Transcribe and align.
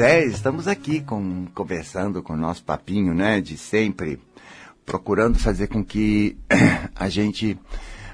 É, 0.00 0.24
estamos 0.24 0.68
aqui 0.68 1.00
com, 1.00 1.46
conversando 1.52 2.22
com 2.22 2.34
o 2.34 2.36
nosso 2.36 2.62
papinho, 2.62 3.12
né, 3.12 3.40
de 3.40 3.58
sempre, 3.58 4.20
procurando 4.86 5.36
fazer 5.36 5.66
com 5.66 5.84
que 5.84 6.36
a 6.94 7.08
gente 7.08 7.58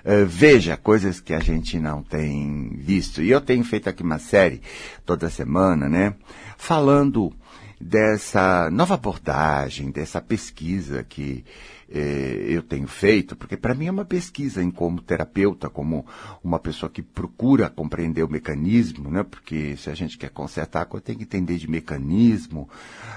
uh, 0.02 0.25
veja 0.27 0.78
coisas 0.78 1.20
que 1.20 1.34
a 1.34 1.41
gente 1.41 1.78
não 1.78 2.02
tem 2.02 2.70
visto. 2.78 3.20
E 3.20 3.30
eu 3.30 3.41
tenho 3.41 3.62
feito 3.65 3.91
aqui 3.91 4.02
uma 4.02 4.19
série 4.19 4.62
toda 5.05 5.28
semana, 5.28 5.87
né, 5.87 6.15
falando 6.56 7.30
dessa 7.78 8.70
nova 8.70 8.95
abordagem, 8.95 9.91
dessa 9.91 10.23
pesquisa 10.23 11.05
que 11.05 11.45
eh, 11.88 12.47
eu 12.48 12.62
tenho 12.62 12.87
feito, 12.87 13.37
porque 13.37 13.56
para 13.56 13.74
mim 13.74 13.87
é 13.87 13.91
uma 13.91 14.05
pesquisa 14.05 14.62
em 14.62 14.70
como 14.70 15.01
terapeuta, 15.01 15.69
como 15.69 16.06
uma 16.42 16.59
pessoa 16.59 16.91
que 16.91 17.02
procura 17.02 17.69
compreender 17.69 18.23
o 18.23 18.30
mecanismo, 18.30 19.11
né? 19.11 19.23
Porque 19.23 19.77
se 19.77 19.91
a 19.91 19.95
gente 19.95 20.19
quer 20.19 20.30
consertar 20.30 20.87
tem 21.02 21.16
que 21.16 21.25
entender 21.25 21.56
de 21.56 21.69
mecanismo, 21.69 22.69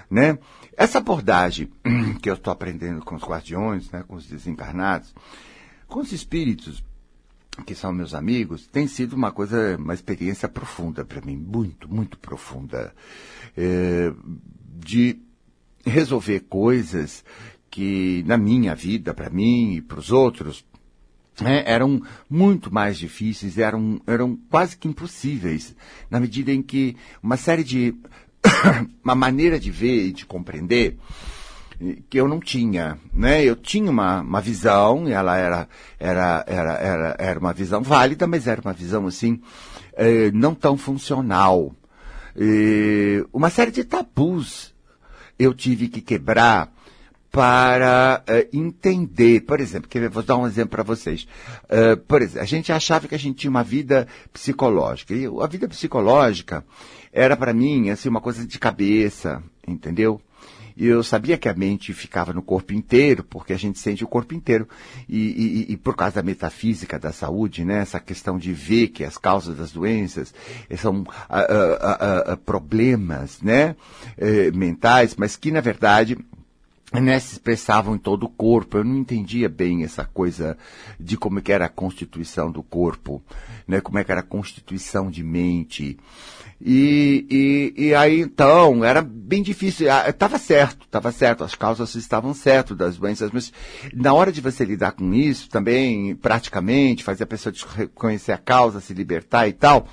né? 0.10 0.38
Essa 0.76 0.98
abordagem 0.98 1.70
que 2.22 2.30
eu 2.30 2.34
estou 2.34 2.52
aprendendo 2.52 3.04
com 3.04 3.16
os 3.16 3.24
guardiões, 3.24 3.90
né? 3.92 4.04
Com 4.08 4.16
os 4.16 4.26
desencarnados, 4.26 5.14
com 5.88 6.00
os 6.00 6.12
espíritos, 6.12 6.84
que 7.66 7.74
são 7.74 7.92
meus 7.92 8.14
amigos, 8.14 8.68
tem 8.68 8.88
sido 8.88 9.14
uma 9.14 9.32
coisa, 9.32 9.78
uma 9.78 9.94
experiência 9.94 10.48
profunda 10.48 11.04
para 11.04 11.22
mim, 11.22 11.36
muito, 11.36 11.92
muito 11.92 12.18
profunda, 12.18 12.94
é, 13.56 14.14
de 14.76 15.20
resolver 15.86 16.42
coisas 16.42 17.24
que 17.70 18.24
na 18.26 18.38
minha 18.38 18.74
vida, 18.74 19.14
para 19.14 19.30
mim 19.30 19.76
e 19.76 19.82
para 19.82 20.00
os 20.00 20.12
outros, 20.12 20.66
né, 21.40 21.64
eram 21.66 22.02
muito 22.30 22.74
mais 22.74 22.98
difíceis, 22.98 23.58
eram, 23.58 24.02
eram 24.08 24.38
quase 24.50 24.78
que 24.78 24.88
impossíveis, 24.88 25.76
na 26.10 26.20
medida 26.20 26.52
em 26.52 26.62
que 26.62 26.96
uma 27.22 27.38
série 27.38 27.64
de. 27.64 27.96
uma 29.04 29.16
maneira 29.16 29.60
de 29.60 29.72
ver 29.72 30.08
e 30.08 30.12
de 30.12 30.26
compreender 30.26 30.98
que 32.10 32.20
eu 32.20 32.28
não 32.28 32.40
tinha, 32.40 32.98
né? 33.14 33.44
Eu 33.44 33.56
tinha 33.56 33.90
uma, 33.90 34.22
uma 34.22 34.42
visão, 34.42 35.08
e 35.08 35.12
ela 35.12 35.38
era, 35.38 35.70
era, 36.00 36.44
era, 36.48 36.74
era, 36.74 37.16
era 37.20 37.40
uma 37.40 37.54
visão 37.54 37.84
válida, 37.84 38.26
mas 38.26 38.48
era 38.48 38.62
uma 38.62 38.74
visão, 38.74 39.06
assim, 39.06 39.40
eh, 39.94 40.32
não 40.34 40.56
tão 40.56 40.76
funcional. 40.76 41.72
E 42.36 43.24
uma 43.32 43.50
série 43.50 43.72
de 43.72 43.84
tabus 43.84 44.74
eu 45.38 45.54
tive 45.54 45.88
que 45.88 46.02
quebrar 46.02 46.72
para 47.32 48.24
uh, 48.28 48.58
entender, 48.58 49.42
por 49.42 49.60
exemplo, 49.60 49.90
que 49.90 50.08
vou 50.08 50.24
dar 50.24 50.38
um 50.38 50.48
exemplo 50.48 50.72
para 50.72 50.84
vocês. 50.84 51.28
Uh, 51.66 51.98
por 51.98 52.22
exemplo, 52.22 52.42
a 52.42 52.46
gente 52.46 52.72
achava 52.72 53.08
que 53.08 53.16
a 53.16 53.20
gente 53.20 53.38
tinha 53.38 53.52
uma 53.52 53.64
vida 53.64 54.08
psicológica. 54.32 55.14
E 55.14 55.26
a 55.26 55.48
vida 55.48 55.68
psicológica 55.68 56.66
era 57.12 57.36
para 57.36 57.54
mim 57.54 57.90
assim 57.90 58.10
uma 58.10 58.22
coisa 58.22 58.46
de 58.46 58.60
cabeça, 58.60 59.44
entendeu? 59.68 60.22
E 60.78 60.86
eu 60.86 61.02
sabia 61.02 61.40
que 61.40 61.50
a 61.50 61.56
mente 61.56 61.92
ficava 61.92 62.32
no 62.32 62.42
corpo 62.44 62.72
inteiro, 62.72 63.24
porque 63.24 63.52
a 63.52 63.58
gente 63.58 63.80
sente 63.80 64.04
o 64.04 64.08
corpo 64.08 64.36
inteiro. 64.36 64.70
E, 65.10 65.66
e, 65.70 65.74
e 65.74 65.78
por 65.78 65.96
causa 65.96 66.18
da 66.18 66.24
metafísica 66.24 67.00
da 67.00 67.12
saúde, 67.12 67.66
né, 67.66 67.80
essa 67.80 68.00
questão 68.00 68.38
de 68.38 68.54
ver 68.54 68.90
que 68.90 69.04
as 69.04 69.18
causas 69.18 69.58
das 69.58 69.72
doenças 69.72 70.32
são 70.78 71.02
uh, 71.02 71.04
uh, 71.04 72.34
uh, 72.34 72.38
problemas 72.38 73.42
né, 73.42 73.76
eh, 74.20 74.52
mentais, 74.52 75.16
mas 75.18 75.36
que 75.36 75.50
na 75.50 75.62
verdade 75.62 76.16
né, 76.94 77.20
se 77.20 77.34
expressavam 77.34 77.96
em 77.96 78.00
todo 78.00 78.24
o 78.24 78.30
corpo. 78.30 78.78
Eu 78.78 78.84
não 78.84 78.98
entendia 78.98 79.50
bem 79.50 79.84
essa 79.84 80.06
coisa 80.06 80.58
de 81.00 81.18
como 81.18 81.40
é 81.40 81.42
que 81.42 81.52
era 81.52 81.66
a 81.66 81.70
constituição 81.70 82.52
do 82.52 82.64
corpo, 82.64 83.22
né, 83.68 83.82
como 83.82 84.00
é 84.00 84.04
que 84.04 84.12
era 84.12 84.22
a 84.22 84.24
constituição 84.24 85.12
de 85.12 85.24
mente. 85.24 85.98
E, 86.60 87.74
e, 87.78 87.88
e 87.88 87.96
aí 87.96 88.22
então 88.22 88.84
era 88.84 89.02
bem 89.02 89.44
difícil. 89.44 89.88
Estava 90.08 90.40
certo, 90.40 90.86
estava 90.86 91.12
certo, 91.12 91.44
as 91.44 91.54
causas 91.54 91.94
estavam 91.94 92.34
certas 92.34 92.76
das 92.76 92.98
doenças, 92.98 93.32
mas 93.32 93.54
na 93.94 94.14
hora 94.14 94.32
de 94.32 94.42
você 94.42 94.66
lidar 94.66 94.94
com 94.94 95.14
isso 95.14 95.50
também, 95.50 96.16
praticamente, 96.16 97.04
fazer 97.04 97.26
a 97.26 97.28
pessoa 97.28 97.54
reconhecer 97.76 98.32
a 98.32 98.38
causa, 98.38 98.80
se 98.80 98.94
libertar 98.94 99.48
e 99.48 99.54
tal, 99.54 99.88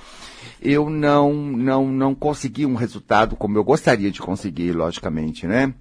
eu 0.62 0.88
não, 0.88 1.34
não, 1.34 1.86
não 1.88 2.14
consegui 2.14 2.64
um 2.64 2.74
resultado 2.74 3.36
como 3.36 3.58
eu 3.58 3.64
gostaria 3.64 4.10
de 4.10 4.20
conseguir, 4.20 4.72
logicamente, 4.72 5.46
né? 5.46 5.74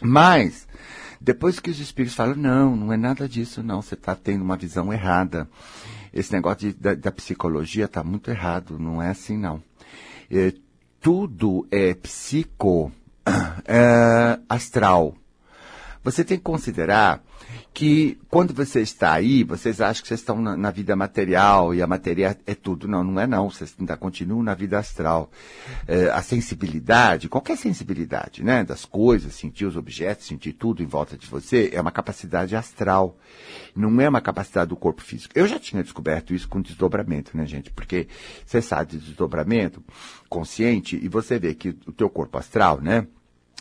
Mas, 0.00 0.66
depois 1.20 1.58
que 1.60 1.70
os 1.70 1.80
espíritos 1.80 2.16
falam, 2.16 2.34
não, 2.36 2.76
não 2.76 2.92
é 2.92 2.96
nada 2.96 3.28
disso, 3.28 3.62
não, 3.62 3.82
você 3.82 3.94
está 3.94 4.14
tendo 4.14 4.42
uma 4.42 4.56
visão 4.56 4.92
errada. 4.92 5.48
Esse 6.12 6.32
negócio 6.32 6.68
de, 6.68 6.72
da, 6.72 6.94
da, 6.94 7.12
psicologia 7.12 7.84
está 7.84 8.02
muito 8.02 8.30
errado, 8.30 8.78
não 8.78 9.02
é 9.02 9.10
assim, 9.10 9.36
não 9.36 9.62
é, 10.30 10.52
tudo 11.00 11.66
é 11.70 11.94
psico 11.94 12.92
é, 13.66 14.38
astral. 14.48 15.14
Você 16.04 16.24
tem 16.24 16.38
que 16.38 16.44
considerar 16.44 17.22
que 17.78 18.18
quando 18.28 18.52
você 18.52 18.80
está 18.80 19.12
aí, 19.12 19.44
vocês 19.44 19.80
acham 19.80 20.02
que 20.02 20.08
vocês 20.08 20.18
estão 20.18 20.42
na, 20.42 20.56
na, 20.56 20.68
vida 20.68 20.96
material 20.96 21.72
e 21.72 21.80
a 21.80 21.86
matéria 21.86 22.36
é 22.44 22.52
tudo. 22.52 22.88
Não, 22.88 23.04
não 23.04 23.20
é 23.20 23.24
não. 23.24 23.48
Vocês 23.48 23.72
ainda 23.78 23.96
continuam 23.96 24.42
na 24.42 24.52
vida 24.52 24.80
astral. 24.80 25.30
É, 25.86 26.10
a 26.10 26.20
sensibilidade, 26.20 27.28
qualquer 27.28 27.56
sensibilidade, 27.56 28.42
né? 28.42 28.64
Das 28.64 28.84
coisas, 28.84 29.32
sentir 29.32 29.64
os 29.64 29.76
objetos, 29.76 30.26
sentir 30.26 30.54
tudo 30.54 30.82
em 30.82 30.86
volta 30.86 31.16
de 31.16 31.28
você, 31.28 31.70
é 31.72 31.80
uma 31.80 31.92
capacidade 31.92 32.56
astral. 32.56 33.16
Não 33.76 34.00
é 34.00 34.08
uma 34.08 34.20
capacidade 34.20 34.70
do 34.70 34.76
corpo 34.76 35.00
físico. 35.00 35.38
Eu 35.38 35.46
já 35.46 35.60
tinha 35.60 35.80
descoberto 35.80 36.34
isso 36.34 36.48
com 36.48 36.60
desdobramento, 36.60 37.36
né, 37.36 37.46
gente? 37.46 37.70
Porque 37.70 38.08
você 38.44 38.60
sabe 38.60 38.96
de 38.96 38.98
desdobramento 38.98 39.84
consciente 40.28 40.98
e 41.00 41.08
você 41.08 41.38
vê 41.38 41.54
que 41.54 41.68
o 41.86 41.92
teu 41.92 42.10
corpo 42.10 42.38
astral, 42.38 42.80
né? 42.80 43.06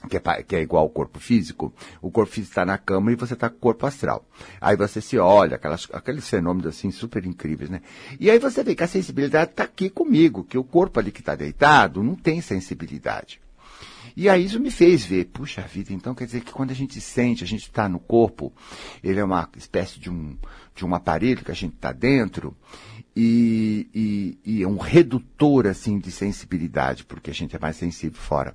Que 0.10 0.18
é, 0.18 0.44
que 0.44 0.56
é, 0.56 0.62
igual 0.62 0.84
ao 0.84 0.90
corpo 0.90 1.20
físico, 1.20 1.74
o 2.02 2.12
corpo 2.12 2.32
físico 2.32 2.52
está 2.52 2.66
na 2.66 2.78
cama 2.78 3.12
e 3.12 3.16
você 3.16 3.34
está 3.34 3.50
com 3.50 3.56
o 3.56 3.60
corpo 3.60 3.86
astral. 3.86 4.28
Aí 4.62 4.76
você 4.76 5.02
se 5.02 5.18
olha, 5.18 5.56
aquelas, 5.56 5.88
aqueles 5.92 6.30
fenômenos 6.30 6.68
assim 6.68 6.92
super 6.92 7.26
incríveis, 7.26 7.70
né? 7.70 7.82
E 8.20 8.30
aí 8.30 8.38
você 8.38 8.64
vê 8.64 8.76
que 8.76 8.84
a 8.84 8.88
sensibilidade 8.88 9.52
está 9.52 9.64
aqui 9.64 9.90
comigo, 9.90 10.44
que 10.44 10.58
o 10.58 10.64
corpo 10.64 11.00
ali 11.00 11.12
que 11.12 11.22
está 11.22 11.36
deitado 11.36 12.04
não 12.04 12.16
tem 12.16 12.42
sensibilidade. 12.42 13.42
E 14.16 14.30
aí 14.30 14.46
isso 14.46 14.60
me 14.60 14.72
fez 14.72 15.06
ver, 15.06 15.26
puxa 15.26 15.62
vida, 15.62 15.94
então 15.94 16.16
quer 16.16 16.26
dizer 16.26 16.42
que 16.42 16.52
quando 16.52 16.72
a 16.72 16.74
gente 16.74 17.00
sente, 17.00 17.44
a 17.44 17.48
gente 17.48 17.64
está 17.64 17.88
no 17.88 18.00
corpo, 18.00 18.52
ele 19.04 19.20
é 19.20 19.24
uma 19.24 19.48
espécie 19.56 20.00
de 20.00 20.10
um, 20.10 20.36
de 20.74 20.84
um 20.84 20.96
aparelho 20.96 21.46
que 21.46 21.52
a 21.52 21.56
gente 21.56 21.76
está 21.76 21.92
dentro, 21.92 22.58
e, 23.20 23.88
e, 23.96 24.38
e, 24.46 24.64
é 24.64 24.68
um 24.68 24.78
redutor 24.78 25.66
assim 25.66 25.98
de 25.98 26.12
sensibilidade, 26.12 27.04
porque 27.04 27.32
a 27.32 27.34
gente 27.34 27.56
é 27.56 27.60
mais 27.60 27.76
sensível 27.76 28.22
fora. 28.22 28.54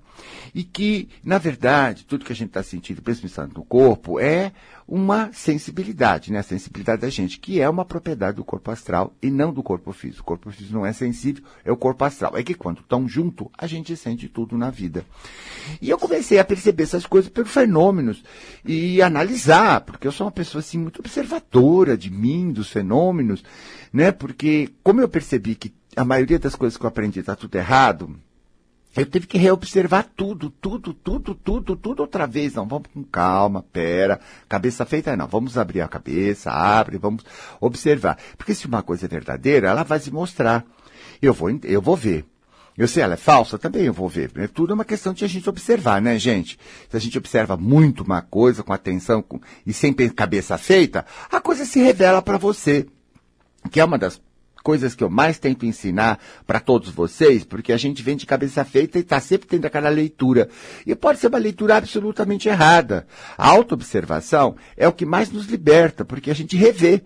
E 0.54 0.62
que, 0.62 1.08
na 1.24 1.36
verdade, 1.36 2.04
tudo 2.04 2.24
que 2.24 2.32
a 2.32 2.36
gente 2.36 2.50
está 2.50 2.62
sentindo, 2.62 3.02
principalmente 3.02 3.56
no 3.56 3.64
corpo, 3.64 4.20
é 4.20 4.52
uma 4.86 5.32
sensibilidade, 5.32 6.30
né? 6.30 6.38
A 6.38 6.44
sensibilidade 6.44 7.02
da 7.02 7.08
gente, 7.08 7.40
que 7.40 7.60
é 7.60 7.68
uma 7.68 7.84
propriedade 7.84 8.36
do 8.36 8.44
corpo 8.44 8.70
astral 8.70 9.12
e 9.20 9.30
não 9.30 9.52
do 9.52 9.64
corpo 9.64 9.92
físico. 9.92 10.22
O 10.22 10.26
corpo 10.26 10.50
físico 10.52 10.74
não 10.74 10.86
é 10.86 10.92
sensível, 10.92 11.42
é 11.64 11.72
o 11.72 11.76
corpo 11.76 12.04
astral. 12.04 12.36
É 12.36 12.42
que 12.44 12.54
quando 12.54 12.82
estão 12.82 13.08
junto, 13.08 13.50
a 13.58 13.66
gente 13.66 13.96
sente 13.96 14.28
tudo 14.28 14.56
na 14.56 14.70
vida. 14.70 15.04
E 15.80 15.90
eu 15.90 15.98
comecei 15.98 16.38
a 16.38 16.44
perceber 16.44 16.84
essas 16.84 17.06
coisas 17.06 17.30
pelos 17.30 17.50
fenômenos 17.50 18.22
e 18.64 19.02
analisar, 19.02 19.80
porque 19.80 20.06
eu 20.06 20.12
sou 20.12 20.26
uma 20.26 20.32
pessoa 20.32 20.60
assim 20.60 20.78
muito 20.78 21.00
observadora 21.00 21.96
de 21.96 22.10
mim, 22.10 22.52
dos 22.52 22.70
fenômenos, 22.70 23.42
né? 23.92 24.12
Porque 24.12 24.51
como 24.82 25.00
eu 25.00 25.08
percebi 25.08 25.54
que 25.54 25.72
a 25.96 26.04
maioria 26.04 26.38
das 26.38 26.54
coisas 26.54 26.76
que 26.76 26.84
eu 26.84 26.88
aprendi 26.88 27.20
está 27.20 27.36
tudo 27.36 27.54
errado, 27.54 28.16
eu 28.94 29.06
tive 29.06 29.26
que 29.26 29.38
reobservar 29.38 30.06
tudo, 30.14 30.50
tudo, 30.50 30.92
tudo, 30.92 31.34
tudo, 31.34 31.76
tudo 31.76 32.00
outra 32.00 32.26
vez. 32.26 32.54
Não, 32.54 32.66
vamos 32.66 32.88
com 32.92 33.02
calma, 33.02 33.64
pera, 33.72 34.20
cabeça 34.48 34.84
feita, 34.84 35.16
não. 35.16 35.26
Vamos 35.26 35.56
abrir 35.56 35.80
a 35.80 35.88
cabeça, 35.88 36.50
abre, 36.50 36.98
vamos 36.98 37.24
observar. 37.58 38.18
Porque 38.36 38.54
se 38.54 38.66
uma 38.66 38.82
coisa 38.82 39.06
é 39.06 39.08
verdadeira, 39.08 39.68
ela 39.68 39.82
vai 39.82 39.98
se 39.98 40.10
mostrar. 40.10 40.64
Eu 41.22 41.32
vou, 41.32 41.48
eu 41.62 41.80
vou 41.80 41.96
ver. 41.96 42.26
Eu 42.76 42.88
sei, 42.88 43.02
ela 43.02 43.14
é 43.14 43.18
falsa, 43.18 43.58
também 43.58 43.84
eu 43.84 43.92
vou 43.92 44.08
ver. 44.08 44.30
É 44.36 44.46
tudo 44.46 44.72
é 44.72 44.74
uma 44.74 44.84
questão 44.84 45.12
de 45.12 45.24
a 45.24 45.28
gente 45.28 45.48
observar, 45.48 46.00
né, 46.00 46.18
gente? 46.18 46.58
Se 46.90 46.96
a 46.96 47.00
gente 47.00 47.16
observa 47.16 47.56
muito 47.56 48.02
uma 48.02 48.20
coisa 48.20 48.62
com 48.62 48.72
atenção 48.72 49.22
com, 49.22 49.40
e 49.66 49.72
sem 49.72 49.92
cabeça 49.92 50.56
feita, 50.58 51.04
a 51.30 51.40
coisa 51.40 51.64
se 51.64 51.80
revela 51.80 52.20
para 52.20 52.36
você. 52.36 52.86
Que 53.70 53.80
é 53.80 53.84
uma 53.84 53.98
das 53.98 54.20
coisas 54.62 54.94
que 54.94 55.04
eu 55.04 55.10
mais 55.10 55.38
tento 55.38 55.66
ensinar 55.66 56.18
para 56.46 56.60
todos 56.60 56.88
vocês, 56.90 57.44
porque 57.44 57.72
a 57.72 57.76
gente 57.76 58.02
vem 58.02 58.16
de 58.16 58.24
cabeça 58.24 58.64
feita 58.64 58.98
e 58.98 59.02
está 59.02 59.20
sempre 59.20 59.48
tendo 59.48 59.66
aquela 59.66 59.88
leitura. 59.88 60.48
E 60.86 60.94
pode 60.94 61.18
ser 61.18 61.26
uma 61.26 61.38
leitura 61.38 61.76
absolutamente 61.76 62.48
errada. 62.48 63.06
A 63.36 63.48
autoobservação 63.48 64.56
é 64.76 64.86
o 64.88 64.92
que 64.92 65.04
mais 65.04 65.30
nos 65.30 65.46
liberta, 65.46 66.04
porque 66.04 66.30
a 66.30 66.34
gente 66.34 66.56
revê. 66.56 67.02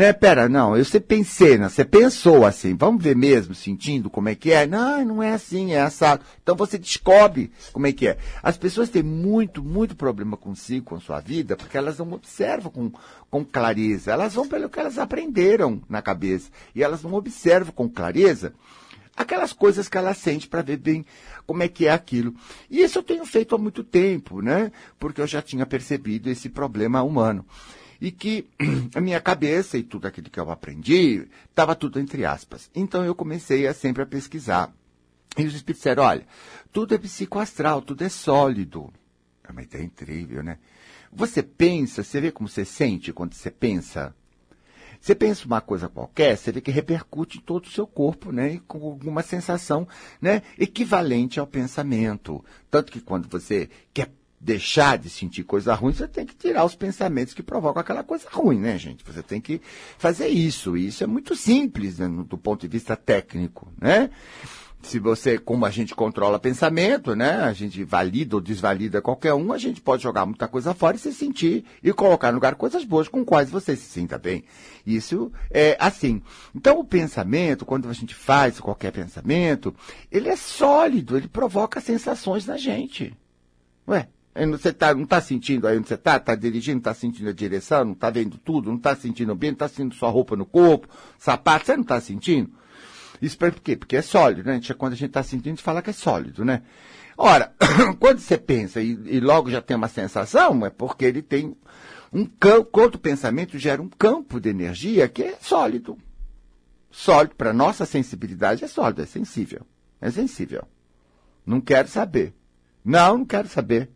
Né, 0.00 0.14
pera, 0.14 0.48
não, 0.48 0.74
eu 0.74 0.82
você 0.82 0.98
pensei, 0.98 1.58
né, 1.58 1.68
você 1.68 1.84
pensou 1.84 2.46
assim, 2.46 2.74
vamos 2.74 3.04
ver 3.04 3.14
mesmo, 3.14 3.54
sentindo 3.54 4.08
como 4.08 4.30
é 4.30 4.34
que 4.34 4.50
é? 4.50 4.66
Não, 4.66 5.04
não 5.04 5.22
é 5.22 5.34
assim, 5.34 5.74
é 5.74 5.80
assado. 5.82 6.24
Então 6.42 6.56
você 6.56 6.78
descobre 6.78 7.52
como 7.70 7.86
é 7.86 7.92
que 7.92 8.08
é. 8.08 8.16
As 8.42 8.56
pessoas 8.56 8.88
têm 8.88 9.02
muito, 9.02 9.62
muito 9.62 9.94
problema 9.94 10.38
consigo, 10.38 10.86
com 10.86 10.94
a 10.94 11.00
sua 11.00 11.20
vida, 11.20 11.54
porque 11.54 11.76
elas 11.76 11.98
não 11.98 12.10
observam 12.14 12.72
com, 12.72 12.90
com 13.30 13.44
clareza. 13.44 14.10
Elas 14.10 14.32
vão 14.32 14.48
pelo 14.48 14.70
que 14.70 14.80
elas 14.80 14.96
aprenderam 14.96 15.82
na 15.86 16.00
cabeça. 16.00 16.48
E 16.74 16.82
elas 16.82 17.02
não 17.02 17.12
observam 17.12 17.70
com 17.70 17.86
clareza 17.86 18.54
aquelas 19.14 19.52
coisas 19.52 19.86
que 19.86 19.98
ela 19.98 20.14
sente 20.14 20.48
para 20.48 20.62
ver 20.62 20.78
bem 20.78 21.04
como 21.46 21.62
é 21.62 21.68
que 21.68 21.86
é 21.86 21.90
aquilo. 21.90 22.34
E 22.70 22.80
isso 22.80 22.98
eu 22.98 23.02
tenho 23.02 23.26
feito 23.26 23.54
há 23.54 23.58
muito 23.58 23.84
tempo, 23.84 24.40
né? 24.40 24.72
Porque 24.98 25.20
eu 25.20 25.26
já 25.26 25.42
tinha 25.42 25.66
percebido 25.66 26.30
esse 26.30 26.48
problema 26.48 27.02
humano. 27.02 27.44
E 28.00 28.10
que 28.10 28.48
a 28.94 29.00
minha 29.00 29.20
cabeça 29.20 29.76
e 29.76 29.82
tudo 29.82 30.06
aquilo 30.06 30.30
que 30.30 30.40
eu 30.40 30.50
aprendi 30.50 31.26
estava 31.48 31.74
tudo 31.74 32.00
entre 32.00 32.24
aspas. 32.24 32.70
Então 32.74 33.04
eu 33.04 33.14
comecei 33.14 33.66
a 33.66 33.74
sempre 33.74 34.02
a 34.02 34.06
pesquisar. 34.06 34.72
E 35.36 35.44
os 35.44 35.54
espíritos 35.54 35.80
disseram, 35.80 36.02
olha, 36.02 36.26
tudo 36.72 36.94
é 36.94 36.98
psicoastral, 36.98 37.82
tudo 37.82 38.02
é 38.02 38.08
sólido. 38.08 38.92
É 39.44 39.52
uma 39.52 39.62
ideia 39.62 39.84
incrível, 39.84 40.42
né? 40.42 40.58
Você 41.12 41.42
pensa, 41.42 42.02
você 42.02 42.20
vê 42.20 42.30
como 42.30 42.48
você 42.48 42.64
sente 42.64 43.12
quando 43.12 43.34
você 43.34 43.50
pensa? 43.50 44.14
Você 45.00 45.14
pensa 45.14 45.46
uma 45.46 45.60
coisa 45.60 45.88
qualquer, 45.88 46.36
você 46.36 46.52
vê 46.52 46.60
que 46.60 46.70
repercute 46.70 47.38
em 47.38 47.40
todo 47.40 47.64
o 47.64 47.70
seu 47.70 47.86
corpo, 47.86 48.30
né? 48.30 48.54
E 48.54 48.60
com 48.60 48.84
alguma 48.84 49.22
sensação, 49.22 49.88
né? 50.20 50.42
Equivalente 50.58 51.40
ao 51.40 51.46
pensamento. 51.46 52.44
Tanto 52.70 52.92
que 52.92 53.00
quando 53.00 53.26
você 53.28 53.70
quer 53.94 54.10
deixar 54.40 54.96
de 54.96 55.10
sentir 55.10 55.44
coisa 55.44 55.74
ruim, 55.74 55.92
você 55.92 56.08
tem 56.08 56.24
que 56.24 56.34
tirar 56.34 56.64
os 56.64 56.74
pensamentos 56.74 57.34
que 57.34 57.42
provocam 57.42 57.80
aquela 57.80 58.02
coisa 58.02 58.26
ruim, 58.30 58.58
né, 58.58 58.78
gente? 58.78 59.04
Você 59.04 59.22
tem 59.22 59.40
que 59.40 59.60
fazer 59.98 60.28
isso. 60.28 60.76
E 60.76 60.86
isso 60.86 61.04
é 61.04 61.06
muito 61.06 61.36
simples, 61.36 61.98
né, 61.98 62.08
do 62.26 62.38
ponto 62.38 62.62
de 62.62 62.68
vista 62.68 62.96
técnico, 62.96 63.70
né? 63.78 64.10
se 64.82 64.98
você, 64.98 65.38
como 65.38 65.66
a 65.66 65.70
gente 65.70 65.94
controla 65.94 66.38
pensamento, 66.38 67.14
né? 67.14 67.34
A 67.42 67.52
gente 67.52 67.84
valida 67.84 68.36
ou 68.36 68.40
desvalida 68.40 69.02
qualquer 69.02 69.34
um, 69.34 69.52
a 69.52 69.58
gente 69.58 69.80
pode 69.80 70.02
jogar 70.02 70.24
muita 70.24 70.48
coisa 70.48 70.72
fora 70.72 70.96
e 70.96 70.98
se 70.98 71.12
sentir 71.12 71.64
e 71.82 71.92
colocar 71.92 72.28
no 72.28 72.36
lugar 72.36 72.54
coisas 72.54 72.84
boas 72.84 73.06
com 73.06 73.24
quais 73.24 73.50
você 73.50 73.76
se 73.76 73.84
sinta 73.84 74.18
bem. 74.18 74.44
Isso 74.86 75.30
é 75.50 75.76
assim. 75.78 76.22
Então 76.54 76.78
o 76.78 76.84
pensamento, 76.84 77.66
quando 77.66 77.88
a 77.88 77.92
gente 77.92 78.14
faz 78.14 78.58
qualquer 78.58 78.90
pensamento, 78.90 79.74
ele 80.10 80.28
é 80.28 80.36
sólido, 80.36 81.16
ele 81.16 81.28
provoca 81.28 81.80
sensações 81.80 82.46
na 82.46 82.56
gente. 82.56 83.14
Ué, 83.86 84.08
você 84.34 84.72
tá, 84.72 84.94
não 84.94 85.04
está 85.04 85.20
sentindo 85.20 85.66
aí 85.66 85.76
onde 85.76 85.88
você 85.88 85.94
está? 85.94 86.16
Está 86.16 86.34
dirigindo, 86.34 86.78
está 86.78 86.94
sentindo 86.94 87.28
a 87.30 87.32
direção, 87.32 87.84
não 87.84 87.92
está 87.92 88.10
vendo 88.10 88.38
tudo, 88.38 88.70
não 88.70 88.76
está 88.76 88.94
sentindo 88.94 89.34
bem, 89.34 89.52
está 89.52 89.68
sentindo 89.68 89.94
sua 89.94 90.08
roupa 90.08 90.36
no 90.36 90.46
corpo, 90.46 90.88
sapato, 91.18 91.66
você 91.66 91.74
não 91.74 91.82
está 91.82 92.00
sentindo? 92.00 92.50
Isso 93.20 93.36
por 93.36 93.52
quê? 93.52 93.76
Porque 93.76 93.96
é 93.96 94.02
sólido, 94.02 94.44
né? 94.44 94.60
Quando 94.78 94.92
a 94.92 94.96
gente 94.96 95.08
está 95.08 95.22
sentindo, 95.22 95.48
a 95.48 95.50
gente 95.50 95.62
fala 95.62 95.82
que 95.82 95.90
é 95.90 95.92
sólido, 95.92 96.44
né? 96.44 96.62
Ora, 97.16 97.52
quando 98.00 98.18
você 98.18 98.38
pensa 98.38 98.80
e, 98.80 98.98
e, 99.04 99.20
logo 99.20 99.50
já 99.50 99.60
tem 99.60 99.76
uma 99.76 99.88
sensação, 99.88 100.64
é 100.64 100.70
porque 100.70 101.04
ele 101.04 101.20
tem 101.20 101.54
um 102.12 102.24
campo, 102.24 102.70
quando 102.72 102.94
o 102.94 102.98
pensamento 102.98 103.58
gera 103.58 103.82
um 103.82 103.88
campo 103.88 104.40
de 104.40 104.48
energia 104.48 105.08
que 105.08 105.22
é 105.22 105.36
sólido. 105.40 105.98
Sólido, 106.90 107.36
para 107.36 107.52
nossa 107.52 107.84
sensibilidade 107.84 108.64
é 108.64 108.66
sólido, 108.66 109.02
é 109.02 109.06
sensível. 109.06 109.66
É 110.00 110.10
sensível. 110.10 110.66
Não 111.44 111.60
quero 111.60 111.88
saber. 111.88 112.34
Não, 112.84 113.18
não 113.18 113.24
quero 113.26 113.48
saber. 113.48 113.90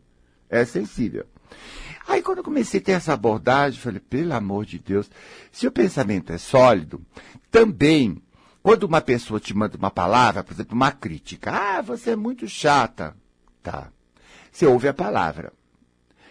É 0.49 0.63
sensível. 0.65 1.25
Aí 2.07 2.21
quando 2.21 2.39
eu 2.39 2.43
comecei 2.43 2.79
a 2.79 2.83
ter 2.83 2.91
essa 2.91 3.13
abordagem, 3.13 3.79
falei, 3.79 3.99
pelo 3.99 4.33
amor 4.33 4.65
de 4.65 4.77
Deus, 4.77 5.09
se 5.51 5.65
o 5.65 5.71
pensamento 5.71 6.31
é 6.31 6.37
sólido, 6.37 7.01
também 7.49 8.21
quando 8.61 8.83
uma 8.83 9.01
pessoa 9.01 9.39
te 9.39 9.55
manda 9.55 9.77
uma 9.77 9.91
palavra, 9.91 10.43
por 10.43 10.53
exemplo, 10.53 10.75
uma 10.75 10.91
crítica, 10.91 11.51
ah, 11.51 11.81
você 11.81 12.11
é 12.11 12.15
muito 12.15 12.47
chata, 12.47 13.15
tá? 13.61 13.91
Você 14.51 14.65
ouve 14.65 14.87
a 14.87 14.93
palavra, 14.93 15.51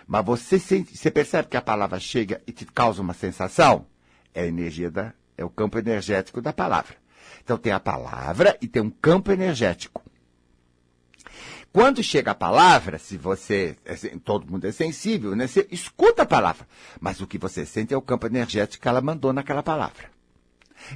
mas 0.06 0.24
você, 0.24 0.58
sente, 0.58 0.96
você 0.96 1.10
percebe 1.10 1.48
que 1.48 1.56
a 1.56 1.62
palavra 1.62 1.98
chega 1.98 2.42
e 2.46 2.52
te 2.52 2.66
causa 2.66 3.02
uma 3.02 3.14
sensação? 3.14 3.86
É 4.32 4.42
a 4.42 4.46
energia 4.46 4.90
da, 4.90 5.12
é 5.36 5.44
o 5.44 5.50
campo 5.50 5.78
energético 5.78 6.40
da 6.40 6.52
palavra. 6.52 6.96
Então 7.42 7.58
tem 7.58 7.72
a 7.72 7.80
palavra 7.80 8.56
e 8.60 8.68
tem 8.68 8.82
um 8.82 8.90
campo 8.90 9.30
energético. 9.30 10.03
Quando 11.74 12.02
chega 12.04 12.30
a 12.30 12.34
palavra, 12.34 12.98
se 12.98 13.18
você, 13.18 13.76
é 13.84 13.96
todo 14.24 14.50
mundo 14.50 14.64
é 14.64 14.70
sensível, 14.72 15.34
né? 15.34 15.48
Você 15.48 15.66
escuta 15.72 16.22
a 16.22 16.26
palavra, 16.26 16.66
mas 17.00 17.20
o 17.20 17.26
que 17.26 17.36
você 17.36 17.66
sente 17.66 17.92
é 17.92 17.96
o 17.96 18.00
campo 18.00 18.26
energético 18.28 18.80
que 18.80 18.88
ela 18.88 19.00
mandou 19.00 19.32
naquela 19.32 19.62
palavra 19.62 20.14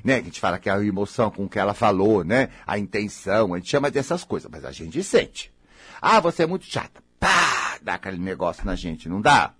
né? 0.04 0.16
A 0.16 0.22
gente 0.22 0.40
fala 0.40 0.58
que 0.58 0.68
é 0.68 0.72
a 0.72 0.84
emoção 0.84 1.30
com 1.30 1.48
que 1.48 1.58
ela 1.58 1.74
falou, 1.74 2.24
né? 2.24 2.50
A 2.66 2.78
intenção, 2.78 3.54
a 3.54 3.58
gente 3.58 3.70
chama 3.70 3.90
dessas 3.90 4.24
coisas, 4.24 4.50
mas 4.50 4.64
a 4.64 4.72
gente 4.72 5.02
sente. 5.02 5.52
Ah, 6.00 6.20
você 6.20 6.42
é 6.42 6.46
muito 6.46 6.66
chata. 6.66 7.02
Pá! 7.18 7.78
Dá 7.82 7.94
aquele 7.94 8.18
negócio 8.18 8.64
na 8.64 8.74
gente, 8.74 9.08
não 9.08 9.20
dá? 9.20 9.54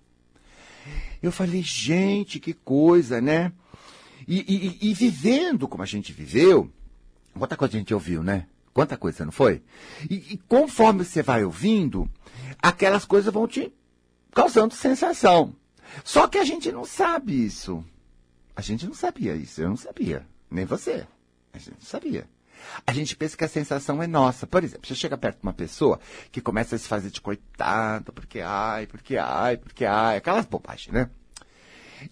Eu 1.21 1.31
falei, 1.31 1.61
gente, 1.61 2.39
que 2.39 2.53
coisa, 2.53 3.19
né? 3.19 3.51
E, 4.27 4.77
e, 4.81 4.89
e 4.89 4.93
vivendo 4.93 5.67
como 5.67 5.83
a 5.83 5.85
gente 5.85 6.13
viveu, 6.13 6.71
quanta 7.37 7.57
coisa 7.57 7.75
a 7.75 7.79
gente 7.79 7.93
ouviu, 7.93 8.23
né? 8.23 8.45
Quanta 8.79 8.95
coisa, 8.95 9.25
não 9.25 9.31
foi? 9.33 9.61
E, 10.09 10.15
e 10.15 10.37
conforme 10.47 11.03
você 11.03 11.21
vai 11.21 11.43
ouvindo, 11.43 12.09
aquelas 12.61 13.03
coisas 13.03 13.33
vão 13.33 13.45
te 13.45 13.73
causando 14.33 14.73
sensação. 14.73 15.53
Só 16.01 16.29
que 16.29 16.37
a 16.37 16.45
gente 16.45 16.71
não 16.71 16.85
sabe 16.85 17.45
isso. 17.45 17.83
A 18.55 18.61
gente 18.61 18.87
não 18.87 18.93
sabia 18.93 19.35
isso, 19.35 19.61
eu 19.61 19.67
não 19.67 19.75
sabia. 19.75 20.25
Nem 20.49 20.63
você. 20.63 21.05
A 21.51 21.57
gente 21.57 21.71
não 21.71 21.81
sabia. 21.81 22.25
A 22.87 22.93
gente 22.93 23.17
pensa 23.17 23.35
que 23.35 23.43
a 23.43 23.49
sensação 23.49 24.01
é 24.01 24.07
nossa. 24.07 24.47
Por 24.47 24.63
exemplo, 24.63 24.87
você 24.87 24.95
chega 24.95 25.17
perto 25.17 25.41
de 25.41 25.43
uma 25.43 25.51
pessoa 25.51 25.99
que 26.31 26.39
começa 26.39 26.77
a 26.77 26.79
se 26.79 26.87
fazer 26.87 27.09
de 27.09 27.19
coitado, 27.19 28.13
porque 28.13 28.39
ai, 28.39 28.87
porque 28.87 29.17
ai, 29.17 29.57
porque 29.57 29.83
ai, 29.83 30.15
aquelas 30.15 30.45
bobagens, 30.45 30.93
né? 30.93 31.09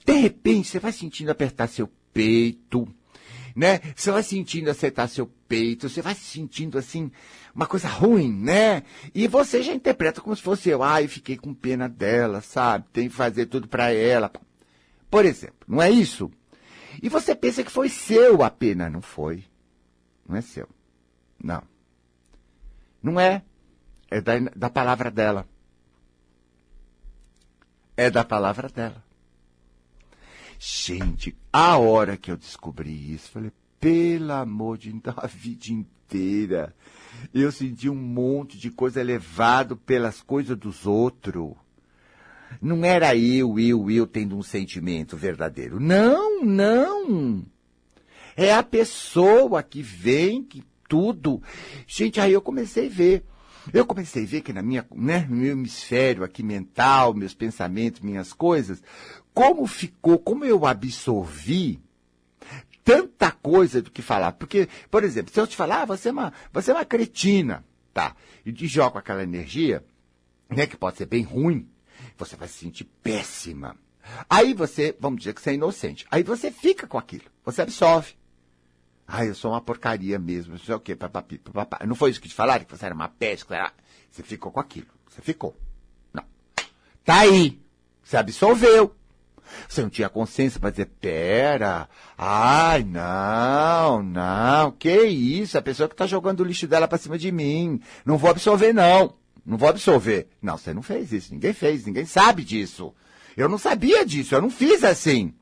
De 0.06 0.14
repente, 0.16 0.68
você 0.68 0.80
vai 0.80 0.92
sentindo 0.92 1.32
apertar 1.32 1.70
seu 1.70 1.90
peito, 2.12 2.94
né? 3.58 3.82
Você 3.96 4.12
vai 4.12 4.22
sentindo 4.22 4.70
acertar 4.70 5.10
seu 5.10 5.26
peito, 5.48 5.90
você 5.90 6.00
vai 6.00 6.14
sentindo 6.14 6.78
assim, 6.78 7.12
uma 7.56 7.66
coisa 7.66 7.88
ruim, 7.88 8.32
né? 8.32 8.84
E 9.16 9.28
você 9.28 9.64
já 9.64 9.74
interpreta 9.74 10.22
como 10.22 10.36
se 10.36 10.44
fosse 10.44 10.70
eu, 10.70 10.84
ai, 10.84 11.08
fiquei 11.08 11.36
com 11.36 11.56
pena 11.56 11.90
dela, 11.90 12.40
sabe? 12.40 12.86
Tem 12.94 13.10
que 13.10 13.16
fazer 13.16 13.48
tudo 13.48 13.68
para 13.68 13.92
ela. 13.92 14.32
Por 15.10 15.26
exemplo, 15.26 15.58
não 15.68 15.82
é 15.82 15.90
isso? 15.90 16.32
E 17.02 17.10
você 17.10 17.34
pensa 17.34 17.64
que 17.64 17.72
foi 17.72 17.90
seu 17.90 18.44
a 18.44 18.50
pena. 18.52 18.92
Não 18.92 19.02
foi. 19.02 19.44
Não 20.30 20.36
é 20.36 20.42
seu. 20.42 20.70
Não. 21.44 21.64
Não 23.02 23.20
é. 23.20 23.42
É 24.12 24.22
da, 24.22 24.38
da 24.56 24.70
palavra 24.70 25.10
dela. 25.10 25.48
É 27.96 28.12
da 28.12 28.24
palavra 28.24 28.70
dela. 28.70 29.04
Gente, 30.60 31.36
a 31.52 31.78
hora 31.78 32.18
que 32.18 32.32
eu 32.32 32.38
descobri 32.38 33.14
isso, 33.14 33.32
falei, 33.32 33.52
pelo 33.80 34.32
amor 34.34 34.78
de 34.78 34.92
Deus, 34.92 35.16
a 35.18 35.28
vida 35.28 35.68
inteira. 35.70 36.76
Eu 37.34 37.52
senti 37.52 37.90
um 37.90 37.96
monte 37.96 38.58
de 38.58 38.70
coisa 38.70 39.02
levado 39.02 39.76
pelas 39.76 40.22
coisas 40.22 40.58
dos 40.58 40.86
outros. 40.86 41.54
Não 42.62 42.84
era 42.84 43.16
eu, 43.16 43.60
eu, 43.60 43.92
eu 43.92 44.08
tendo 44.08 44.38
um 44.38 44.44
sentimento 44.44 45.18
verdadeiro. 45.18 45.80
Não, 45.80 46.44
não. 46.44 47.46
É 48.36 48.54
a 48.54 48.64
pessoa 48.64 49.62
que 49.64 49.82
vem, 49.82 50.44
que 50.44 50.64
tudo. 50.88 51.42
Gente, 51.86 52.20
aí 52.20 52.34
eu 52.34 52.42
comecei 52.42 52.88
a 52.88 52.90
ver. 52.90 53.26
Eu 53.74 53.86
comecei 53.86 54.24
a 54.24 54.28
ver 54.28 54.42
que 54.42 54.54
na 54.54 54.62
minha, 54.62 54.86
né, 54.96 55.28
no 55.30 55.36
meu 55.36 55.52
hemisfério 55.52 56.24
aqui 56.24 56.42
mental, 56.42 57.14
meus 57.14 57.34
pensamentos, 57.34 58.00
minhas 58.00 58.32
coisas, 58.32 58.82
como 59.38 59.68
ficou, 59.68 60.18
como 60.18 60.44
eu 60.46 60.66
absorvi 60.66 61.80
tanta 62.84 63.32
coisa 63.32 63.84
do 63.84 63.92
que 63.92 64.02
falar. 64.02 64.32
Porque, 64.32 64.68
por 64.90 65.04
exemplo, 65.04 65.32
se 65.32 65.40
eu 65.40 65.46
te 65.46 65.56
falar, 65.56 65.84
ah, 65.84 65.86
você 65.86 66.10
é 66.10 66.12
uma, 66.12 66.34
você 66.52 66.72
é 66.72 66.74
uma 66.74 66.84
cretina, 66.84 67.64
tá? 67.94 68.16
E 68.44 68.52
te 68.52 68.66
jogo 68.66 68.98
aquela 68.98 69.22
energia, 69.22 69.86
né, 70.50 70.66
que 70.66 70.76
pode 70.76 70.98
ser 70.98 71.06
bem 71.06 71.22
ruim, 71.22 71.70
você 72.18 72.36
vai 72.36 72.48
se 72.48 72.56
sentir 72.56 72.86
péssima. 73.04 73.78
Aí 74.28 74.56
você, 74.56 74.98
vamos 75.00 75.20
dizer 75.20 75.36
que 75.36 75.42
você 75.42 75.52
é 75.52 75.54
inocente. 75.54 76.08
Aí 76.10 76.24
você 76.24 76.50
fica 76.50 76.88
com 76.88 76.98
aquilo. 76.98 77.26
Você 77.46 77.62
absorve. 77.62 78.16
Ah, 79.08 79.24
eu 79.24 79.36
sou 79.36 79.52
uma 79.52 79.62
porcaria 79.62 80.18
mesmo. 80.18 80.54
Não 80.54 80.60
sei 80.60 80.74
o 80.74 80.80
quê. 80.80 80.96
Papapi, 80.96 81.38
papapá. 81.38 81.86
Não 81.86 81.94
foi 81.94 82.10
isso 82.10 82.20
que 82.20 82.28
te 82.28 82.34
falaram? 82.34 82.66
Que 82.66 82.76
você 82.76 82.88
era 82.88 82.96
uma 82.96 83.08
peste? 83.08 83.46
Era... 83.54 83.72
Você 84.10 84.24
ficou 84.24 84.52
com 84.52 84.60
aquilo. 84.60 84.88
Você 85.08 85.22
ficou. 85.22 85.56
Não. 86.12 86.24
Tá 87.06 87.20
aí. 87.20 87.62
Você 88.02 88.18
absolveu. 88.18 88.97
Você 89.68 89.82
não 89.82 89.90
tinha 89.90 90.10
consciência 90.10 90.60
para 90.60 90.70
dizer, 90.70 90.90
pera, 91.00 91.88
ai, 92.18 92.84
não, 92.84 94.04
não, 94.04 94.72
que 94.72 95.04
isso, 95.04 95.58
a 95.58 95.62
pessoa 95.62 95.88
que 95.88 95.94
está 95.94 96.06
jogando 96.06 96.42
o 96.42 96.44
lixo 96.44 96.68
dela 96.68 96.88
para 96.88 96.98
cima 96.98 97.18
de 97.18 97.32
mim, 97.32 97.80
não 98.06 98.18
vou 98.18 98.30
absorver 98.30 98.74
não. 98.74 99.16
Não 99.48 99.58
vou 99.58 99.70
absolver. 99.70 100.28
Não, 100.42 100.58
você 100.58 100.74
não 100.74 100.82
fez 100.82 101.14
isso. 101.14 101.34
Ninguém 101.34 101.54
fez. 101.54 101.86
Ninguém 101.86 102.06
sabe 102.06 102.44
disso. 102.44 102.94
Eu 103.38 103.48
não 103.48 103.58
sabia 103.58 104.06
disso. 104.06 104.36
Eu 104.36 104.42
não 104.42 104.50
fiz 104.50 104.84
assim. 104.84 105.34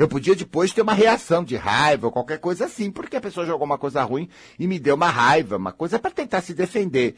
Eu 0.00 0.08
podia 0.08 0.34
depois 0.34 0.72
ter 0.72 0.82
uma 0.82 0.92
reação 0.92 1.44
de 1.44 1.54
raiva 1.54 2.08
ou 2.08 2.12
qualquer 2.12 2.38
coisa 2.38 2.66
assim, 2.66 2.90
porque 2.90 3.16
a 3.16 3.20
pessoa 3.20 3.46
jogou 3.46 3.64
uma 3.64 3.78
coisa 3.78 4.02
ruim 4.02 4.28
e 4.58 4.66
me 4.66 4.80
deu 4.80 4.96
uma 4.96 5.08
raiva, 5.08 5.56
uma 5.56 5.72
coisa 5.72 5.98
para 5.98 6.10
tentar 6.10 6.40
se 6.40 6.52
defender. 6.52 7.14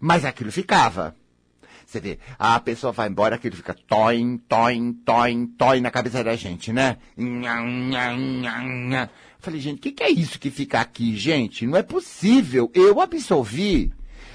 Mas 0.00 0.24
aquilo 0.24 0.52
ficava. 0.52 1.16
Você 1.86 2.00
vê, 2.00 2.18
a 2.38 2.58
pessoa 2.60 2.92
vai 2.92 3.08
embora, 3.08 3.36
aquilo 3.36 3.56
fica 3.56 3.74
toin, 3.74 4.38
toin, 4.48 4.92
toin, 5.04 5.46
toin 5.46 5.80
na 5.80 5.90
cabeça 5.90 6.24
da 6.24 6.34
gente, 6.36 6.72
né? 6.72 6.96
Falei, 9.38 9.60
gente, 9.60 9.78
o 9.78 9.80
que, 9.80 9.92
que 9.92 10.02
é 10.02 10.10
isso 10.10 10.38
que 10.38 10.50
fica 10.50 10.80
aqui, 10.80 11.16
gente? 11.16 11.66
Não 11.66 11.76
é 11.76 11.82
possível. 11.82 12.70
Eu 12.74 13.00
absorvi. 13.00 13.92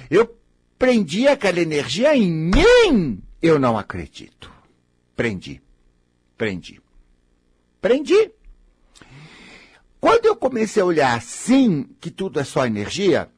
Eu 0.09 0.37
prendi 0.77 1.27
aquela 1.27 1.59
energia 1.59 2.15
em 2.15 2.31
mim. 2.31 3.21
Eu 3.41 3.57
não 3.57 3.77
acredito. 3.77 4.51
Prendi. 5.15 5.61
Prendi. 6.37 6.79
Prendi. 7.81 8.31
Quando 9.99 10.25
eu 10.25 10.35
comecei 10.35 10.81
a 10.81 10.85
olhar 10.85 11.17
assim, 11.17 11.89
que 11.99 12.09
tudo 12.09 12.39
é 12.39 12.43
só 12.43 12.65
energia, 12.65 13.29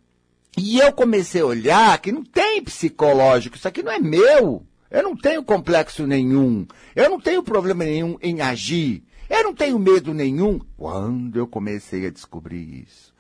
e 0.58 0.80
eu 0.80 0.92
comecei 0.92 1.42
a 1.42 1.46
olhar 1.46 1.98
que 2.00 2.12
não 2.12 2.24
tem 2.24 2.62
psicológico, 2.62 3.56
isso 3.56 3.68
aqui 3.68 3.82
não 3.82 3.92
é 3.92 4.00
meu. 4.00 4.66
Eu 4.90 5.04
não 5.04 5.16
tenho 5.16 5.42
complexo 5.44 6.06
nenhum. 6.06 6.68
Eu 6.94 7.10
não 7.10 7.20
tenho 7.20 7.42
problema 7.42 7.86
nenhum 7.86 8.18
em 8.22 8.42
agir. 8.42 9.04
Eu 9.30 9.44
não 9.44 9.54
tenho 9.54 9.80
medo 9.80 10.14
nenhum. 10.14 10.60
Quando 10.78 11.40
eu 11.40 11.48
comecei 11.48 12.06
a 12.06 12.12
descobrir 12.12 12.84
isso. 12.84 13.14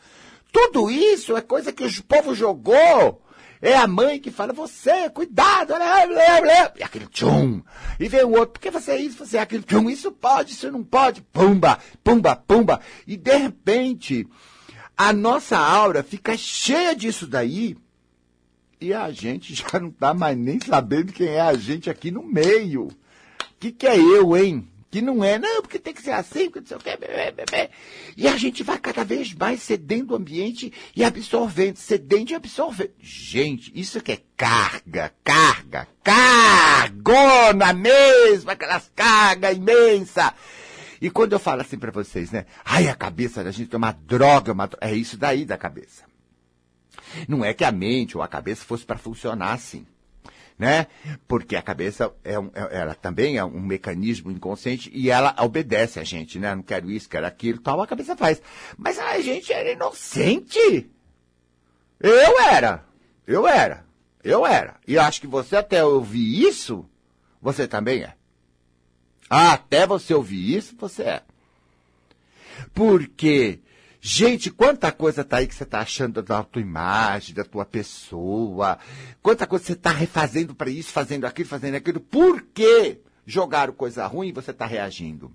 Tudo 0.51 0.91
isso 0.91 1.37
é 1.37 1.41
coisa 1.41 1.71
que 1.71 1.85
o 1.85 2.03
povo 2.03 2.35
jogou. 2.35 3.21
É 3.61 3.77
a 3.77 3.87
mãe 3.87 4.19
que 4.19 4.31
fala, 4.31 4.51
você, 4.51 5.07
cuidado, 5.11 5.67
blá, 5.67 6.07
blá, 6.07 6.41
blá. 6.41 6.73
e 6.77 6.83
aquele 6.83 7.05
tchum. 7.05 7.61
E 7.99 8.07
vem 8.07 8.23
o 8.23 8.31
outro, 8.31 8.53
porque 8.53 8.71
você 8.71 8.93
é 8.93 8.97
isso, 8.97 9.23
você 9.23 9.37
é 9.37 9.41
aquilo, 9.41 9.61
tchum, 9.61 9.87
isso 9.87 10.11
pode, 10.11 10.53
isso 10.53 10.71
não 10.71 10.83
pode, 10.83 11.21
pumba, 11.21 11.77
pumba, 12.03 12.35
pumba. 12.35 12.81
E 13.05 13.15
de 13.15 13.37
repente, 13.37 14.27
a 14.97 15.13
nossa 15.13 15.57
aura 15.57 16.03
fica 16.03 16.37
cheia 16.37 16.95
disso 16.95 17.25
daí 17.25 17.77
e 18.81 18.93
a 18.93 19.11
gente 19.11 19.53
já 19.55 19.79
não 19.79 19.89
está 19.89 20.13
mais 20.13 20.37
nem 20.37 20.59
sabendo 20.59 21.13
quem 21.13 21.27
é 21.27 21.39
a 21.39 21.53
gente 21.53 21.89
aqui 21.89 22.09
no 22.09 22.23
meio. 22.23 22.87
O 22.87 22.93
que, 23.59 23.71
que 23.71 23.87
é 23.87 23.97
eu, 23.97 24.35
hein? 24.35 24.67
Que 24.89 25.01
não 25.01 25.23
é, 25.23 25.39
não, 25.39 25.61
porque 25.61 25.79
tem 25.79 25.93
que 25.93 26.01
ser 26.01 26.11
assim, 26.11 26.49
porque 26.49 26.59
não 26.59 26.67
sei 26.67 26.77
o 26.77 26.79
quê. 26.81 27.69
E 28.17 28.27
a 28.27 28.35
gente 28.35 28.61
vai 28.61 28.77
cada 28.77 29.05
vez 29.05 29.33
mais 29.33 29.61
cedendo 29.61 30.11
o 30.11 30.17
ambiente 30.17 30.73
e 30.93 31.01
absorvendo, 31.01 31.77
cedendo 31.77 32.31
e 32.31 32.35
absorvendo. 32.35 32.91
Gente, 32.99 33.71
isso 33.73 34.01
que 34.01 34.11
é 34.11 34.19
carga, 34.35 35.13
carga, 35.23 35.87
cargona 36.03 37.71
mesmo, 37.71 38.51
aquelas 38.51 38.91
cargas 38.93 39.55
imensas. 39.55 40.33
E 41.01 41.09
quando 41.09 41.33
eu 41.33 41.39
falo 41.39 41.61
assim 41.61 41.79
para 41.79 41.91
vocês, 41.91 42.31
né? 42.31 42.45
Ai, 42.63 42.87
a 42.87 42.93
cabeça 42.93 43.43
da 43.43 43.49
gente 43.49 43.73
é 43.73 43.77
uma 43.77 43.91
droga, 43.91 44.53
uma... 44.53 44.69
é 44.79 44.93
isso 44.93 45.17
daí 45.17 45.43
da 45.43 45.57
cabeça. 45.57 46.05
Não 47.27 47.43
é 47.43 47.53
que 47.53 47.63
a 47.63 47.71
mente 47.71 48.15
ou 48.15 48.23
a 48.23 48.27
cabeça 48.27 48.63
fosse 48.63 48.85
para 48.85 48.99
funcionar 48.99 49.53
assim, 49.53 49.85
né? 50.59 50.85
Porque 51.27 51.55
a 51.55 51.61
cabeça 51.61 52.13
é 52.23 52.37
um, 52.37 52.51
é, 52.53 52.79
ela 52.79 52.93
também 52.93 53.37
é 53.37 53.43
um 53.43 53.59
mecanismo 53.59 54.29
inconsciente 54.29 54.91
e 54.93 55.09
ela 55.09 55.35
obedece 55.39 55.99
a 55.99 56.03
gente, 56.03 56.37
né? 56.37 56.53
Não 56.53 56.61
quero 56.61 56.91
isso, 56.91 57.09
quero 57.09 57.25
aquilo, 57.25 57.59
tal, 57.59 57.81
a 57.81 57.87
cabeça 57.87 58.15
faz. 58.15 58.39
Mas 58.77 58.99
a 58.99 59.19
gente 59.19 59.51
era 59.51 59.71
inocente. 59.71 60.87
Eu 61.99 62.39
era. 62.41 62.85
Eu 63.25 63.47
era. 63.47 63.85
Eu 64.23 64.45
era. 64.45 64.75
E 64.87 64.99
acho 64.99 65.19
que 65.19 65.27
você 65.27 65.55
até 65.55 65.83
ouvir 65.83 66.47
isso, 66.47 66.85
você 67.41 67.67
também 67.67 68.03
é. 68.03 68.20
Até 69.33 69.87
você 69.87 70.13
ouvir 70.13 70.57
isso, 70.57 70.75
você 70.77 71.03
é. 71.03 71.23
Porque, 72.73 73.61
gente, 74.01 74.51
quanta 74.51 74.91
coisa 74.91 75.23
tá 75.23 75.37
aí 75.37 75.47
que 75.47 75.55
você 75.55 75.63
tá 75.63 75.79
achando 75.79 76.21
da 76.21 76.43
tua 76.43 76.61
imagem, 76.61 77.33
da 77.33 77.45
tua 77.45 77.63
pessoa. 77.63 78.77
Quanta 79.21 79.47
coisa 79.47 79.63
você 79.63 79.75
tá 79.77 79.89
refazendo 79.89 80.53
para 80.53 80.69
isso, 80.69 80.91
fazendo 80.91 81.23
aquilo, 81.23 81.47
fazendo 81.47 81.75
aquilo. 81.75 82.01
Por 82.01 82.41
que 82.41 82.99
jogaram 83.25 83.71
coisa 83.71 84.05
ruim 84.05 84.27
e 84.27 84.33
você 84.33 84.51
tá 84.51 84.65
reagindo? 84.65 85.31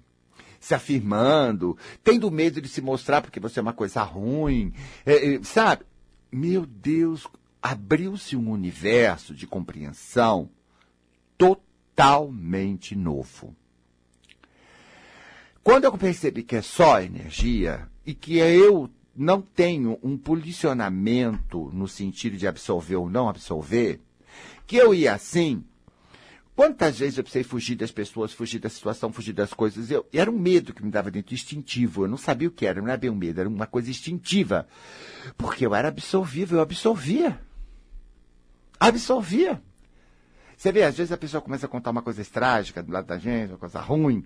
Se 0.61 0.75
afirmando, 0.75 1.75
tendo 2.05 2.31
medo 2.31 2.61
de 2.61 2.69
se 2.69 2.83
mostrar 2.83 3.23
porque 3.23 3.41
você 3.41 3.61
é 3.61 3.63
uma 3.63 3.73
coisa 3.73 4.03
ruim, 4.03 4.75
é, 5.07 5.37
é, 5.37 5.43
sabe? 5.43 5.87
Meu 6.31 6.67
Deus, 6.67 7.27
abriu-se 7.63 8.37
um 8.37 8.51
universo 8.51 9.35
de 9.35 9.47
compreensão 9.47 10.51
totalmente 11.39 12.95
novo. 12.95 13.57
Quando 15.67 15.83
eu 15.83 15.99
percebi 15.99 16.45
que 16.45 16.55
é 16.55 16.63
só 16.63 17.03
energia 17.03 17.89
e 18.07 18.15
que 18.15 18.39
eu 18.39 18.89
não 19.17 19.43
tenho 19.43 19.99
um 20.01 20.17
posicionamento 20.17 21.73
no 21.75 21.89
sentido 21.89 22.37
de 22.37 22.47
absorver 22.47 22.95
ou 22.95 23.11
não 23.11 23.29
absorver, 23.29 24.01
que 24.65 24.77
eu 24.77 24.95
ia 24.95 25.13
assim, 25.13 25.65
quantas 26.55 27.01
vezes 27.01 27.19
eu 27.19 27.25
precisei 27.25 27.43
fugir 27.43 27.75
das 27.75 27.91
pessoas, 27.91 28.33
fugir 28.33 28.61
da 28.61 28.69
situação, 28.69 29.13
fugir 29.13 29.33
das 29.33 29.53
coisas, 29.53 29.91
eu, 29.91 30.07
era 30.13 30.31
um 30.31 30.39
medo 30.39 30.73
que 30.73 30.85
me 30.85 30.91
dava 30.93 31.11
dentro, 31.11 31.35
instintivo, 31.35 32.05
eu 32.05 32.09
não 32.09 32.17
sabia 32.17 32.47
o 32.47 32.53
que 32.53 32.65
era, 32.65 32.81
não 32.81 32.87
era 32.87 32.97
bem 32.97 33.11
um 33.11 33.17
medo, 33.17 33.41
era 33.41 33.49
uma 33.49 33.67
coisa 33.67 33.91
instintiva, 33.91 34.69
porque 35.37 35.67
eu 35.67 35.75
era 35.75 35.89
absorvível, 35.89 36.59
eu 36.59 36.63
absorvia. 36.63 37.41
Absorvia. 38.79 39.61
Você 40.57 40.73
vê, 40.73 40.85
às 40.85 40.97
vezes 40.97 41.13
a 41.13 41.19
pessoa 41.19 41.43
começa 41.43 41.67
a 41.67 41.69
contar 41.69 41.91
uma 41.91 42.01
coisa 42.01 42.25
trágica 42.25 42.83
do 42.83 42.91
lado 42.91 43.07
da 43.07 43.19
gente, 43.19 43.51
uma 43.51 43.59
coisa 43.59 43.79
ruim. 43.79 44.25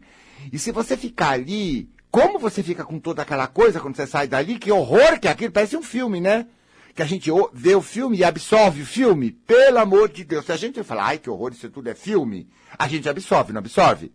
E 0.52 0.58
se 0.58 0.70
você 0.70 0.96
ficar 0.96 1.30
ali, 1.30 1.90
como 2.08 2.38
você 2.38 2.62
fica 2.62 2.84
com 2.84 3.00
toda 3.00 3.22
aquela 3.22 3.49
coisa 3.49 3.80
quando 3.80 3.96
você 3.96 4.06
sai 4.06 4.28
dali, 4.28 4.58
que 4.58 4.70
horror 4.70 5.18
que 5.18 5.26
é 5.26 5.32
aquilo, 5.32 5.50
parece 5.50 5.76
um 5.76 5.82
filme, 5.82 6.20
né? 6.20 6.46
Que 6.94 7.02
a 7.02 7.06
gente 7.06 7.30
vê 7.52 7.75
o 7.75 7.82
filme 7.82 8.18
e 8.18 8.25
absorve 8.25 8.82
o 8.82 8.87
filme. 8.87 9.32
Pelo 9.32 9.78
amor 9.78 10.08
de 10.08 10.25
Deus. 10.25 10.46
Se 10.46 10.52
a 10.52 10.56
gente 10.56 10.82
falar, 10.84 11.06
ai 11.06 11.18
que 11.18 11.28
horror, 11.28 11.50
isso 11.52 11.68
tudo 11.68 11.88
é 11.88 11.94
filme, 11.94 12.49
a 12.78 12.87
gente 12.87 13.08
absorve, 13.08 13.52
não 13.52 13.58
absorve? 13.58 14.12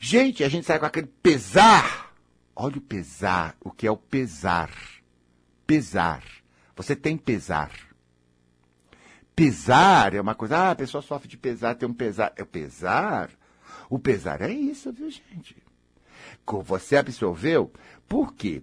Gente, 0.00 0.42
a 0.42 0.48
gente 0.48 0.66
sai 0.66 0.80
com 0.80 0.86
aquele 0.86 1.08
pesar. 1.22 2.12
Olha 2.56 2.78
o 2.78 2.80
pesar, 2.80 3.54
o 3.60 3.70
que 3.70 3.86
é 3.86 3.90
o 3.90 3.96
pesar. 3.96 4.70
Pesar. 5.64 6.22
Você 6.74 6.96
tem 6.96 7.16
pesar 7.16 7.85
pesar 9.36 10.14
é 10.14 10.20
uma 10.20 10.34
coisa, 10.34 10.56
ah, 10.56 10.70
a 10.70 10.74
pessoa 10.74 11.02
sofre 11.02 11.28
de 11.28 11.36
pesar, 11.36 11.74
tem 11.74 11.86
um 11.86 11.92
pesar. 11.92 12.32
É 12.36 12.42
o 12.42 12.46
pesar? 12.46 13.30
O 13.90 13.98
pesar 13.98 14.40
é 14.40 14.50
isso, 14.50 14.90
viu, 14.90 15.10
gente? 15.10 15.56
Você 16.64 16.96
absorveu, 16.96 17.70
por 18.08 18.32
quê? 18.34 18.62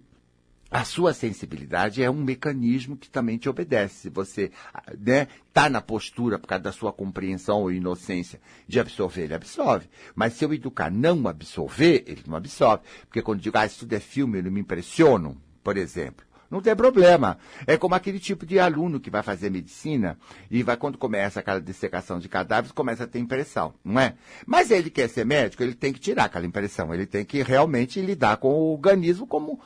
A 0.72 0.84
sua 0.84 1.14
sensibilidade 1.14 2.02
é 2.02 2.10
um 2.10 2.24
mecanismo 2.24 2.98
que 2.98 3.08
também 3.08 3.38
te 3.38 3.48
obedece. 3.48 3.96
Se 3.96 4.10
você 4.10 4.52
né, 4.98 5.28
tá 5.54 5.70
na 5.70 5.80
postura, 5.80 6.40
por 6.40 6.48
causa 6.48 6.64
da 6.64 6.72
sua 6.72 6.92
compreensão 6.92 7.62
ou 7.62 7.72
inocência, 7.72 8.42
de 8.68 8.80
absorver, 8.80 9.26
ele 9.26 9.36
absorve. 9.36 9.88
Mas 10.16 10.34
se 10.34 10.44
eu 10.44 10.52
educar 10.52 10.90
não 10.90 11.28
absorver, 11.28 12.04
ele 12.08 12.24
não 12.26 12.36
absorve. 12.36 12.84
Porque 13.02 13.22
quando 13.22 13.38
eu 13.38 13.44
digo, 13.44 13.58
ah, 13.60 13.68
isso 13.68 13.82
tudo 13.82 13.94
é 13.94 14.00
filme, 14.00 14.40
eu 14.40 14.44
não 14.46 14.52
me 14.52 14.62
impressiono, 14.62 15.40
por 15.64 15.78
exemplo. 15.78 16.26
Não 16.54 16.62
tem 16.62 16.76
problema. 16.76 17.40
É 17.66 17.78
como 17.78 17.96
aquele 17.96 18.20
tipo 18.20 18.46
de 18.46 18.60
aluno 18.60 19.00
que 19.00 19.10
vai 19.10 19.24
fazer 19.24 19.50
medicina 19.50 20.20
e 20.52 20.62
vai, 20.62 20.78
quando 20.78 21.00
começa 21.00 21.40
aquela 21.40 21.60
dissecação 21.60 22.20
de 22.20 22.30
cadáveres, 22.30 22.72
começa 22.72 23.06
a 23.06 23.08
ter 23.08 23.18
impressão, 23.18 23.74
não 23.84 24.00
é? 24.00 24.14
Mas 24.46 24.70
ele 24.70 24.92
quer 24.92 25.10
ser 25.10 25.26
médico, 25.26 25.64
ele 25.64 25.74
tem 25.74 25.92
que 25.92 26.00
tirar 26.00 26.26
aquela 26.26 26.46
impressão. 26.46 26.94
Ele 26.94 27.08
tem 27.08 27.26
que 27.26 27.42
realmente 27.42 28.00
lidar 28.00 28.38
com 28.38 28.50
o 28.50 28.74
organismo 28.74 29.26
como, 29.26 29.60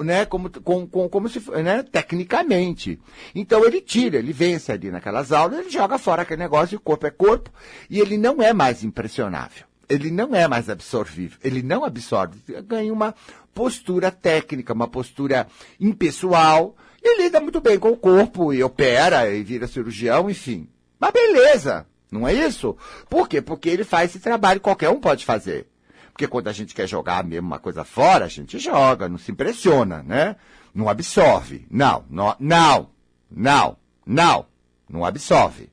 né, 0.00 0.26
como, 0.26 0.50
com, 0.60 0.86
com, 0.86 1.08
como 1.08 1.26
se, 1.26 1.40
né, 1.62 1.82
tecnicamente. 1.82 3.00
Então 3.34 3.64
ele 3.64 3.80
tira, 3.80 4.18
ele 4.18 4.34
vence 4.34 4.70
ali 4.70 4.90
naquelas 4.90 5.32
aulas, 5.32 5.60
ele 5.60 5.70
joga 5.70 5.96
fora 5.96 6.20
aquele 6.20 6.42
negócio, 6.42 6.76
o 6.76 6.80
corpo 6.82 7.06
é 7.06 7.10
corpo, 7.10 7.50
e 7.88 7.98
ele 7.98 8.18
não 8.18 8.42
é 8.42 8.52
mais 8.52 8.84
impressionável 8.84 9.64
ele 9.88 10.10
não 10.10 10.34
é 10.34 10.48
mais 10.48 10.68
absorvível, 10.68 11.38
ele 11.42 11.62
não 11.62 11.84
absorve, 11.84 12.40
ganha 12.62 12.92
uma 12.92 13.14
postura 13.56 14.10
técnica, 14.10 14.74
uma 14.74 14.86
postura 14.86 15.46
impessoal, 15.80 16.76
e 17.02 17.22
lida 17.22 17.40
muito 17.40 17.58
bem 17.58 17.78
com 17.78 17.88
o 17.88 17.96
corpo, 17.96 18.52
e 18.52 18.62
opera, 18.62 19.30
e 19.30 19.42
vira 19.42 19.66
cirurgião, 19.66 20.28
enfim. 20.28 20.68
Mas 21.00 21.10
beleza, 21.10 21.86
não 22.12 22.28
é 22.28 22.34
isso? 22.34 22.76
Por 23.08 23.26
quê? 23.26 23.40
Porque 23.40 23.70
ele 23.70 23.82
faz 23.82 24.10
esse 24.10 24.20
trabalho, 24.20 24.60
qualquer 24.60 24.90
um 24.90 25.00
pode 25.00 25.24
fazer. 25.24 25.66
Porque 26.12 26.28
quando 26.28 26.48
a 26.48 26.52
gente 26.52 26.74
quer 26.74 26.86
jogar 26.86 27.24
mesmo 27.24 27.46
uma 27.46 27.58
coisa 27.58 27.82
fora, 27.82 28.26
a 28.26 28.28
gente 28.28 28.58
joga, 28.58 29.08
não 29.08 29.16
se 29.16 29.32
impressiona, 29.32 30.02
né? 30.02 30.36
Não 30.74 30.86
absorve. 30.86 31.66
Não, 31.70 32.04
não, 32.10 32.36
não, 32.38 32.90
não, 33.30 33.78
não, 34.04 34.46
não 34.86 35.02
absorve. 35.02 35.70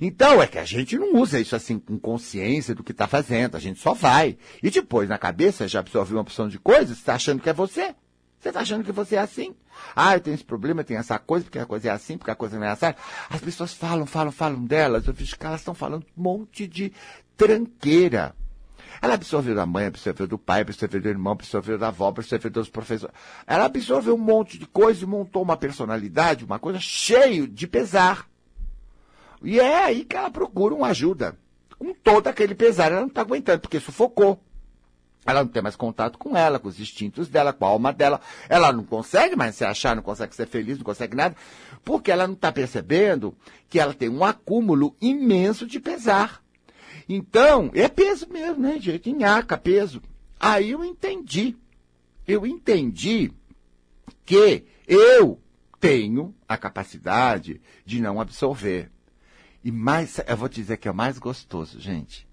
Então, 0.00 0.42
é 0.42 0.46
que 0.46 0.58
a 0.58 0.64
gente 0.64 0.98
não 0.98 1.14
usa 1.16 1.40
isso 1.40 1.56
assim 1.56 1.78
com 1.78 1.98
consciência 1.98 2.74
do 2.74 2.82
que 2.82 2.92
está 2.92 3.06
fazendo, 3.06 3.56
a 3.56 3.60
gente 3.60 3.80
só 3.80 3.94
vai. 3.94 4.36
E 4.62 4.70
depois, 4.70 5.08
na 5.08 5.18
cabeça, 5.18 5.68
já 5.68 5.80
absorveu 5.80 6.16
uma 6.16 6.22
opção 6.22 6.48
de 6.48 6.58
coisas, 6.58 6.98
está 6.98 7.14
achando 7.14 7.42
que 7.42 7.48
é 7.48 7.52
você. 7.52 7.94
Você 8.40 8.50
está 8.50 8.60
achando 8.60 8.84
que 8.84 8.92
você 8.92 9.16
é 9.16 9.20
assim? 9.20 9.54
Ah, 9.96 10.14
eu 10.14 10.20
tenho 10.20 10.34
esse 10.34 10.44
problema, 10.44 10.80
eu 10.80 10.84
tenho 10.84 11.00
essa 11.00 11.18
coisa, 11.18 11.44
porque 11.44 11.58
a 11.58 11.66
coisa 11.66 11.88
é 11.88 11.90
assim, 11.90 12.16
porque 12.16 12.30
a 12.30 12.36
coisa 12.36 12.56
não 12.56 12.66
é 12.66 12.70
assim. 12.70 12.86
As 13.28 13.40
pessoas 13.40 13.72
falam, 13.72 14.06
falam, 14.06 14.30
falam 14.30 14.64
delas. 14.64 15.06
Eu 15.06 15.12
vejo 15.12 15.36
que 15.36 15.44
elas 15.44 15.60
estão 15.60 15.74
falando 15.74 16.06
um 16.16 16.22
monte 16.22 16.66
de 16.66 16.92
tranqueira. 17.36 18.34
Ela 19.02 19.14
absorveu 19.14 19.54
da 19.54 19.66
mãe, 19.66 19.86
absorveu 19.86 20.26
do 20.26 20.38
pai, 20.38 20.62
absorveu 20.62 21.00
do 21.00 21.08
irmão, 21.08 21.32
absorveu 21.32 21.78
da 21.78 21.88
avó, 21.88 22.08
absorveu 22.08 22.50
dos 22.50 22.68
professores. 22.68 23.14
Ela 23.46 23.64
absorveu 23.64 24.14
um 24.14 24.18
monte 24.18 24.58
de 24.58 24.66
coisa 24.66 25.02
e 25.02 25.06
montou 25.06 25.42
uma 25.42 25.56
personalidade, 25.56 26.44
uma 26.44 26.58
coisa 26.58 26.78
cheio 26.80 27.46
de 27.46 27.66
pesar. 27.66 28.28
E 29.42 29.60
é 29.60 29.84
aí 29.84 30.04
que 30.04 30.16
ela 30.16 30.30
procura 30.30 30.74
uma 30.74 30.88
ajuda. 30.88 31.36
Com 31.78 31.94
todo 31.94 32.26
aquele 32.26 32.54
pesar, 32.54 32.90
ela 32.90 33.00
não 33.00 33.08
está 33.08 33.20
aguentando, 33.20 33.60
porque 33.60 33.78
sufocou. 33.78 34.40
Ela 35.24 35.44
não 35.44 35.50
tem 35.50 35.62
mais 35.62 35.76
contato 35.76 36.18
com 36.18 36.36
ela, 36.36 36.58
com 36.58 36.68
os 36.68 36.80
instintos 36.80 37.28
dela, 37.28 37.52
com 37.52 37.64
a 37.64 37.68
alma 37.68 37.92
dela. 37.92 38.20
Ela 38.48 38.72
não 38.72 38.82
consegue 38.82 39.36
mais 39.36 39.54
se 39.54 39.64
achar, 39.64 39.94
não 39.94 40.02
consegue 40.02 40.34
ser 40.34 40.46
feliz, 40.46 40.78
não 40.78 40.84
consegue 40.84 41.14
nada, 41.14 41.36
porque 41.84 42.10
ela 42.10 42.26
não 42.26 42.34
está 42.34 42.50
percebendo 42.50 43.36
que 43.68 43.78
ela 43.78 43.92
tem 43.92 44.08
um 44.08 44.24
acúmulo 44.24 44.96
imenso 45.00 45.66
de 45.66 45.78
pesar. 45.78 46.42
Então, 47.08 47.70
é 47.74 47.88
peso 47.88 48.26
mesmo, 48.30 48.62
né, 48.62 48.78
gente? 48.80 49.12
Nhaca, 49.12 49.56
peso. 49.56 50.02
Aí 50.40 50.70
eu 50.70 50.84
entendi. 50.84 51.56
Eu 52.26 52.46
entendi 52.46 53.32
que 54.24 54.64
eu 54.86 55.40
tenho 55.80 56.34
a 56.46 56.56
capacidade 56.56 57.60
de 57.84 58.00
não 58.00 58.20
absorver. 58.20 58.90
E 59.62 59.72
mais, 59.72 60.18
eu 60.26 60.36
vou 60.36 60.48
dizer 60.48 60.76
que 60.76 60.88
é 60.88 60.90
o 60.90 60.94
mais 60.94 61.18
gostoso, 61.18 61.80
gente. 61.80 62.26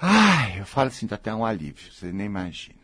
Ai, 0.00 0.60
eu 0.60 0.66
falo 0.66 0.88
assim, 0.88 1.06
até 1.10 1.34
um 1.34 1.44
alívio, 1.44 1.92
você 1.92 2.10
nem 2.10 2.26
imagina. 2.26 2.76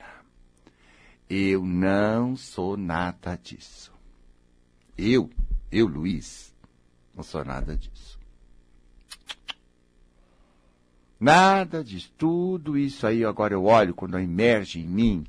Eu 1.29 1.65
não 1.65 2.37
sou 2.37 2.77
nada 2.77 3.39
disso. 3.43 3.93
Eu, 4.97 5.31
eu, 5.71 5.87
Luiz, 5.87 6.55
não 7.15 7.23
sou 7.23 7.45
nada 7.45 7.77
disso. 7.77 8.19
Nada 11.19 11.83
disso. 11.83 12.13
Tudo 12.17 12.79
isso 12.79 13.07
aí, 13.07 13.25
agora 13.25 13.55
eu 13.55 13.65
olho 13.65 13.95
quando 13.95 14.19
emerge 14.19 14.81
em 14.81 14.87
mim. 14.87 15.27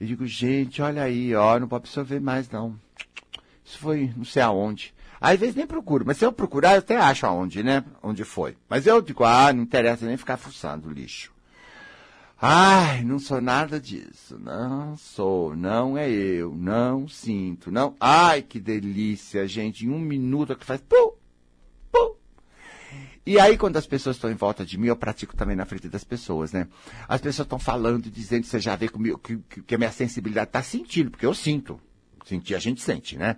Eu 0.00 0.06
digo, 0.06 0.26
gente, 0.26 0.80
olha 0.80 1.02
aí, 1.02 1.34
ó, 1.34 1.58
não 1.58 1.66
vou 1.66 1.76
absorver 1.76 2.20
mais 2.20 2.48
não. 2.48 2.80
Isso 3.64 3.78
foi 3.78 4.12
não 4.16 4.24
sei 4.24 4.42
aonde. 4.42 4.94
Às 5.20 5.38
vezes 5.38 5.54
nem 5.54 5.66
procuro, 5.66 6.04
mas 6.06 6.16
se 6.16 6.24
eu 6.24 6.32
procurar, 6.32 6.72
eu 6.72 6.78
até 6.78 6.96
acho 6.96 7.26
aonde, 7.26 7.62
né? 7.62 7.84
Onde 8.02 8.24
foi. 8.24 8.56
Mas 8.68 8.86
eu 8.86 9.02
digo, 9.02 9.22
ah, 9.22 9.52
não 9.52 9.64
interessa 9.64 10.06
nem 10.06 10.16
ficar 10.16 10.38
fuçando 10.38 10.90
lixo. 10.90 11.30
Ai, 12.40 13.04
não 13.04 13.18
sou 13.18 13.38
nada 13.38 13.78
disso. 13.78 14.38
Não 14.38 14.96
sou, 14.96 15.54
não 15.54 15.98
é 15.98 16.08
eu, 16.08 16.54
não 16.56 17.06
sinto, 17.06 17.70
não. 17.70 17.94
Ai, 18.00 18.40
que 18.40 18.58
delícia, 18.58 19.46
gente. 19.46 19.84
Em 19.84 19.90
um 19.90 19.98
minuto 19.98 20.56
que 20.56 20.64
faz 20.64 20.80
pum, 20.80 21.12
pum. 21.92 22.14
E 23.26 23.38
aí, 23.38 23.58
quando 23.58 23.76
as 23.76 23.86
pessoas 23.86 24.16
estão 24.16 24.30
em 24.30 24.34
volta 24.34 24.64
de 24.64 24.78
mim, 24.78 24.86
eu 24.86 24.96
pratico 24.96 25.36
também 25.36 25.54
na 25.54 25.66
frente 25.66 25.86
das 25.86 26.02
pessoas, 26.02 26.50
né? 26.50 26.66
As 27.06 27.20
pessoas 27.20 27.44
estão 27.44 27.58
falando, 27.58 28.10
dizendo, 28.10 28.46
você 28.46 28.58
já 28.58 28.74
vê 28.74 28.88
comigo, 28.88 29.18
que, 29.18 29.36
que 29.60 29.74
a 29.74 29.78
minha 29.78 29.92
sensibilidade 29.92 30.48
está 30.48 30.62
sentindo, 30.62 31.10
porque 31.10 31.26
eu 31.26 31.34
sinto. 31.34 31.78
Sentir, 32.24 32.54
a 32.54 32.58
gente 32.58 32.80
sente, 32.80 33.18
né? 33.18 33.36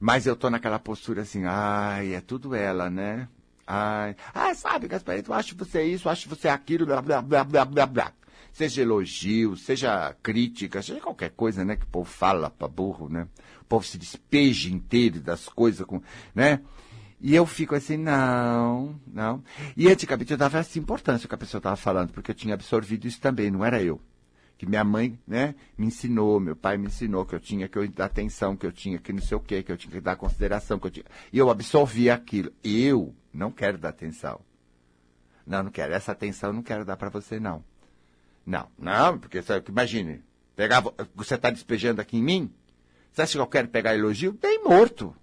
Mas 0.00 0.26
eu 0.26 0.34
tô 0.34 0.48
naquela 0.48 0.78
postura 0.78 1.22
assim, 1.22 1.44
ai, 1.44 2.14
é 2.14 2.22
tudo 2.22 2.54
ela, 2.54 2.88
né? 2.88 3.28
Ai, 3.66 4.16
ah, 4.34 4.54
sabe, 4.54 4.88
Gasparito, 4.88 5.30
acho 5.32 5.54
você 5.54 5.84
isso, 5.84 6.08
acho 6.08 6.26
você 6.26 6.48
aquilo, 6.48 6.86
blá, 6.86 7.02
blá, 7.02 7.20
blá, 7.20 7.44
blá, 7.44 7.64
blá, 7.66 7.86
blá. 7.86 8.12
Seja 8.50 8.80
elogio, 8.80 9.56
seja 9.56 10.16
crítica, 10.22 10.80
seja 10.82 11.00
qualquer 11.00 11.30
coisa, 11.30 11.64
né, 11.64 11.76
que 11.76 11.84
o 11.84 11.88
povo 11.88 12.10
fala 12.10 12.50
pra 12.50 12.66
burro, 12.66 13.10
né? 13.10 13.28
O 13.60 13.64
povo 13.66 13.86
se 13.86 13.98
despeja 13.98 14.70
inteiro 14.70 15.20
das 15.20 15.48
coisas, 15.48 15.86
com, 15.86 16.02
né? 16.34 16.60
E 17.20 17.34
eu 17.34 17.44
fico 17.44 17.74
assim, 17.74 17.98
não, 17.98 18.98
não. 19.06 19.44
E 19.76 19.86
antigamente 19.86 20.32
eu 20.32 20.38
dava 20.38 20.58
essa 20.58 20.78
importância 20.78 21.28
que 21.28 21.34
a 21.34 21.38
pessoa 21.38 21.58
estava 21.58 21.76
falando, 21.76 22.10
porque 22.12 22.30
eu 22.30 22.34
tinha 22.34 22.54
absorvido 22.54 23.06
isso 23.06 23.20
também, 23.20 23.50
não 23.50 23.64
era 23.64 23.82
eu 23.82 24.00
que 24.60 24.66
minha 24.66 24.84
mãe, 24.84 25.18
né, 25.26 25.54
me 25.78 25.86
ensinou, 25.86 26.38
meu 26.38 26.54
pai 26.54 26.76
me 26.76 26.88
ensinou 26.88 27.24
que 27.24 27.34
eu 27.34 27.40
tinha 27.40 27.66
que 27.66 27.88
dar 27.88 28.04
atenção, 28.04 28.54
que 28.54 28.66
eu 28.66 28.70
tinha 28.70 28.98
que 28.98 29.10
não 29.10 29.22
sei 29.22 29.34
o 29.34 29.40
quê, 29.40 29.62
que 29.62 29.72
eu 29.72 29.76
tinha 29.78 29.90
que 29.90 30.02
dar 30.02 30.16
consideração, 30.16 30.78
que 30.78 30.86
eu 30.86 30.90
tinha... 30.90 31.06
E 31.32 31.38
eu 31.38 31.48
absorvi 31.48 32.10
aquilo. 32.10 32.52
Eu 32.62 33.14
não 33.32 33.50
quero 33.50 33.78
dar 33.78 33.88
atenção. 33.88 34.38
Não, 35.46 35.62
não 35.62 35.70
quero. 35.70 35.94
Essa 35.94 36.12
atenção 36.12 36.50
eu 36.50 36.52
não 36.52 36.62
quero 36.62 36.84
dar 36.84 36.98
para 36.98 37.08
você, 37.08 37.40
não. 37.40 37.64
Não, 38.44 38.68
não, 38.78 39.18
porque 39.18 39.40
imagine, 39.66 40.22
pegar, 40.54 40.84
você 41.14 41.36
está 41.36 41.48
despejando 41.48 42.02
aqui 42.02 42.18
em 42.18 42.22
mim? 42.22 42.54
Você 43.10 43.22
acha 43.22 43.32
que 43.32 43.38
eu 43.38 43.46
quero 43.46 43.68
pegar 43.68 43.96
elogio? 43.96 44.38
Nem 44.42 44.62
morto. 44.62 45.16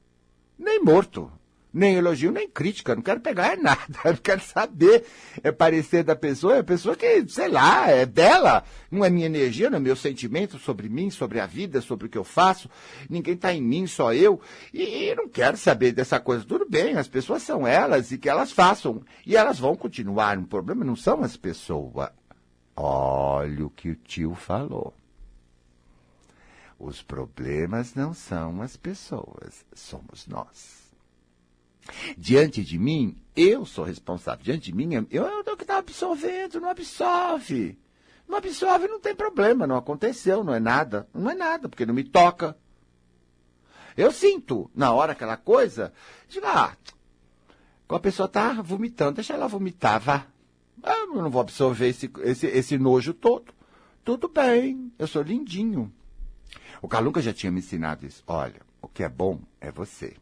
Nem 0.57 0.83
morto 0.83 1.31
nem 1.77 1.95
elogio, 1.95 2.31
nem 2.31 2.49
crítica, 2.49 2.95
não 2.95 3.03
quero 3.03 3.19
pegar 3.19 3.53
é 3.53 3.55
nada, 3.55 3.85
não 4.03 4.15
quero 4.15 4.41
saber 4.41 5.05
é 5.43 5.51
parecer 5.51 6.03
da 6.03 6.15
pessoa, 6.15 6.55
é 6.55 6.59
a 6.59 6.63
pessoa 6.63 6.95
que, 6.95 7.25
sei 7.27 7.47
lá, 7.47 7.89
é 7.89 8.05
dela, 8.05 8.63
não 8.89 9.05
é 9.05 9.09
minha 9.09 9.27
energia, 9.27 9.69
não 9.69 9.77
é 9.77 9.79
meu 9.79 9.95
sentimento 9.95 10.57
sobre 10.57 10.89
mim, 10.89 11.11
sobre 11.11 11.39
a 11.39 11.45
vida, 11.45 11.79
sobre 11.79 12.07
o 12.07 12.09
que 12.09 12.17
eu 12.17 12.23
faço, 12.23 12.69
ninguém 13.09 13.35
está 13.35 13.53
em 13.53 13.61
mim, 13.61 13.85
só 13.85 14.13
eu, 14.13 14.41
e, 14.73 15.09
e 15.09 15.15
não 15.15 15.29
quero 15.29 15.55
saber 15.55 15.91
dessa 15.91 16.19
coisa, 16.19 16.43
tudo 16.43 16.67
bem, 16.67 16.97
as 16.97 17.07
pessoas 17.07 17.43
são 17.43 17.67
elas 17.67 18.11
e 18.11 18.17
que 18.17 18.27
elas 18.27 18.51
façam, 18.51 19.03
e 19.25 19.35
elas 19.35 19.59
vão 19.59 19.75
continuar, 19.75 20.37
o 20.37 20.47
problema 20.47 20.83
não 20.83 20.95
são 20.95 21.23
as 21.23 21.37
pessoas. 21.37 22.09
Olha 22.75 23.65
o 23.65 23.71
que 23.71 23.89
o 23.89 23.95
tio 23.95 24.35
falou. 24.35 24.93
Os 26.79 27.01
problemas 27.01 27.95
não 27.95 28.13
são 28.13 28.61
as 28.61 28.77
pessoas, 28.77 29.65
somos 29.73 30.27
nós. 30.27 30.76
Diante 32.17 32.63
de 32.63 32.77
mim, 32.77 33.15
eu 33.35 33.65
sou 33.65 33.85
responsável. 33.85 34.43
Diante 34.43 34.71
de 34.71 34.75
mim, 34.75 34.93
eu, 35.09 35.25
eu 35.25 35.57
que 35.57 35.63
estava 35.63 35.79
absorvendo, 35.79 36.59
não 36.59 36.69
absorve. 36.69 37.77
Não 38.27 38.37
absorve, 38.37 38.87
não 38.87 38.99
tem 38.99 39.15
problema, 39.15 39.65
não 39.65 39.77
aconteceu, 39.77 40.43
não 40.43 40.53
é 40.53 40.59
nada. 40.59 41.07
Não 41.13 41.29
é 41.29 41.35
nada, 41.35 41.69
porque 41.69 41.85
não 41.85 41.93
me 41.93 42.03
toca. 42.03 42.57
Eu 43.95 44.11
sinto, 44.11 44.69
na 44.75 44.91
hora 44.91 45.13
aquela 45.13 45.37
coisa, 45.37 45.91
digo, 46.29 46.45
ah, 46.45 46.75
a 47.89 47.99
pessoa 47.99 48.27
está 48.27 48.61
vomitando, 48.61 49.13
deixa 49.13 49.33
ela 49.33 49.47
vomitar, 49.47 49.99
vá. 49.99 50.27
Eu 50.83 51.07
não 51.07 51.29
vou 51.29 51.41
absorver 51.41 51.87
esse, 51.87 52.11
esse, 52.23 52.47
esse 52.47 52.77
nojo 52.77 53.13
todo. 53.13 53.53
Tudo 54.03 54.27
bem, 54.27 54.91
eu 54.99 55.07
sou 55.07 55.21
lindinho. 55.21 55.91
O 56.81 56.87
Calunca 56.87 57.21
já 57.21 57.33
tinha 57.33 57.51
me 57.51 57.59
ensinado 57.59 58.05
isso. 58.05 58.23
Olha, 58.27 58.61
o 58.81 58.87
que 58.87 59.03
é 59.03 59.09
bom 59.09 59.39
é 59.59 59.71
você. 59.71 60.15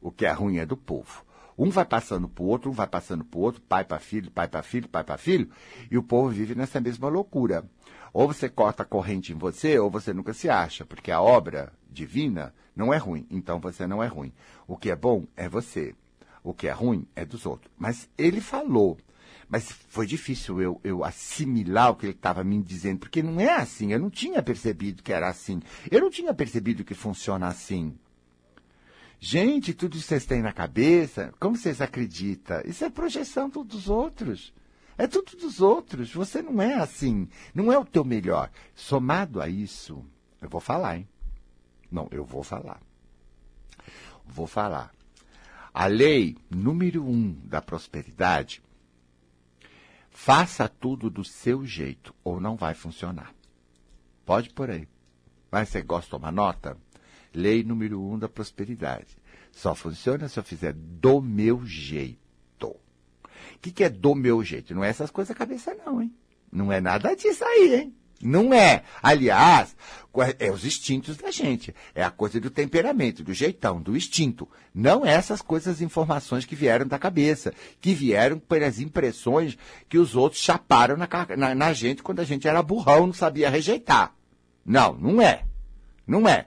O 0.00 0.10
que 0.10 0.26
é 0.26 0.32
ruim 0.32 0.58
é 0.58 0.66
do 0.66 0.76
povo. 0.76 1.24
Um 1.58 1.68
vai 1.68 1.84
passando 1.84 2.26
para 2.26 2.42
o 2.42 2.46
outro, 2.46 2.70
um 2.70 2.72
vai 2.72 2.86
passando 2.86 3.22
para 3.22 3.38
o 3.38 3.42
outro, 3.42 3.60
pai 3.60 3.84
para 3.84 3.98
filho, 3.98 4.30
pai 4.30 4.48
para 4.48 4.62
filho, 4.62 4.88
pai 4.88 5.04
para 5.04 5.18
filho, 5.18 5.50
e 5.90 5.98
o 5.98 6.02
povo 6.02 6.30
vive 6.30 6.54
nessa 6.54 6.80
mesma 6.80 7.08
loucura. 7.08 7.64
Ou 8.12 8.26
você 8.26 8.48
corta 8.48 8.82
a 8.82 8.86
corrente 8.86 9.32
em 9.32 9.36
você, 9.36 9.78
ou 9.78 9.90
você 9.90 10.12
nunca 10.14 10.32
se 10.32 10.48
acha, 10.48 10.86
porque 10.86 11.10
a 11.10 11.20
obra 11.20 11.72
divina 11.90 12.54
não 12.74 12.94
é 12.94 12.96
ruim, 12.96 13.26
então 13.30 13.60
você 13.60 13.86
não 13.86 14.02
é 14.02 14.06
ruim. 14.06 14.32
O 14.66 14.76
que 14.76 14.90
é 14.90 14.96
bom 14.96 15.26
é 15.36 15.48
você. 15.48 15.94
O 16.42 16.54
que 16.54 16.66
é 16.66 16.72
ruim 16.72 17.06
é 17.14 17.26
dos 17.26 17.44
outros. 17.44 17.70
Mas 17.78 18.08
ele 18.16 18.40
falou. 18.40 18.96
Mas 19.48 19.70
foi 19.88 20.06
difícil 20.06 20.62
eu, 20.62 20.80
eu 20.82 21.04
assimilar 21.04 21.90
o 21.90 21.96
que 21.96 22.06
ele 22.06 22.12
estava 22.12 22.42
me 22.42 22.62
dizendo, 22.62 23.00
porque 23.00 23.22
não 23.22 23.38
é 23.40 23.56
assim. 23.56 23.92
Eu 23.92 23.98
não 23.98 24.08
tinha 24.08 24.42
percebido 24.42 25.02
que 25.02 25.12
era 25.12 25.28
assim. 25.28 25.60
Eu 25.90 26.00
não 26.00 26.08
tinha 26.08 26.32
percebido 26.32 26.84
que 26.84 26.94
funciona 26.94 27.48
assim. 27.48 27.94
Gente, 29.22 29.74
tudo 29.74 29.98
isso 29.98 30.06
vocês 30.06 30.24
têm 30.24 30.40
na 30.40 30.50
cabeça, 30.50 31.34
como 31.38 31.54
vocês 31.54 31.82
acreditam? 31.82 32.62
Isso 32.64 32.82
é 32.82 32.88
projeção 32.88 33.50
dos 33.50 33.86
outros. 33.86 34.50
É 34.96 35.06
tudo 35.06 35.36
dos 35.36 35.60
outros. 35.60 36.10
Você 36.14 36.40
não 36.40 36.60
é 36.60 36.74
assim. 36.74 37.28
Não 37.54 37.70
é 37.70 37.78
o 37.78 37.84
teu 37.84 38.02
melhor. 38.02 38.50
Somado 38.74 39.40
a 39.40 39.46
isso, 39.46 40.02
eu 40.40 40.48
vou 40.48 40.60
falar, 40.60 40.96
hein? 40.96 41.08
Não, 41.92 42.08
eu 42.10 42.24
vou 42.24 42.42
falar. 42.42 42.80
Vou 44.24 44.46
falar. 44.46 44.90
A 45.72 45.86
lei 45.86 46.38
número 46.48 47.04
um 47.04 47.32
da 47.44 47.60
prosperidade, 47.60 48.62
faça 50.08 50.66
tudo 50.66 51.10
do 51.10 51.24
seu 51.24 51.66
jeito 51.66 52.14
ou 52.24 52.40
não 52.40 52.56
vai 52.56 52.74
funcionar. 52.74 53.34
Pode 54.24 54.48
por 54.50 54.70
aí. 54.70 54.88
Mas 55.50 55.68
você 55.68 55.82
gosta 55.82 56.06
de 56.06 56.10
tomar 56.10 56.32
nota? 56.32 56.76
Lei 57.34 57.62
número 57.62 58.02
um 58.02 58.18
da 58.18 58.28
prosperidade. 58.28 59.16
Só 59.52 59.74
funciona 59.74 60.28
se 60.28 60.38
eu 60.38 60.42
fizer 60.42 60.72
do 60.72 61.20
meu 61.20 61.64
jeito. 61.64 62.20
O 62.66 62.78
que, 63.60 63.70
que 63.70 63.84
é 63.84 63.88
do 63.88 64.14
meu 64.14 64.42
jeito? 64.42 64.74
Não 64.74 64.82
é 64.82 64.88
essas 64.88 65.10
coisas 65.10 65.34
da 65.34 65.38
cabeça, 65.38 65.76
não, 65.84 66.00
hein? 66.00 66.12
Não 66.50 66.72
é 66.72 66.80
nada 66.80 67.14
disso 67.14 67.44
aí, 67.44 67.74
hein? 67.74 67.94
Não 68.22 68.52
é. 68.52 68.82
Aliás, 69.02 69.74
é 70.38 70.50
os 70.50 70.64
instintos 70.64 71.16
da 71.16 71.30
gente. 71.30 71.74
É 71.94 72.02
a 72.02 72.10
coisa 72.10 72.38
do 72.38 72.50
temperamento, 72.50 73.24
do 73.24 73.32
jeitão, 73.32 73.80
do 73.80 73.96
instinto. 73.96 74.46
Não 74.74 75.06
é 75.06 75.12
essas 75.12 75.40
coisas, 75.40 75.80
informações 75.80 76.44
que 76.44 76.54
vieram 76.54 76.86
da 76.86 76.98
cabeça, 76.98 77.54
que 77.80 77.94
vieram 77.94 78.38
pelas 78.38 78.78
impressões 78.78 79.56
que 79.88 79.98
os 79.98 80.14
outros 80.14 80.42
chaparam 80.42 80.96
na, 80.96 81.08
na, 81.36 81.54
na 81.54 81.72
gente 81.72 82.02
quando 82.02 82.20
a 82.20 82.24
gente 82.24 82.46
era 82.46 82.62
burrão, 82.62 83.06
não 83.06 83.14
sabia 83.14 83.48
rejeitar. 83.48 84.14
Não, 84.64 84.94
não 84.94 85.22
é. 85.22 85.44
Não 86.06 86.28
é. 86.28 86.46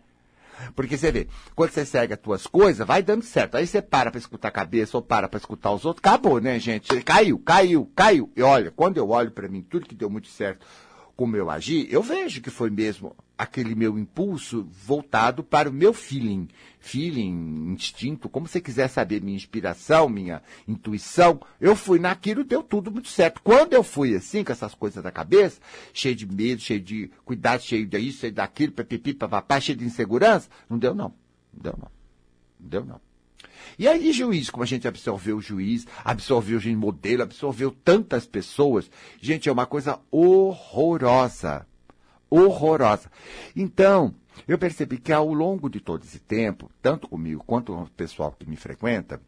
Porque 0.75 0.97
você 0.97 1.11
vê, 1.11 1.27
quando 1.55 1.71
você 1.71 1.85
segue 1.85 2.13
as 2.13 2.19
tuas 2.19 2.47
coisas, 2.47 2.85
vai 2.85 3.01
dando 3.01 3.23
certo. 3.23 3.55
Aí 3.55 3.65
você 3.65 3.81
para 3.81 4.11
para 4.11 4.19
escutar 4.19 4.47
a 4.49 4.51
cabeça 4.51 4.97
ou 4.97 5.03
para 5.03 5.27
para 5.27 5.37
escutar 5.37 5.71
os 5.71 5.85
outros, 5.85 6.01
acabou, 6.05 6.39
né, 6.39 6.59
gente? 6.59 7.01
Caiu, 7.01 7.39
caiu, 7.39 7.91
caiu. 7.95 8.31
E 8.35 8.41
olha, 8.41 8.71
quando 8.71 8.97
eu 8.97 9.09
olho 9.09 9.31
para 9.31 9.47
mim, 9.47 9.61
tudo 9.61 9.85
que 9.85 9.95
deu 9.95 10.09
muito 10.09 10.27
certo, 10.27 10.65
como 11.15 11.35
eu 11.35 11.49
agi, 11.49 11.87
eu 11.91 12.01
vejo 12.01 12.41
que 12.41 12.49
foi 12.49 12.69
mesmo 12.69 13.15
aquele 13.37 13.75
meu 13.75 13.99
impulso 13.99 14.67
voltado 14.85 15.43
para 15.43 15.69
o 15.69 15.73
meu 15.73 15.93
feeling. 15.93 16.47
Feeling, 16.79 17.71
instinto, 17.73 18.27
como 18.27 18.47
você 18.47 18.59
quiser 18.59 18.87
saber, 18.87 19.21
minha 19.21 19.35
inspiração, 19.35 20.09
minha 20.09 20.41
intuição. 20.67 21.39
Eu 21.59 21.75
fui 21.75 21.99
naquilo, 21.99 22.43
deu 22.43 22.63
tudo 22.63 22.91
muito 22.91 23.09
certo. 23.09 23.41
Quando 23.43 23.73
eu 23.73 23.83
fui 23.83 24.15
assim, 24.15 24.43
com 24.43 24.51
essas 24.51 24.73
coisas 24.73 25.03
da 25.03 25.11
cabeça, 25.11 25.61
cheio 25.93 26.15
de 26.15 26.25
medo, 26.25 26.61
cheio 26.61 26.81
de 26.81 27.11
cuidado, 27.23 27.61
cheio 27.61 27.85
disso, 27.85 28.19
cheio 28.19 28.33
daquilo, 28.33 28.71
pipipi, 28.71 29.13
papapá, 29.13 29.59
cheio 29.59 29.77
de 29.77 29.85
insegurança, 29.85 30.49
não 30.69 30.77
deu 30.77 30.95
não. 30.95 31.13
Não 31.53 31.61
deu 31.61 31.75
não. 31.77 31.91
Não 32.59 32.69
deu 32.69 32.85
não. 32.85 33.12
E 33.77 33.87
aí, 33.87 34.11
juiz, 34.11 34.49
como 34.49 34.63
a 34.63 34.67
gente 34.67 34.87
absorveu 34.87 35.37
o 35.37 35.41
juiz, 35.41 35.85
absorveu 36.03 36.59
o 36.59 36.77
modelo, 36.77 37.23
absorveu 37.23 37.71
tantas 37.71 38.25
pessoas. 38.25 38.89
Gente, 39.21 39.49
é 39.49 39.51
uma 39.51 39.65
coisa 39.65 39.99
horrorosa. 40.11 41.65
Horrorosa. 42.29 43.11
Então, 43.55 44.13
eu 44.47 44.57
percebi 44.57 44.97
que 44.97 45.11
ao 45.11 45.33
longo 45.33 45.69
de 45.69 45.79
todo 45.79 46.03
esse 46.03 46.19
tempo, 46.19 46.69
tanto 46.81 47.07
comigo 47.07 47.43
quanto 47.45 47.73
com 47.73 47.83
o 47.83 47.89
pessoal 47.89 48.35
que 48.37 48.49
me 48.49 48.55
frequenta, 48.55 49.21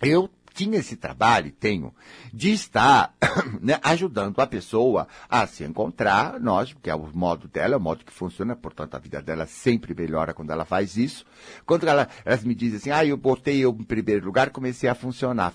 eu 0.00 0.28
tinha 0.52 0.78
esse 0.78 0.96
trabalho, 0.96 1.50
tenho, 1.52 1.94
de 2.32 2.52
estar 2.52 3.14
né, 3.60 3.78
ajudando 3.82 4.40
a 4.40 4.46
pessoa 4.46 5.08
a 5.28 5.46
se 5.46 5.64
encontrar, 5.64 6.38
nós, 6.40 6.74
que 6.82 6.90
é 6.90 6.94
o 6.94 7.08
modo 7.14 7.48
dela, 7.48 7.74
é 7.74 7.76
o 7.76 7.80
modo 7.80 8.04
que 8.04 8.12
funciona, 8.12 8.54
portanto 8.54 8.94
a 8.94 8.98
vida 8.98 9.20
dela 9.22 9.46
sempre 9.46 9.94
melhora 9.94 10.34
quando 10.34 10.50
ela 10.50 10.64
faz 10.64 10.96
isso. 10.96 11.24
Quando 11.64 11.86
ela, 11.88 12.08
elas 12.24 12.44
me 12.44 12.54
dizem 12.54 12.78
assim, 12.78 12.90
ah, 12.90 13.04
eu 13.04 13.16
botei 13.16 13.58
eu 13.60 13.70
em 13.70 13.84
primeiro 13.84 14.24
lugar, 14.24 14.50
comecei 14.50 14.88
a 14.88 14.94
funcionar. 14.94 15.52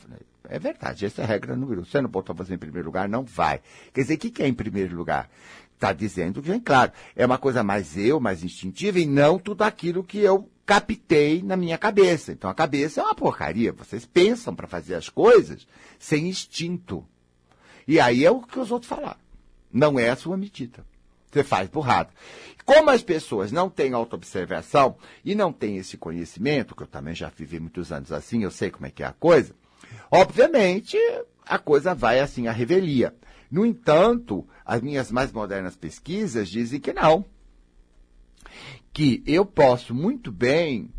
É 0.49 0.57
verdade, 0.60 1.05
essa 1.05 1.21
é 1.21 1.25
a 1.25 1.27
regra 1.27 1.55
número 1.55 1.81
um. 1.81 1.86
Você 1.86 2.01
não 2.01 2.10
botou 2.10 2.36
você 2.36 2.53
em 2.53 2.57
primeiro 2.57 2.88
lugar, 2.88 3.10
não 3.10 3.23
vai. 3.23 3.62
Quer 3.93 4.01
dizer, 4.01 4.13
o 4.15 4.17
que, 4.17 4.29
que 4.29 4.43
é 4.43 4.47
em 4.47 4.53
primeiro 4.53 4.95
lugar? 4.95 5.29
Está 5.73 5.93
dizendo 5.93 6.41
que, 6.41 6.60
claro, 6.62 6.91
é 7.15 7.25
uma 7.25 7.38
coisa 7.38 7.63
mais 7.63 7.97
eu, 7.97 8.19
mais 8.19 8.43
instintiva, 8.43 8.99
e 8.99 9.05
não 9.05 9.38
tudo 9.38 9.62
aquilo 9.62 10.03
que 10.03 10.19
eu 10.19 10.49
captei 10.67 11.41
na 11.41 11.56
minha 11.56 11.77
cabeça. 11.77 12.34
Então 12.34 12.49
a 12.49 12.53
cabeça 12.53 12.99
é 12.99 13.03
uma 13.03 13.15
porcaria. 13.15 13.71
Vocês 13.71 14.06
pensam 14.06 14.53
para 14.53 14.67
fazer 14.67 14.95
as 14.95 15.08
coisas 15.08 15.65
sem 15.97 16.27
instinto. 16.27 17.08
E 17.88 18.01
aí 18.01 18.25
é 18.25 18.30
o 18.30 18.41
que 18.41 18.60
os 18.60 18.69
outros 18.69 18.89
falaram. 18.89 19.19
Não 19.71 19.97
é 19.97 20.10
a 20.10 20.15
sua 20.17 20.36
medida. 20.36 20.86
Você 21.32 21.41
faz 21.41 21.69
burrada. 21.69 22.10
Como 22.65 22.89
as 22.89 23.01
pessoas 23.01 23.49
não 23.49 23.69
têm 23.69 23.93
autoobservação 23.93 24.97
e 25.23 25.34
não 25.34 25.53
têm 25.53 25.77
esse 25.77 25.97
conhecimento, 25.97 26.75
que 26.75 26.84
eu 26.84 26.88
também 26.88 27.15
já 27.15 27.30
vivi 27.30 27.62
muitos 27.62 27.93
anos 27.93 28.12
assim, 28.12 28.43
eu 28.43 28.51
sei 28.51 28.69
como 28.69 28.86
é 28.86 28.91
que 28.91 29.03
é 29.03 29.06
a 29.06 29.13
coisa, 29.13 29.56
obviamente 30.12 30.97
a 31.45 31.58
coisa 31.58 31.95
vai 31.95 32.19
assim 32.19 32.47
à 32.47 32.51
revelia. 32.51 33.15
No 33.49 33.65
entanto, 33.65 34.45
as 34.65 34.82
minhas 34.82 35.10
mais 35.12 35.32
modernas 35.32 35.77
pesquisas 35.77 36.49
dizem 36.49 36.82
que 36.82 36.91
não 36.91 37.23
que 38.93 39.24
eu 39.26 39.46
posso 39.46 39.93
muito 39.93 40.32
bem 40.32 40.89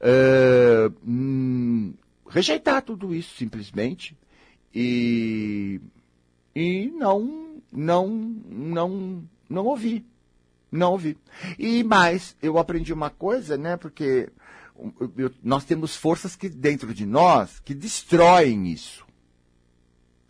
uh, 0.00 0.94
hum, 1.06 1.94
rejeitar 2.28 2.82
tudo 2.82 3.14
isso 3.14 3.34
simplesmente 3.36 4.16
e, 4.74 5.80
e 6.54 6.92
não, 6.94 7.62
não, 7.72 8.08
não, 8.08 9.24
não 9.48 9.64
ouvir. 9.64 10.04
Não 10.70 10.92
ouvi. 10.92 11.16
E 11.58 11.82
mais, 11.84 12.36
eu 12.42 12.58
aprendi 12.58 12.92
uma 12.92 13.08
coisa, 13.08 13.56
né? 13.56 13.76
Porque 13.76 14.28
eu, 15.16 15.32
nós 15.42 15.64
temos 15.64 15.96
forças 15.96 16.36
que 16.36 16.48
dentro 16.48 16.92
de 16.92 17.06
nós 17.06 17.60
que 17.60 17.74
destroem 17.74 18.68
isso. 18.70 19.06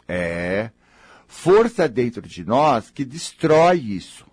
É. 0.07 0.71
Força 1.27 1.89
dentro 1.89 2.23
de 2.23 2.45
nós 2.45 2.91
que 2.91 3.05
destrói 3.05 3.79
isso. 3.79 4.26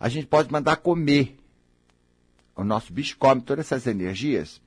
A 0.00 0.08
gente 0.08 0.26
pode 0.26 0.50
mandar 0.50 0.76
comer 0.76 1.36
o 2.56 2.64
nosso 2.64 2.90
bicho 2.90 3.18
come 3.18 3.42
todas 3.42 3.66
essas 3.66 3.86
energias, 3.86 4.62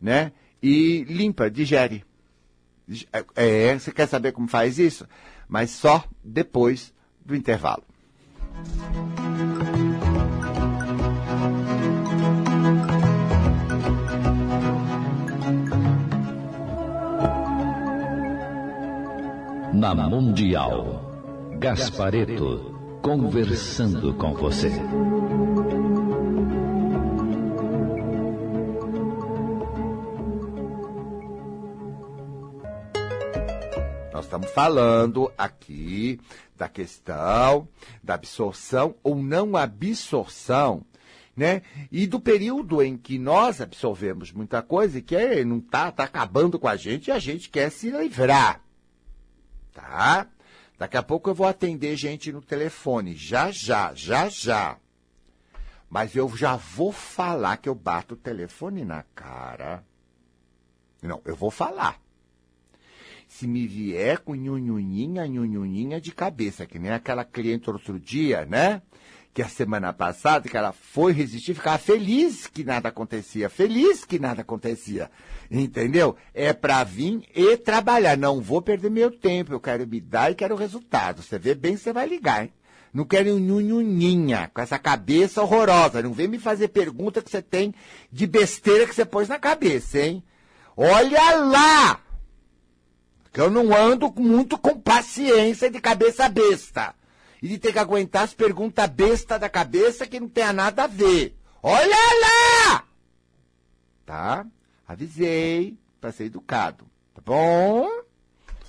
né? 0.00 0.30
E 0.62 1.04
limpa, 1.08 1.50
digere. 1.50 2.04
É, 3.12 3.24
é, 3.34 3.78
você 3.78 3.90
quer 3.90 4.06
saber 4.06 4.30
como 4.30 4.46
faz 4.46 4.78
isso? 4.78 5.06
Mas 5.48 5.70
só 5.70 6.04
depois 6.22 6.94
do 7.26 7.34
intervalo. 7.34 7.82
Na 19.72 19.94
Mundial, 19.94 21.10
Gaspareto, 21.58 22.79
conversando 23.02 24.14
com 24.14 24.34
você. 24.34 24.70
estamos 34.30 34.50
falando 34.52 35.32
aqui 35.36 36.20
da 36.56 36.68
questão 36.68 37.66
da 38.02 38.14
absorção 38.14 38.94
ou 39.02 39.16
não 39.16 39.56
absorção, 39.56 40.84
né? 41.36 41.62
E 41.90 42.06
do 42.06 42.20
período 42.20 42.80
em 42.80 42.96
que 42.96 43.18
nós 43.18 43.60
absorvemos 43.60 44.30
muita 44.30 44.62
coisa 44.62 44.98
e 44.98 45.02
que 45.02 45.16
é, 45.16 45.44
não 45.44 45.58
tá, 45.58 45.90
tá 45.90 46.04
acabando 46.04 46.60
com 46.60 46.68
a 46.68 46.76
gente 46.76 47.08
e 47.08 47.10
a 47.10 47.18
gente 47.18 47.50
quer 47.50 47.70
se 47.70 47.90
livrar. 47.90 48.62
Tá? 49.72 50.28
Daqui 50.80 50.96
a 50.96 51.02
pouco 51.02 51.28
eu 51.28 51.34
vou 51.34 51.46
atender 51.46 51.94
gente 51.94 52.32
no 52.32 52.40
telefone. 52.40 53.14
Já, 53.14 53.50
já, 53.50 53.92
já, 53.92 54.30
já. 54.30 54.78
Mas 55.90 56.16
eu 56.16 56.34
já 56.34 56.56
vou 56.56 56.90
falar 56.90 57.58
que 57.58 57.68
eu 57.68 57.74
bato 57.74 58.14
o 58.14 58.16
telefone 58.16 58.82
na 58.82 59.02
cara. 59.14 59.84
Não, 61.02 61.20
eu 61.26 61.36
vou 61.36 61.50
falar 61.50 62.00
se 63.28 63.46
me 63.46 63.64
vier 63.66 64.18
com 64.18 64.34
nhunhuninha, 64.34 65.24
nhunhuninha 65.26 66.00
de 66.00 66.12
cabeça, 66.12 66.66
que 66.66 66.80
nem 66.80 66.90
aquela 66.90 67.24
cliente 67.24 67.70
outro 67.70 67.98
dia, 67.98 68.44
né? 68.44 68.82
Que 69.32 69.42
a 69.42 69.48
semana 69.48 69.92
passada, 69.92 70.48
que 70.48 70.56
ela 70.56 70.72
foi 70.72 71.12
resistir, 71.12 71.54
ficava 71.54 71.78
feliz 71.78 72.48
que 72.48 72.64
nada 72.64 72.88
acontecia, 72.88 73.48
feliz 73.48 74.04
que 74.04 74.18
nada 74.18 74.42
acontecia. 74.42 75.10
Entendeu? 75.50 76.16
É 76.34 76.52
para 76.52 76.82
vir 76.82 77.22
e 77.34 77.56
trabalhar. 77.56 78.16
Não 78.16 78.40
vou 78.40 78.60
perder 78.60 78.90
meu 78.90 79.10
tempo, 79.10 79.52
eu 79.52 79.60
quero 79.60 79.86
me 79.86 80.00
dar 80.00 80.32
e 80.32 80.34
quero 80.34 80.56
resultado. 80.56 81.22
Você 81.22 81.38
vê 81.38 81.54
bem, 81.54 81.76
você 81.76 81.92
vai 81.92 82.08
ligar, 82.08 82.44
hein? 82.44 82.52
Não 82.92 83.04
quero 83.04 83.38
nhunhuninha, 83.38 84.50
com 84.52 84.60
essa 84.60 84.78
cabeça 84.78 85.40
horrorosa. 85.40 86.02
Não 86.02 86.12
vem 86.12 86.26
me 86.26 86.38
fazer 86.40 86.68
pergunta 86.68 87.22
que 87.22 87.30
você 87.30 87.40
tem 87.40 87.72
de 88.10 88.26
besteira 88.26 88.84
que 88.84 88.94
você 88.94 89.04
pôs 89.04 89.28
na 89.28 89.38
cabeça, 89.38 90.00
hein? 90.00 90.24
Olha 90.76 91.36
lá! 91.36 92.00
que 93.32 93.40
eu 93.40 93.50
não 93.50 93.74
ando 93.74 94.12
muito 94.16 94.58
com 94.58 94.78
paciência 94.78 95.70
de 95.70 95.80
cabeça 95.80 96.28
besta. 96.28 96.94
E 97.42 97.48
de 97.48 97.58
ter 97.58 97.72
que 97.72 97.78
aguentar 97.78 98.24
as 98.24 98.34
perguntas 98.34 98.88
besta 98.88 99.38
da 99.38 99.48
cabeça 99.48 100.06
que 100.06 100.20
não 100.20 100.28
tem 100.28 100.52
nada 100.52 100.84
a 100.84 100.86
ver. 100.86 101.36
Olha 101.62 101.96
lá! 102.22 102.84
Tá? 104.04 104.46
Avisei 104.86 105.78
para 106.00 106.12
ser 106.12 106.24
educado. 106.24 106.84
Tá 107.14 107.22
bom? 107.24 107.88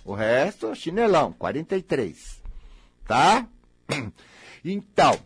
O 0.05 0.13
resto, 0.13 0.73
chinelão, 0.75 1.33
43. 1.33 2.41
Tá? 3.05 3.47
Então, 4.63 5.19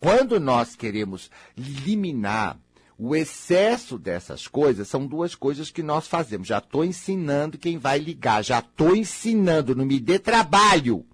quando 0.00 0.40
nós 0.40 0.74
queremos 0.74 1.30
eliminar 1.54 2.58
o 2.98 3.14
excesso 3.14 3.98
dessas 3.98 4.46
coisas 4.46 4.88
são 4.88 5.06
duas 5.06 5.34
coisas 5.34 5.70
que 5.70 5.82
nós 5.82 6.06
fazemos. 6.06 6.48
Já 6.48 6.58
estou 6.58 6.84
ensinando 6.84 7.58
quem 7.58 7.76
vai 7.76 7.98
ligar, 7.98 8.42
já 8.42 8.60
estou 8.60 8.94
ensinando, 8.94 9.74
não 9.74 9.84
me 9.84 9.98
dê 9.98 10.18
trabalho. 10.18 11.04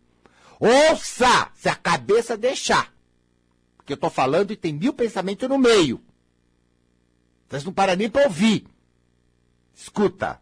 Ouça, 0.60 1.50
se 1.54 1.70
a 1.70 1.74
cabeça 1.74 2.36
deixar. 2.36 2.92
Porque 3.78 3.94
eu 3.94 3.94
estou 3.94 4.10
falando 4.10 4.50
e 4.50 4.56
tem 4.56 4.74
mil 4.74 4.92
pensamentos 4.92 5.48
no 5.48 5.58
meio. 5.58 5.98
Vocês 7.48 7.64
não 7.64 7.72
param 7.72 7.96
nem 7.96 8.10
para 8.10 8.24
ouvir. 8.24 8.66
Escuta. 9.74 10.38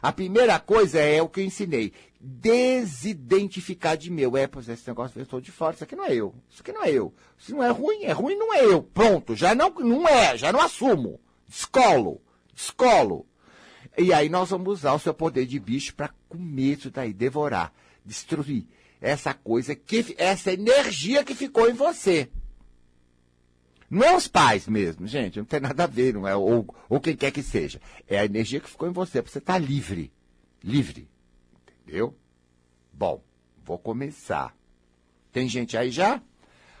A 0.00 0.12
primeira 0.12 0.60
coisa 0.60 1.00
é 1.00 1.20
o 1.20 1.28
que 1.28 1.40
eu 1.40 1.44
ensinei. 1.44 1.92
Desidentificar 2.20 3.96
de 3.96 4.10
meu. 4.12 4.36
É, 4.36 4.46
pois 4.46 4.68
esse 4.68 4.86
negócio 4.86 5.18
eu 5.18 5.24
estou 5.24 5.40
de 5.40 5.50
fora. 5.50 5.74
Isso 5.74 5.82
aqui 5.82 5.96
não 5.96 6.04
é 6.04 6.14
eu. 6.14 6.32
Isso 6.48 6.62
aqui 6.62 6.72
não 6.72 6.84
é 6.84 6.90
eu. 6.92 7.12
Se 7.36 7.50
não 7.50 7.64
é 7.64 7.70
ruim, 7.70 8.04
é 8.04 8.12
ruim, 8.12 8.36
não 8.36 8.54
é 8.54 8.64
eu. 8.64 8.80
Pronto. 8.80 9.34
Já 9.34 9.56
não, 9.56 9.70
não 9.70 10.06
é. 10.06 10.38
Já 10.38 10.52
não 10.52 10.60
assumo. 10.60 11.20
Descolo. 11.48 12.22
Descolo. 12.54 13.26
E 13.98 14.12
aí 14.12 14.28
nós 14.28 14.50
vamos 14.50 14.68
usar 14.68 14.94
o 14.94 15.00
seu 15.00 15.12
poder 15.12 15.46
de 15.46 15.58
bicho 15.58 15.96
para 15.96 16.14
comer 16.28 16.78
isso 16.78 16.90
daí, 16.92 17.12
devorar, 17.12 17.72
destruir 18.06 18.68
essa 19.00 19.32
coisa, 19.32 19.74
que, 19.74 20.14
essa 20.18 20.52
energia 20.52 21.24
que 21.24 21.34
ficou 21.34 21.68
em 21.68 21.72
você. 21.72 22.28
Não 23.88 24.04
é 24.04 24.14
os 24.14 24.28
pais 24.28 24.68
mesmo, 24.68 25.06
gente, 25.06 25.38
não 25.38 25.44
tem 25.44 25.58
nada 25.58 25.84
a 25.84 25.86
ver, 25.86 26.14
não 26.14 26.28
é, 26.28 26.36
ou, 26.36 26.64
ou 26.88 27.00
quem 27.00 27.16
quer 27.16 27.32
que 27.32 27.42
seja. 27.42 27.80
É 28.06 28.20
a 28.20 28.24
energia 28.24 28.60
que 28.60 28.70
ficou 28.70 28.88
em 28.88 28.92
você, 28.92 29.20
para 29.20 29.32
você 29.32 29.38
estar 29.38 29.54
tá 29.54 29.58
livre. 29.58 30.12
Livre. 30.62 31.08
Entendeu? 31.82 32.14
Bom, 32.92 33.20
vou 33.64 33.78
começar. 33.78 34.54
Tem 35.32 35.48
gente 35.48 35.76
aí 35.76 35.90
já? 35.90 36.22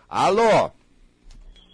Alô? 0.08 0.70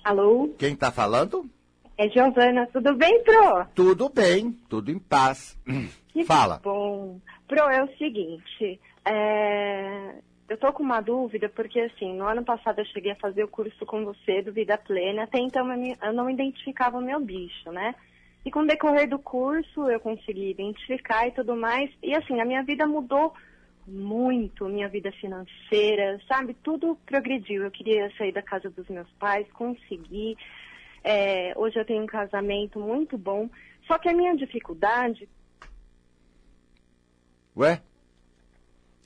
Alô? 0.05 0.55
Quem 0.59 0.75
tá 0.77 0.91
falando? 0.91 1.51
É 1.99 2.09
Giovana, 2.09 2.67
tudo 2.73 2.95
bem, 2.95 3.23
Pro? 3.25 3.67
Tudo 3.75 4.09
bem, 4.09 4.53
tudo 4.69 4.91
em 4.91 4.99
paz. 4.99 5.59
Que 6.09 6.25
Fala. 6.25 6.61
bom. 6.63 7.21
Pro, 7.47 7.69
é 7.69 7.85
o 7.85 7.97
seguinte, 7.99 8.81
é, 9.05 10.15
eu 10.49 10.57
tô 10.57 10.73
com 10.73 10.83
uma 10.83 11.01
dúvida, 11.01 11.49
porque 11.49 11.81
assim, 11.81 12.15
no 12.15 12.27
ano 12.27 12.45
passado 12.45 12.79
eu 12.79 12.85
cheguei 12.87 13.13
a 13.13 13.17
fazer 13.17 13.45
o 13.45 13.49
curso 13.49 13.85
com 13.85 14.05
você 14.05 14.43
do 14.43 14.53
Vida 14.53 14.79
Plena, 14.79 15.25
até 15.25 15.39
então 15.39 15.67
eu, 16.03 16.13
não 16.13 16.31
identificava 16.31 16.99
o 16.99 17.03
meu 17.03 17.21
bicho, 17.21 17.71
né? 17.73 17.95
E 18.45 18.51
com 18.51 18.61
o 18.61 18.67
decorrer 18.67 19.09
do 19.09 19.19
curso 19.19 19.89
eu 19.91 19.99
consegui 19.99 20.51
identificar 20.51 21.27
e 21.27 21.33
tudo 21.33 21.57
mais, 21.57 21.91
e 22.03 22.15
assim, 22.15 22.41
a 22.41 22.45
minha 22.45 22.63
vida 22.63 22.87
mudou 22.87 23.35
muito, 23.87 24.69
minha 24.69 24.89
vida 24.89 25.13
financeira, 25.13 26.21
sabe? 26.27 26.55
Tudo 26.55 26.99
progrediu. 27.07 27.63
Eu 27.63 27.71
queria 27.71 28.11
sair 28.17 28.33
da 28.33 28.43
casa 28.43 28.69
dos 28.69 28.89
meus 28.89 29.09
pais, 29.13 29.47
consegui. 29.53 30.37
É, 31.05 31.53
hoje 31.57 31.79
eu 31.79 31.85
tenho 31.85 32.03
um 32.03 32.07
casamento 32.07 32.81
muito 32.81 33.17
bom, 33.17 33.49
só 33.87 33.97
que 33.97 34.09
a 34.09 34.13
minha 34.13 34.35
dificuldade 34.37 35.29
Ué? 37.57 37.81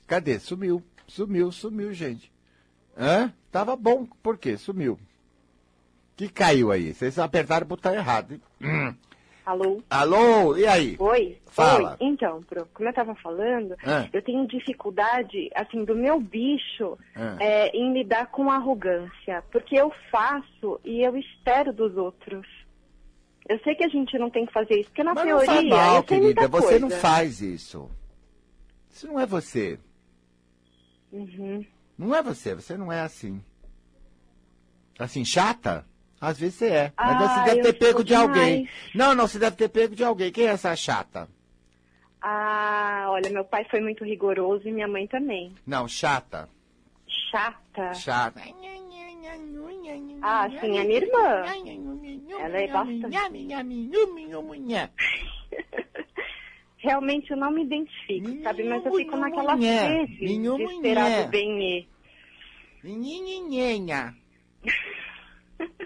Cadê? 0.05 0.37
Sumiu. 0.37 0.83
Sumiu, 1.15 1.51
sumiu, 1.51 1.91
gente. 1.93 2.31
Hã? 2.97 3.33
Tava 3.51 3.75
bom. 3.75 4.05
Por 4.23 4.37
quê? 4.37 4.55
Sumiu. 4.55 4.97
Que 6.15 6.29
caiu 6.29 6.71
aí? 6.71 6.93
Vocês 6.93 7.19
apertaram 7.19 7.65
o 7.65 7.67
botão 7.67 7.93
errado. 7.93 8.33
hein? 8.35 8.41
Hum. 8.61 8.95
Alô? 9.45 9.81
Alô? 9.89 10.55
E 10.55 10.65
aí? 10.65 10.95
Oi? 10.99 11.37
Fala. 11.47 11.97
Oi. 11.99 12.07
Então, 12.07 12.41
Pro, 12.43 12.65
como 12.73 12.87
eu 12.87 12.91
estava 12.91 13.13
falando, 13.15 13.75
Ah. 13.83 14.07
eu 14.13 14.21
tenho 14.21 14.47
dificuldade, 14.47 15.49
assim, 15.53 15.83
do 15.83 15.93
meu 15.97 16.17
bicho 16.17 16.97
Ah. 17.13 17.35
é, 17.41 17.67
em 17.75 17.91
lidar 17.91 18.27
com 18.27 18.49
arrogância. 18.49 19.43
Porque 19.51 19.75
eu 19.75 19.91
faço 20.09 20.79
e 20.85 21.01
eu 21.01 21.17
espero 21.17 21.73
dos 21.73 21.97
outros. 21.97 22.47
Eu 23.49 23.59
sei 23.65 23.75
que 23.75 23.83
a 23.83 23.89
gente 23.89 24.17
não 24.17 24.29
tem 24.29 24.45
que 24.45 24.53
fazer 24.53 24.79
isso, 24.79 24.89
porque 24.91 25.03
na 25.03 25.13
Mas 25.13 25.25
não 25.25 25.37
teoria 25.39 25.53
faz 25.55 25.67
mal, 25.67 26.03
querida. 26.03 26.47
Você 26.47 26.79
não 26.79 26.89
faz 26.89 27.41
isso. 27.41 27.91
Isso 28.89 29.07
não 29.07 29.19
é 29.19 29.25
você. 29.25 29.77
Uhum. 31.11 31.65
Não 31.97 32.15
é 32.15 32.21
você. 32.21 32.55
Você 32.55 32.77
não 32.77 32.91
é 32.91 33.01
assim. 33.01 33.43
Assim, 34.97 35.25
chata? 35.25 35.85
Às 36.19 36.39
vezes 36.39 36.55
você 36.55 36.67
é. 36.67 36.93
Mas 36.95 37.21
Ah, 37.21 37.27
você 37.27 37.43
deve 37.45 37.59
eu 37.59 37.63
ter 37.63 37.73
pego 37.73 38.03
de 38.03 38.13
alguém. 38.13 38.69
Não, 38.93 39.15
não, 39.15 39.27
você 39.27 39.39
deve 39.39 39.55
ter 39.55 39.69
pego 39.69 39.95
de 39.95 40.03
alguém. 40.03 40.31
Quem 40.31 40.45
é 40.45 40.51
essa 40.51 40.75
chata? 40.75 41.27
Ah, 42.21 43.07
olha, 43.09 43.31
meu 43.31 43.43
pai 43.43 43.65
foi 43.65 43.81
muito 43.81 44.03
rigoroso 44.05 44.67
e 44.67 44.71
minha 44.71 44.87
mãe 44.87 45.07
também. 45.07 45.55
Não, 45.65 45.87
chata. 45.87 46.47
Chata. 47.31 47.93
Chata. 47.95 48.41
Ah, 50.21 50.47
sim, 50.49 50.77
a 50.77 50.83
minha 50.83 50.97
irmã. 50.97 51.43
Ela 52.39 52.57
é 52.57 52.67
bastante. 52.67 53.17
Realmente 56.81 57.29
eu 57.31 57.37
não 57.37 57.51
me 57.51 57.63
identifico, 57.63 58.27
Minha 58.27 58.43
sabe? 58.43 58.63
Mas 58.63 58.85
eu 58.85 58.93
fico 58.95 59.15
naquela 59.15 59.55
minha 59.55 60.05
de 60.07 60.63
esperar 60.63 61.23
do 61.25 61.29
bem 61.29 61.55
Nhenhenhenha. 62.83 64.15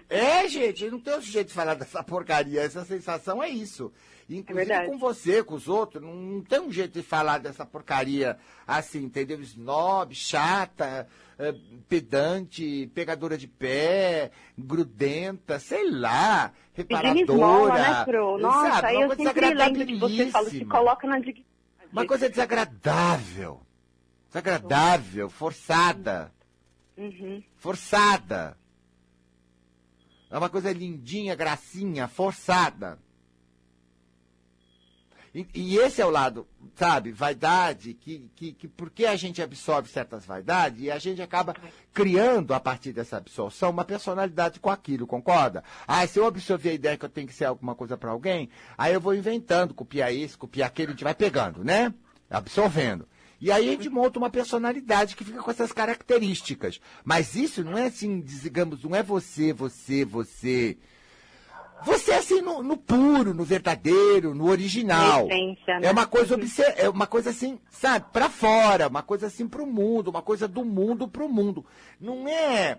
É, 0.09 0.47
gente, 0.47 0.89
não 0.89 0.99
tem 0.99 1.13
outro 1.13 1.27
jeito 1.27 1.47
de 1.47 1.53
falar 1.53 1.73
dessa 1.73 2.01
porcaria. 2.01 2.61
Essa 2.61 2.85
sensação 2.85 3.43
é 3.43 3.49
isso. 3.49 3.91
Inclusive 4.27 4.65
verdade. 4.65 4.91
com 4.91 4.97
você, 4.97 5.43
com 5.43 5.53
os 5.53 5.67
outros, 5.67 6.01
não, 6.01 6.15
não 6.15 6.41
tem 6.41 6.59
um 6.59 6.71
jeito 6.71 6.93
de 6.93 7.03
falar 7.03 7.37
dessa 7.37 7.63
porcaria 7.63 8.37
assim, 8.65 9.03
entendeu? 9.03 9.39
Snob, 9.39 10.15
chata, 10.15 11.07
eh, 11.37 11.53
pedante, 11.87 12.89
pegadora 12.95 13.37
de 13.37 13.47
pé, 13.47 14.31
grudenta, 14.57 15.59
sei 15.59 15.91
lá, 15.91 16.51
Pedindo 16.73 17.33
esmola, 17.33 17.75
reparadora. 17.75 17.99
né, 17.99 18.05
Pro? 18.05 18.37
Nossa, 18.39 18.81
sabe? 18.81 18.95
Uma 18.95 19.03
eu 19.03 19.07
coisa 19.07 19.23
sempre 19.23 19.53
lembro 19.53 19.85
que 19.85 19.95
você 19.99 20.31
fala, 20.31 20.49
se 20.49 20.65
coloca 20.65 21.07
na 21.07 21.19
dignidade. 21.19 21.45
Uma 21.91 22.05
coisa 22.07 22.29
desagradável. 22.29 23.61
Desagradável, 24.27 25.29
forçada. 25.29 26.33
Uhum. 26.97 27.43
Forçada. 27.55 28.57
É 30.31 30.37
uma 30.37 30.49
coisa 30.49 30.73
lindinha, 30.73 31.35
gracinha, 31.35 32.07
forçada. 32.07 32.99
E, 35.35 35.45
e 35.53 35.77
esse 35.79 36.01
é 36.01 36.05
o 36.05 36.09
lado, 36.09 36.47
sabe, 36.75 37.11
vaidade, 37.11 37.93
que, 37.93 38.31
que, 38.37 38.53
que 38.53 38.67
porque 38.69 39.05
a 39.05 39.17
gente 39.17 39.41
absorve 39.41 39.89
certas 39.89 40.25
vaidades 40.25 40.81
e 40.81 40.89
a 40.89 40.97
gente 40.97 41.21
acaba 41.21 41.53
criando, 41.93 42.53
a 42.53 42.59
partir 42.59 42.93
dessa 42.93 43.17
absorção, 43.17 43.71
uma 43.71 43.83
personalidade 43.83 44.61
com 44.61 44.69
aquilo, 44.69 45.05
concorda? 45.05 45.61
Ah, 45.85 46.07
se 46.07 46.17
eu 46.17 46.25
absorver 46.25 46.69
a 46.69 46.73
ideia 46.73 46.97
que 46.97 47.03
eu 47.03 47.09
tenho 47.09 47.27
que 47.27 47.33
ser 47.33 47.43
alguma 47.43 47.75
coisa 47.75 47.97
para 47.97 48.11
alguém, 48.11 48.49
aí 48.77 48.93
eu 48.93 49.01
vou 49.01 49.13
inventando, 49.13 49.73
copiar 49.73 50.13
isso, 50.13 50.39
copiar 50.39 50.69
aquilo, 50.69 50.89
a 50.89 50.91
gente 50.91 51.03
vai 51.03 51.13
pegando, 51.13 51.65
né? 51.65 51.93
Absorvendo. 52.29 53.05
E 53.41 53.51
aí 53.51 53.67
a 53.67 53.71
gente 53.73 53.89
monta 53.89 54.17
uma 54.17 54.29
personalidade 54.29 55.17
que 55.17 55.25
fica 55.25 55.43
com 55.43 55.51
essas 55.51 55.73
características. 55.73 56.79
Mas 57.03 57.35
isso 57.35 57.61
não 57.61 57.77
é 57.77 57.87
assim, 57.87 58.21
digamos, 58.21 58.83
não 58.83 58.95
é 58.95 59.03
você, 59.03 59.51
você, 59.51 60.05
você. 60.05 60.77
Você 61.83 62.11
é 62.11 62.17
assim 62.17 62.41
no, 62.41 62.63
no 62.63 62.77
puro, 62.77 63.33
no 63.33 63.43
verdadeiro, 63.43 64.33
no 64.33 64.47
original. 64.49 65.27
Na 65.27 65.35
essência, 65.35 65.79
né? 65.79 65.87
É 65.87 65.91
uma 65.91 66.07
coisa 66.07 66.35
é 66.77 66.89
uma 66.89 67.07
coisa 67.07 67.29
assim, 67.29 67.59
sabe, 67.69 68.05
pra 68.11 68.29
fora, 68.29 68.87
uma 68.87 69.03
coisa 69.03 69.27
assim 69.27 69.47
pro 69.47 69.65
mundo, 69.67 70.09
uma 70.09 70.21
coisa 70.21 70.47
do 70.47 70.63
mundo 70.63 71.07
pro 71.07 71.29
mundo. 71.29 71.65
Não 71.99 72.27
é 72.27 72.77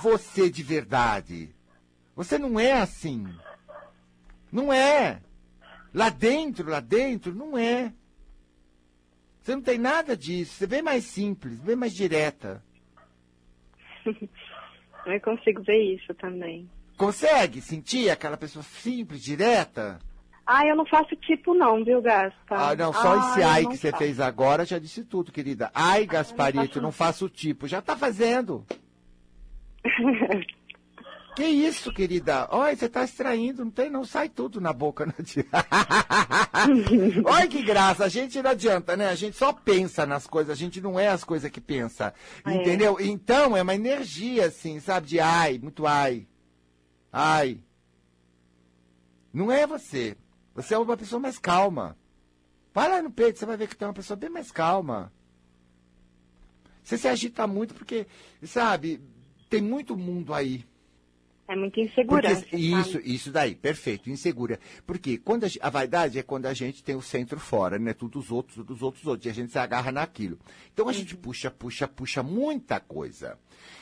você 0.00 0.50
de 0.50 0.62
verdade. 0.62 1.54
Você 2.14 2.38
não 2.38 2.58
é 2.58 2.72
assim. 2.72 3.26
Não 4.50 4.72
é. 4.72 5.20
Lá 5.92 6.08
dentro, 6.08 6.70
lá 6.70 6.80
dentro, 6.80 7.34
não 7.34 7.56
é. 7.56 7.92
Você 9.40 9.54
não 9.54 9.62
tem 9.62 9.78
nada 9.78 10.16
disso. 10.16 10.54
Você 10.54 10.64
é 10.64 10.68
bem 10.68 10.82
mais 10.82 11.04
simples, 11.04 11.60
bem 11.60 11.76
mais 11.76 11.94
direta. 11.94 12.62
Eu 15.06 15.20
consigo 15.20 15.62
ver 15.62 15.94
isso 15.94 16.12
também. 16.14 16.68
Consegue 16.96 17.60
sentir 17.60 18.10
aquela 18.10 18.36
pessoa 18.36 18.62
simples, 18.62 19.22
direta? 19.22 19.98
Ah, 20.46 20.64
eu 20.64 20.76
não 20.76 20.86
faço 20.86 21.16
tipo 21.16 21.54
não, 21.54 21.84
viu, 21.84 22.00
Gaspa? 22.00 22.56
Ah, 22.56 22.76
não, 22.76 22.92
só 22.92 23.18
esse 23.18 23.40
eu 23.40 23.48
ai 23.48 23.66
que 23.66 23.76
você 23.76 23.90
faço. 23.90 24.02
fez 24.02 24.20
agora 24.20 24.64
já 24.64 24.78
disse 24.78 25.02
tudo, 25.02 25.32
querida. 25.32 25.70
Ai, 25.74 26.06
Gasparito, 26.06 26.66
faço 26.74 26.80
não 26.80 26.92
faço 26.92 27.28
tipo. 27.28 27.66
Já 27.66 27.82
tá 27.82 27.96
fazendo. 27.96 28.64
Que 31.36 31.44
isso, 31.44 31.92
querida? 31.92 32.48
Olha, 32.50 32.74
você 32.74 32.88
tá 32.88 33.04
extraindo, 33.04 33.62
não 33.62 33.70
tem, 33.70 33.90
não 33.90 34.06
sai 34.06 34.26
tudo 34.26 34.58
na 34.58 34.72
boca. 34.72 35.04
Não 35.04 35.12
adianta. 35.18 35.66
Olha 37.30 37.46
que 37.46 37.62
graça, 37.62 38.06
a 38.06 38.08
gente 38.08 38.40
não 38.40 38.50
adianta, 38.52 38.96
né? 38.96 39.10
A 39.10 39.14
gente 39.14 39.36
só 39.36 39.52
pensa 39.52 40.06
nas 40.06 40.26
coisas, 40.26 40.50
a 40.50 40.54
gente 40.54 40.80
não 40.80 40.98
é 40.98 41.08
as 41.08 41.24
coisas 41.24 41.50
que 41.50 41.60
pensa. 41.60 42.14
É. 42.42 42.54
Entendeu? 42.54 42.96
Então 42.98 43.54
é 43.54 43.60
uma 43.60 43.74
energia, 43.74 44.46
assim, 44.46 44.80
sabe? 44.80 45.08
De 45.08 45.20
ai, 45.20 45.58
muito 45.62 45.86
ai. 45.86 46.26
Ai. 47.18 47.58
Não 49.32 49.50
é 49.50 49.66
você. 49.66 50.18
Você 50.54 50.74
é 50.74 50.78
uma 50.78 50.96
pessoa 50.98 51.18
mais 51.18 51.38
calma. 51.38 51.96
Vai 52.74 52.90
lá 52.90 53.00
no 53.00 53.10
peito, 53.10 53.38
você 53.38 53.46
vai 53.46 53.56
ver 53.56 53.68
que 53.68 53.74
tem 53.76 53.88
uma 53.88 53.94
pessoa 53.94 54.18
bem 54.18 54.28
mais 54.28 54.52
calma. 54.52 55.10
Você 56.82 56.98
se 56.98 57.08
agita 57.08 57.46
muito 57.46 57.72
porque, 57.72 58.06
sabe, 58.42 59.00
tem 59.48 59.62
muito 59.62 59.96
mundo 59.96 60.34
aí. 60.34 60.62
É 61.48 61.56
muita 61.56 61.80
insegurança. 61.80 62.42
Porque, 62.42 62.56
isso, 62.56 62.98
isso 62.98 63.30
daí, 63.30 63.54
perfeito, 63.54 64.10
insegura. 64.10 64.60
Porque 64.86 65.16
quando 65.16 65.44
a, 65.44 65.48
a 65.62 65.70
vaidade 65.70 66.18
é 66.18 66.22
quando 66.22 66.44
a 66.46 66.52
gente 66.52 66.82
tem 66.84 66.96
o 66.96 67.02
centro 67.02 67.40
fora, 67.40 67.78
né? 67.78 67.94
Tudo 67.94 68.18
os 68.18 68.30
outros, 68.30 68.56
tudo 68.56 68.74
os 68.74 68.82
outros, 68.82 69.06
outros. 69.06 69.26
E 69.26 69.30
a 69.30 69.32
gente 69.32 69.52
se 69.52 69.58
agarra 69.58 69.90
naquilo. 69.90 70.38
Então 70.74 70.88
a 70.88 70.92
gente 70.92 71.14
Uhum. 71.14 71.20
puxa, 71.20 71.50
puxa, 71.50 71.88
puxa 71.88 72.22
muita 72.22 72.78
coisa. 72.78 73.38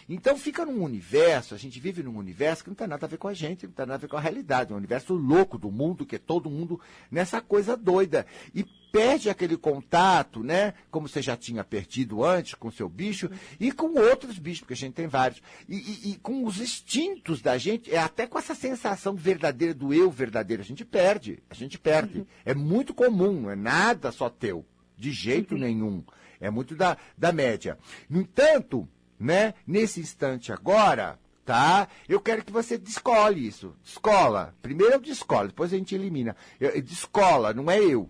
Então 0.09 0.37
fica 0.37 0.65
num 0.67 0.83
universo, 0.83 1.55
a 1.55 1.59
gente 1.59 1.81
vive 1.81 2.03
num 2.03 2.17
universo 2.17 2.63
que 2.65 2.71
não 2.71 2.75
tem 2.75 2.87
nada 2.87 3.07
a 3.07 3.09
ver 3.09 3.17
com 3.19 3.29
a 3.29 3.35
gente, 3.35 3.67
não 3.67 3.73
tem 3.73 3.87
nada 3.87 3.95
a 3.95 3.99
ver 3.99 4.09
com 4.09 4.17
a 4.17 4.21
realidade. 4.21 4.71
É 4.71 4.75
um 4.75 4.79
universo 4.79 5.15
louco 5.15 5.57
do 5.59 5.71
mundo, 5.71 6.05
que 6.05 6.17
é 6.17 6.19
todo 6.19 6.51
mundo 6.51 6.81
nessa 7.11 7.41
coisa 7.41 7.77
doida. 7.77 8.27
E 8.55 8.65
perde 8.93 9.29
aquele 9.29 9.57
contato, 9.57 10.45
né? 10.45 10.75
Como 10.91 11.09
você 11.09 11.21
já 11.21 11.37
tinha 11.37 11.65
perdido 11.65 12.23
antes 12.23 12.55
com 12.55 12.69
o 12.69 12.73
seu 12.73 12.89
bicho, 12.89 13.29
e 13.59 13.73
com 13.73 13.99
outros 13.99 14.39
bichos, 14.39 14.61
porque 14.61 14.75
a 14.75 14.77
gente 14.77 14.93
tem 14.95 15.09
vários. 15.09 15.43
E, 15.69 15.77
e- 15.77 16.11
e 16.13 16.17
com 16.17 16.45
os 16.45 16.61
instintos 16.61 17.41
da 17.43 17.59
gente, 17.59 17.93
é 17.93 17.99
até 17.99 18.27
com 18.27 18.39
essa 18.39 18.55
sensação 18.55 19.15
verdadeira 19.17 19.75
do 19.75 19.93
eu 19.93 20.11
verdadeiro, 20.11 20.63
a 20.63 20.67
gente 20.67 20.85
perde. 20.85 21.43
A 21.51 21.55
gente 21.55 21.79
perde. 21.79 22.25
É 22.45 22.55
muito 22.55 22.95
comum, 22.95 23.41
não 23.43 23.51
é 23.51 23.57
nada 23.57 24.13
só 24.13 24.29
teu. 24.29 24.65
De 24.97 25.11
jeito 25.11 25.57
nenhum. 25.57 26.05
É 26.41 26.51
muito 26.51 26.77
da, 26.77 26.97
da 27.19 27.33
média. 27.33 27.77
No 28.09 28.21
entanto, 28.21 28.87
né, 29.25 29.55
nesse 29.67 30.01
instante 30.01 30.53
agora, 30.53 31.19
tá? 31.45 31.89
Eu 32.07 32.21
quero 32.21 32.45
que 32.45 32.53
você 32.53 32.77
descole 32.77 33.47
isso. 33.47 33.75
Escola. 33.83 34.55
Primeiro 34.61 34.95
eu 34.95 35.01
descolo, 35.01 35.49
depois 35.49 35.73
a 35.73 35.79
gente 35.79 35.95
elimina. 35.95 36.37
Eu, 36.61 36.81
descola, 36.83 37.55
não 37.55 37.71
é 37.71 37.79
eu. 37.83 38.09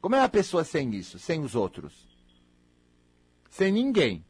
Como 0.00 0.14
é 0.14 0.18
uma 0.18 0.28
pessoa 0.28 0.64
sem 0.64 0.94
isso, 0.94 1.18
sem 1.18 1.40
os 1.40 1.54
outros? 1.54 2.08
Sem 3.50 3.70
ninguém. 3.70 4.24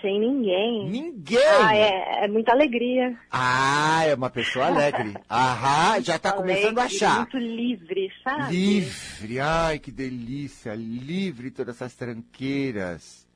Sem 0.00 0.18
ninguém. 0.18 0.88
Ninguém! 0.88 1.38
Ah, 1.62 1.76
é, 1.76 2.24
é 2.24 2.28
muita 2.28 2.52
alegria. 2.52 3.18
Ah, 3.30 4.04
é 4.06 4.14
uma 4.14 4.30
pessoa 4.30 4.66
alegre. 4.66 5.14
Aham, 5.28 6.00
já 6.00 6.18
tá 6.18 6.32
começando 6.32 6.78
a 6.78 6.84
achar. 6.84 7.16
Muito 7.16 7.36
livre, 7.36 8.10
sabe? 8.22 8.56
Livre, 8.56 9.40
ai 9.40 9.78
que 9.78 9.90
delícia, 9.90 10.74
livre 10.74 11.50
todas 11.50 11.76
essas 11.76 11.94
tranqueiras, 11.94 13.26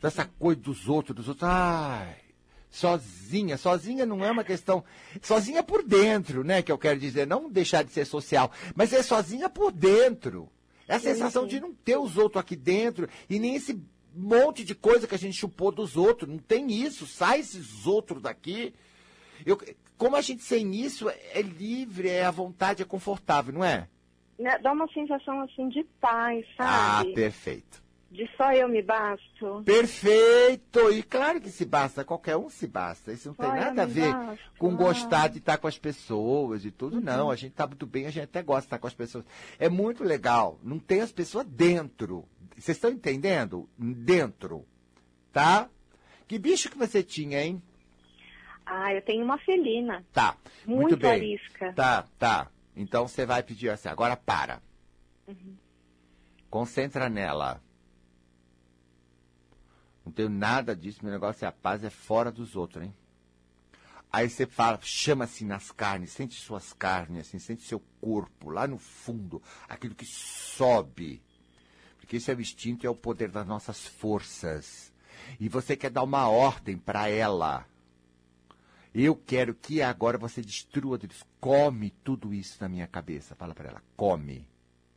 dessa 0.00 0.24
coisa 0.38 0.60
dos 0.60 0.88
outros, 0.88 1.16
dos 1.16 1.28
outros, 1.28 1.48
ai, 1.48 2.16
sozinha, 2.70 3.56
sozinha 3.56 4.04
não 4.04 4.24
é 4.24 4.30
uma 4.30 4.44
questão, 4.44 4.84
sozinha 5.22 5.62
por 5.62 5.82
dentro, 5.82 6.44
né, 6.44 6.62
que 6.62 6.70
eu 6.70 6.78
quero 6.78 6.98
dizer, 7.00 7.26
não 7.26 7.48
deixar 7.50 7.82
de 7.82 7.90
ser 7.90 8.04
social, 8.04 8.50
mas 8.74 8.92
é 8.92 9.02
sozinha 9.02 9.48
por 9.48 9.72
dentro, 9.72 10.48
é 10.86 10.94
a 10.94 11.00
sensação 11.00 11.46
de 11.46 11.60
não 11.60 11.72
ter 11.72 11.96
os 11.96 12.16
outros 12.16 12.40
aqui 12.40 12.56
dentro 12.56 13.08
e 13.28 13.38
nem 13.38 13.54
esse 13.54 13.80
monte 14.14 14.64
de 14.64 14.74
coisa 14.74 15.06
que 15.06 15.14
a 15.14 15.18
gente 15.18 15.36
chupou 15.36 15.70
dos 15.70 15.96
outros, 15.96 16.28
não 16.28 16.38
tem 16.38 16.70
isso, 16.72 17.06
sai 17.06 17.40
esses 17.40 17.86
outros 17.86 18.22
daqui, 18.22 18.74
eu, 19.46 19.58
como 19.96 20.16
a 20.16 20.20
gente 20.20 20.42
sem 20.42 20.74
isso 20.74 21.08
é 21.08 21.40
livre, 21.42 22.08
é 22.08 22.24
à 22.24 22.30
vontade, 22.30 22.82
é 22.82 22.84
confortável, 22.84 23.52
não 23.54 23.64
é? 23.64 23.88
Né, 24.38 24.58
Dá 24.58 24.72
uma 24.72 24.86
sensação 24.92 25.40
assim 25.40 25.68
de 25.68 25.84
paz, 26.00 26.44
Ah, 26.58 26.98
sabe? 26.98 27.14
perfeito. 27.14 27.82
De 28.10 28.26
só 28.36 28.52
eu 28.52 28.68
me 28.68 28.80
basto. 28.80 29.62
Perfeito! 29.64 30.90
E 30.90 31.02
claro 31.02 31.40
que 31.40 31.50
se 31.50 31.66
basta, 31.66 32.04
qualquer 32.04 32.36
um 32.38 32.48
se 32.48 32.66
basta. 32.66 33.12
Isso 33.12 33.28
não 33.28 33.34
tem 33.34 33.46
Só 33.46 33.54
eu 33.54 33.60
nada 33.60 33.82
a 33.82 33.86
ver 33.86 34.12
basto, 34.12 34.50
com 34.58 34.70
ah. 34.70 34.76
gostar 34.76 35.28
de 35.28 35.38
estar 35.38 35.58
com 35.58 35.66
as 35.66 35.78
pessoas 35.78 36.64
e 36.64 36.70
tudo, 36.70 37.02
não. 37.02 37.30
A 37.30 37.36
gente 37.36 37.52
tá 37.52 37.66
muito 37.66 37.86
bem, 37.86 38.06
a 38.06 38.10
gente 38.10 38.24
até 38.24 38.42
gosta 38.42 38.62
de 38.62 38.66
estar 38.66 38.78
com 38.78 38.86
as 38.86 38.94
pessoas. 38.94 39.24
É 39.58 39.68
muito 39.68 40.04
legal. 40.04 40.58
Não 40.62 40.78
tem 40.78 41.02
as 41.02 41.12
pessoas 41.12 41.46
dentro. 41.46 42.24
Vocês 42.56 42.78
estão 42.78 42.90
entendendo? 42.90 43.68
Dentro. 43.78 44.64
Tá? 45.30 45.68
Que 46.26 46.38
bicho 46.38 46.70
que 46.70 46.78
você 46.78 47.02
tinha, 47.02 47.42
hein? 47.42 47.62
Ah, 48.64 48.92
eu 48.92 49.02
tenho 49.02 49.22
uma 49.22 49.38
felina. 49.38 50.04
Tá. 50.12 50.34
Muito, 50.66 50.80
Muito 50.80 50.96
bem. 50.96 51.10
arisca. 51.10 51.72
Tá, 51.74 52.04
tá. 52.18 52.50
Então 52.74 53.06
você 53.06 53.26
vai 53.26 53.42
pedir 53.42 53.68
assim, 53.68 53.88
agora 53.88 54.16
para. 54.16 54.62
Uhum. 55.26 55.56
Concentra 56.48 57.08
nela. 57.08 57.62
Não 60.08 60.12
tenho 60.12 60.30
nada 60.30 60.74
disso, 60.74 61.00
meu 61.02 61.12
negócio 61.12 61.44
é 61.44 61.48
a 61.48 61.52
paz, 61.52 61.84
é 61.84 61.90
fora 61.90 62.32
dos 62.32 62.56
outros, 62.56 62.82
hein? 62.82 62.94
Aí 64.10 64.30
você 64.30 64.46
fala, 64.46 64.78
chama 64.80 65.24
assim 65.24 65.44
nas 65.44 65.70
carnes, 65.70 66.12
sente 66.12 66.34
suas 66.34 66.72
carnes, 66.72 67.28
assim, 67.28 67.38
sente 67.38 67.60
seu 67.62 67.78
corpo, 68.00 68.48
lá 68.48 68.66
no 68.66 68.78
fundo, 68.78 69.42
aquilo 69.68 69.94
que 69.94 70.06
sobe. 70.06 71.22
Porque 71.98 72.16
isso 72.16 72.30
é 72.30 72.34
o 72.34 72.40
instinto 72.40 72.84
e 72.84 72.86
é 72.86 72.90
o 72.90 72.94
poder 72.94 73.30
das 73.30 73.46
nossas 73.46 73.86
forças. 73.86 74.90
E 75.38 75.46
você 75.46 75.76
quer 75.76 75.90
dar 75.90 76.04
uma 76.04 76.26
ordem 76.26 76.78
para 76.78 77.10
ela. 77.10 77.66
Eu 78.94 79.14
quero 79.14 79.52
que 79.52 79.82
agora 79.82 80.16
você 80.16 80.40
destrua 80.40 80.96
deles. 80.96 81.22
Come 81.38 81.90
tudo 82.02 82.32
isso 82.32 82.56
na 82.62 82.68
minha 82.70 82.86
cabeça. 82.86 83.34
Fala 83.34 83.54
para 83.54 83.68
ela, 83.68 83.82
come. 83.94 84.48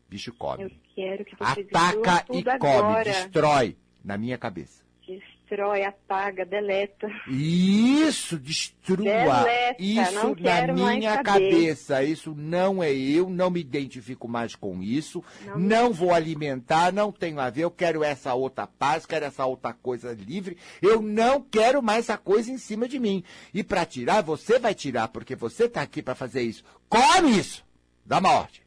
Bicho 0.08 0.32
come. 0.32 0.64
Eu 0.64 0.72
quero 0.96 1.26
que 1.26 1.36
você 1.36 1.68
Ataca 1.70 2.24
e 2.34 2.42
tudo 2.42 2.60
come, 2.60 2.72
agora. 2.72 3.04
destrói 3.04 3.78
na 4.02 4.18
minha 4.18 4.38
cabeça. 4.38 4.90
Destrói, 5.08 5.84
apaga, 5.84 6.46
deleta. 6.46 7.10
Isso, 7.28 8.38
destrua. 8.38 9.04
Deleta, 9.04 9.76
isso 9.80 10.14
não 10.14 10.36
na 10.36 10.74
minha 10.74 11.24
cabeça. 11.24 12.04
Isso 12.04 12.34
não 12.34 12.82
é 12.82 12.94
eu, 12.94 13.30
não 13.30 13.50
me 13.50 13.60
identifico 13.60 14.28
mais 14.28 14.56
com 14.56 14.82
isso. 14.82 15.24
Não, 15.56 15.92
vou 15.92 16.14
alimentar, 16.14 16.94
não 16.94 17.12
tenho 17.12 17.40
a 17.40 17.50
ver. 17.50 17.64
Eu 17.64 17.72
quero 17.72 18.04
essa 18.04 18.34
outra 18.34 18.66
paz, 18.66 19.06
quero 19.06 19.26
essa 19.26 19.46
outra 19.46 19.74
coisa 19.74 20.14
livre. 20.14 20.58
Eu 20.82 21.02
não 21.02 21.42
quero 21.42 21.82
mais 21.82 22.06
essa 22.06 22.18
coisa 22.18 22.50
em 22.52 22.58
cima 22.58 22.88
de 22.88 23.00
mim. 23.00 23.24
E 23.54 23.64
para 23.64 23.86
tirar, 23.86 24.22
você 24.22 24.58
vai 24.58 24.74
tirar, 24.74 25.10
porque 25.10 25.36
você 25.36 25.66
está 25.66 25.82
aqui 25.82 26.02
para 26.02 26.16
fazer 26.16 26.44
isso. 26.44 26.64
Come 26.88 27.38
isso! 27.38 27.66
Dá 28.06 28.20
uma 28.20 28.32
ordem. 28.34 28.62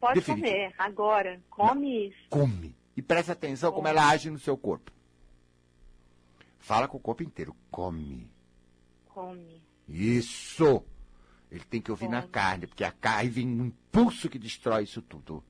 Pode 0.00 0.14
Definitivo. 0.20 0.52
comer, 0.52 0.74
agora. 0.78 1.40
Come 1.50 2.08
isso. 2.08 2.18
Come. 2.28 2.74
E 2.96 3.02
presta 3.02 3.32
atenção 3.32 3.72
como 3.72 3.88
ela 3.88 4.08
age 4.08 4.30
no 4.30 4.38
seu 4.38 4.56
corpo. 4.56 4.97
Fala 6.58 6.88
com 6.88 6.96
o 6.96 7.00
corpo 7.00 7.22
inteiro. 7.22 7.56
Come. 7.70 8.30
Come. 9.08 9.62
Isso! 9.88 10.84
Ele 11.50 11.64
tem 11.64 11.80
que 11.80 11.90
ouvir 11.90 12.08
na 12.08 12.20
Come. 12.20 12.32
carne, 12.32 12.66
porque 12.66 12.84
a 12.84 12.92
carne 12.92 13.30
vem 13.30 13.48
um 13.48 13.66
impulso 13.66 14.28
que 14.28 14.38
destrói 14.38 14.84
isso 14.84 15.00
tudo. 15.00 15.42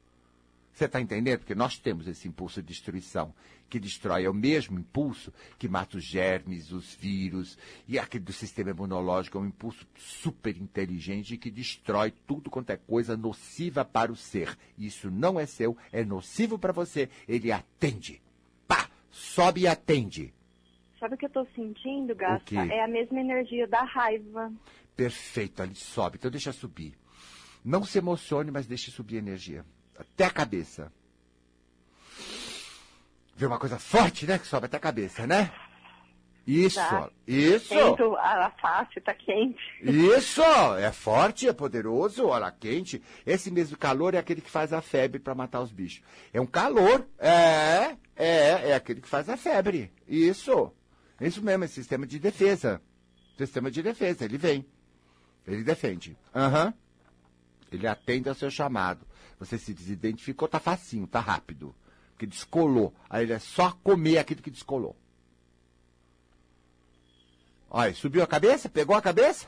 Você 0.78 0.84
está 0.84 1.00
entendendo? 1.00 1.40
Porque 1.40 1.56
nós 1.56 1.76
temos 1.76 2.06
esse 2.06 2.28
impulso 2.28 2.62
de 2.62 2.68
destruição, 2.68 3.34
que 3.68 3.80
destrói, 3.80 4.24
é 4.24 4.30
o 4.30 4.34
mesmo 4.34 4.78
impulso 4.78 5.32
que 5.58 5.68
mata 5.68 5.96
os 5.96 6.04
germes, 6.04 6.70
os 6.70 6.94
vírus, 6.94 7.58
e 7.88 7.98
aquele 7.98 8.22
do 8.22 8.32
sistema 8.32 8.70
imunológico 8.70 9.36
é 9.36 9.40
um 9.40 9.46
impulso 9.46 9.84
super 9.96 10.56
inteligente 10.56 11.36
que 11.36 11.50
destrói 11.50 12.12
tudo 12.28 12.48
quanto 12.48 12.70
é 12.70 12.76
coisa 12.76 13.16
nociva 13.16 13.84
para 13.84 14.12
o 14.12 14.16
ser. 14.16 14.56
Isso 14.78 15.10
não 15.10 15.38
é 15.38 15.46
seu, 15.46 15.76
é 15.90 16.04
nocivo 16.04 16.56
para 16.56 16.72
você, 16.72 17.08
ele 17.26 17.50
atende. 17.50 18.22
Pá! 18.68 18.88
Sobe 19.10 19.62
e 19.62 19.66
atende. 19.66 20.32
Sabe 20.98 21.14
o 21.14 21.18
que 21.18 21.26
eu 21.26 21.30
tô 21.30 21.46
sentindo, 21.54 22.14
Gasta? 22.14 22.54
É 22.54 22.82
a 22.82 22.88
mesma 22.88 23.20
energia 23.20 23.66
da 23.68 23.82
raiva. 23.84 24.52
Perfeito, 24.96 25.62
ali 25.62 25.74
sobe. 25.74 26.16
Então 26.18 26.30
deixa 26.30 26.52
subir. 26.52 26.94
Não 27.64 27.84
se 27.84 27.98
emocione, 27.98 28.50
mas 28.50 28.66
deixe 28.66 28.90
subir 28.90 29.16
a 29.16 29.18
energia. 29.18 29.64
Até 29.96 30.24
a 30.24 30.30
cabeça. 30.30 30.92
Vê 33.37 33.46
uma 33.46 33.58
coisa 33.58 33.78
forte, 33.78 34.26
né? 34.26 34.38
Que 34.38 34.46
sobe 34.46 34.66
até 34.66 34.76
a 34.76 34.80
cabeça, 34.80 35.26
né? 35.26 35.52
Isso, 36.44 36.76
Tá. 36.80 37.11
isso, 37.26 37.68
Sinto 37.74 38.16
a, 38.16 38.46
a 38.46 38.50
face, 38.52 38.98
tá 39.02 39.12
quente. 39.12 39.61
isso. 39.82 40.40
É 40.80 40.90
forte, 40.90 41.46
é 41.46 41.52
poderoso, 41.52 42.26
olha, 42.26 42.50
quente. 42.50 43.02
Esse 43.26 43.50
mesmo 43.50 43.76
calor 43.76 44.14
é 44.14 44.18
aquele 44.18 44.40
que 44.40 44.50
faz 44.50 44.72
a 44.72 44.80
febre 44.80 45.20
para 45.20 45.34
matar 45.34 45.61
os 45.61 45.70
bichos. 45.70 46.02
É 46.32 46.40
um 46.40 46.46
calor, 46.46 47.06
é, 47.18 47.96
é, 48.16 48.70
é 48.70 48.74
aquele 48.74 49.02
que 49.02 49.08
faz 49.08 49.28
a 49.28 49.37
febre. 49.37 49.92
Isso, 50.08 50.72
isso 51.26 51.42
mesmo, 51.42 51.64
é 51.64 51.66
sistema 51.66 52.07
de 52.07 52.18
defesa. 52.18 52.81
Sistema 53.37 53.70
de 53.70 53.83
defesa, 53.83 54.24
ele 54.24 54.38
vem. 54.38 54.64
Ele 55.46 55.64
defende. 55.64 56.16
Aham. 56.35 56.72
Ele 57.72 57.87
atende 57.87 58.28
ao 58.28 58.35
seu 58.35 58.50
chamado. 58.50 59.07
Você 59.38 59.59
se 59.59 59.72
desidentificou, 59.72 60.48
tá 60.48 60.59
facinho, 60.59 61.07
tá 61.07 61.20
rápido. 61.20 61.74
Porque 62.11 62.26
descolou. 62.26 62.94
Aí 63.09 63.24
ele 63.24 63.33
é 63.33 63.38
só 63.38 63.72
comer 63.83 64.18
aquilo 64.18 64.42
que 64.42 64.50
descolou. 64.50 64.96
Olha, 67.70 67.94
subiu 67.94 68.22
a 68.22 68.26
cabeça? 68.26 68.68
Pegou 68.68 68.96
a 68.96 69.02
cabeça? 69.02 69.46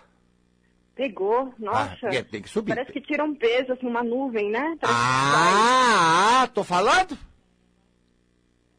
Pegou, 0.94 1.54
nossa. 1.58 1.96
Ah, 2.02 2.14
é, 2.14 2.22
tem 2.22 2.42
que 2.42 2.48
subir. 2.48 2.74
Parece 2.74 2.92
que 2.92 3.00
tira 3.00 3.24
um 3.24 3.34
peso 3.34 3.72
assim, 3.72 3.86
numa 3.86 4.02
nuvem, 4.02 4.50
né? 4.50 4.76
Parece 4.80 4.98
Ah, 4.98 6.42
ah, 6.42 6.48
tô 6.48 6.62
falando? 6.62 7.16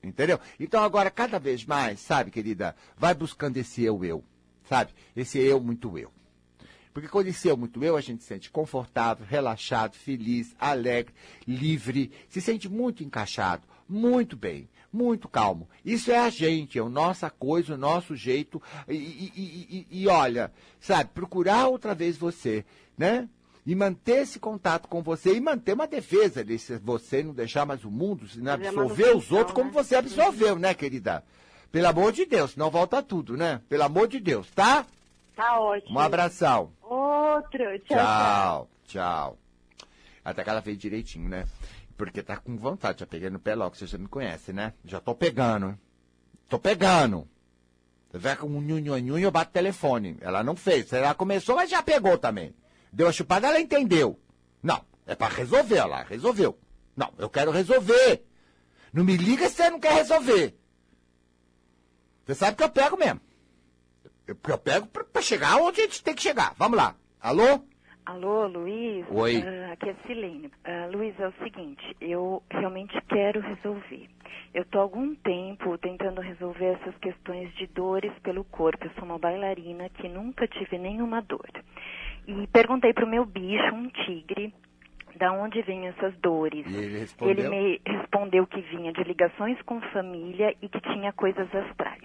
Entendeu? 0.04 0.40
Então 0.60 0.84
agora, 0.84 1.12
cada 1.12 1.38
vez 1.38 1.64
mais, 1.66 2.00
sabe, 2.00 2.32
querida, 2.32 2.76
vai 2.98 3.14
buscando 3.14 3.58
esse 3.58 3.84
eu, 3.84 4.04
eu. 4.04 4.24
Sabe? 4.68 4.92
Esse 5.16 5.38
eu, 5.40 5.60
muito 5.60 5.98
eu. 5.98 6.12
Porque 6.94 7.08
quando 7.08 7.28
esse 7.28 7.48
eu, 7.48 7.56
muito 7.56 7.84
eu, 7.84 7.96
a 7.96 8.02
gente 8.02 8.22
se 8.24 8.28
sente 8.30 8.50
confortável, 8.50 9.26
relaxado, 9.26 9.96
feliz, 9.96 10.56
alegre, 10.60 11.14
livre, 11.48 12.12
se 12.28 12.42
sente 12.42 12.68
muito 12.68 13.04
encaixado, 13.04 13.64
muito 13.88 14.36
bem, 14.36 14.68
muito 14.92 15.30
calmo. 15.30 15.70
Isso 15.86 16.12
é 16.12 16.18
a 16.18 16.30
gente, 16.30 16.78
é 16.78 16.82
a 16.82 16.90
nossa 16.90 17.30
coisa, 17.30 17.76
o 17.76 17.78
nosso 17.78 18.16
jeito. 18.16 18.62
E, 18.90 18.96
e- 18.96 19.32
e- 19.36 19.88
e- 19.92 20.02
e 20.02 20.08
olha, 20.08 20.52
sabe, 20.80 21.12
procurar 21.14 21.68
outra 21.68 21.96
vez 21.96 22.18
você, 22.18 22.66
né? 22.98 23.30
E 23.66 23.76
manter 23.76 24.24
esse 24.24 24.40
contato 24.40 24.88
com 24.88 25.04
você 25.04 25.36
e 25.36 25.40
manter 25.40 25.74
uma 25.74 25.88
defesa 25.88 26.44
desse 26.44 26.78
você 26.78 27.22
não 27.22 27.34
deixar 27.34 27.66
mais 27.66 27.86
o 27.86 27.92
mundo, 27.92 28.28
se 28.28 28.42
não 28.42 28.54
absorver 28.54 29.16
os 29.16 29.32
outros 29.32 29.54
como 29.54 29.68
né? 29.68 29.74
você 29.74 29.96
absorveu, 29.96 30.58
né, 30.58 30.74
querida? 30.74 31.24
Pelo 31.72 31.88
amor 31.88 32.12
de 32.12 32.26
Deus, 32.26 32.52
senão 32.52 32.72
volta 32.72 33.04
tudo, 33.04 33.38
né? 33.38 33.62
Pelo 33.70 33.84
amor 33.84 34.08
de 34.08 34.20
Deus, 34.20 34.50
tá? 34.52 34.86
Tá 35.36 35.60
ótimo. 35.60 35.98
Um 35.98 36.00
abração. 36.00 36.72
Outro. 36.82 37.80
Tchau, 37.86 37.98
tchau. 37.98 38.70
Tchau. 38.88 39.38
Até 40.26 40.44
que 40.44 40.50
ela 40.50 40.62
fez 40.62 40.78
direitinho, 40.78 41.30
né? 41.30 41.46
Porque 41.96 42.24
tá 42.24 42.38
com 42.38 42.58
vontade, 42.58 43.02
já 43.02 43.06
peguei 43.06 43.30
no 43.30 43.40
pé 43.40 43.54
logo, 43.54 43.76
você 43.76 43.86
já 43.86 43.98
me 43.98 44.08
conhece, 44.08 44.52
né? 44.52 44.74
Já 44.84 45.00
tô 45.00 45.14
pegando. 45.14 45.78
Tô 46.50 46.60
pegando. 46.60 47.28
Você 48.10 48.18
vai 48.18 48.36
com 48.36 48.48
um 48.48 48.60
nhunho, 48.60 49.18
eu 49.18 49.32
bato 49.32 49.52
o 49.52 49.54
telefone. 49.54 50.18
Ela 50.20 50.44
não 50.44 50.56
fez. 50.56 50.92
Ela 50.92 51.14
começou, 51.14 51.56
mas 51.56 51.70
já 51.70 51.82
pegou 51.82 52.18
também. 52.18 52.54
Deu 52.92 53.08
a 53.08 53.12
chupada, 53.12 53.48
ela 53.48 53.60
entendeu. 53.60 54.20
Não, 54.62 54.84
é 55.06 55.16
pra 55.16 55.28
resolver, 55.28 55.78
ela 55.78 56.04
resolveu. 56.04 56.58
Não, 56.96 57.14
eu 57.18 57.30
quero 57.30 57.52
resolver. 57.52 58.24
Não 58.94 59.04
me 59.04 59.16
liga 59.16 59.48
se 59.48 59.56
você 59.56 59.70
não 59.70 59.80
quer 59.80 59.94
resolver. 59.94 60.56
Você 62.26 62.36
sabe 62.36 62.58
que 62.58 62.64
eu 62.64 62.70
pego 62.70 62.98
mesmo. 62.98 63.22
Eu, 64.28 64.38
eu 64.48 64.58
pego 64.58 64.88
pra 64.88 65.22
chegar 65.22 65.58
onde 65.58 65.82
a 65.82 65.84
gente 65.84 66.04
tem 66.04 66.14
que 66.14 66.22
chegar. 66.22 66.54
Vamos 66.58 66.78
lá. 66.78 66.96
Alô? 67.20 67.62
Alô, 68.06 68.48
Luiz? 68.48 69.06
Oi. 69.10 69.38
Uh, 69.38 69.72
aqui 69.72 69.90
é 69.90 69.96
Silene. 70.06 70.48
Uh, 70.48 70.92
Luiz, 70.92 71.18
é 71.20 71.28
o 71.28 71.34
seguinte, 71.44 71.96
eu 72.02 72.44
realmente 72.50 73.00
quero 73.08 73.40
resolver. 73.40 74.10
Eu 74.54 74.64
estou 74.64 74.82
há 74.82 74.84
algum 74.84 75.16
tempo 75.16 75.78
tentando 75.78 76.20
resolver 76.20 76.78
essas 76.80 76.98
questões 76.98 77.54
de 77.56 77.68
dores 77.68 78.12
pelo 78.24 78.44
corpo. 78.44 78.86
Eu 78.86 78.92
sou 78.96 79.04
uma 79.06 79.20
bailarina 79.20 79.88
que 79.90 80.10
nunca 80.10 80.48
tive 80.48 80.78
nenhuma 80.78 81.22
dor. 81.22 81.50
E 82.32 82.48
perguntei 82.48 82.94
para 82.94 83.06
o 83.06 83.10
meu 83.10 83.26
bicho, 83.26 83.74
um 83.74 83.88
tigre, 83.90 84.54
da 85.18 85.32
onde 85.34 85.62
vêm 85.62 85.88
essas 85.88 86.14
dores. 86.20 86.66
E 86.68 86.76
ele 86.76 87.00
respondeu? 87.00 87.32
Ele 87.38 87.50
me 87.50 87.82
respondeu 87.86 88.48
que 88.48 88.62
vinha 88.62 88.94
de 88.94 89.04
ligações 89.04 89.62
com 89.64 89.82
família 89.82 90.56
e 90.62 90.70
que 90.70 90.80
tinha 90.82 91.12
coisas 91.14 91.48
astrais. 91.54 92.02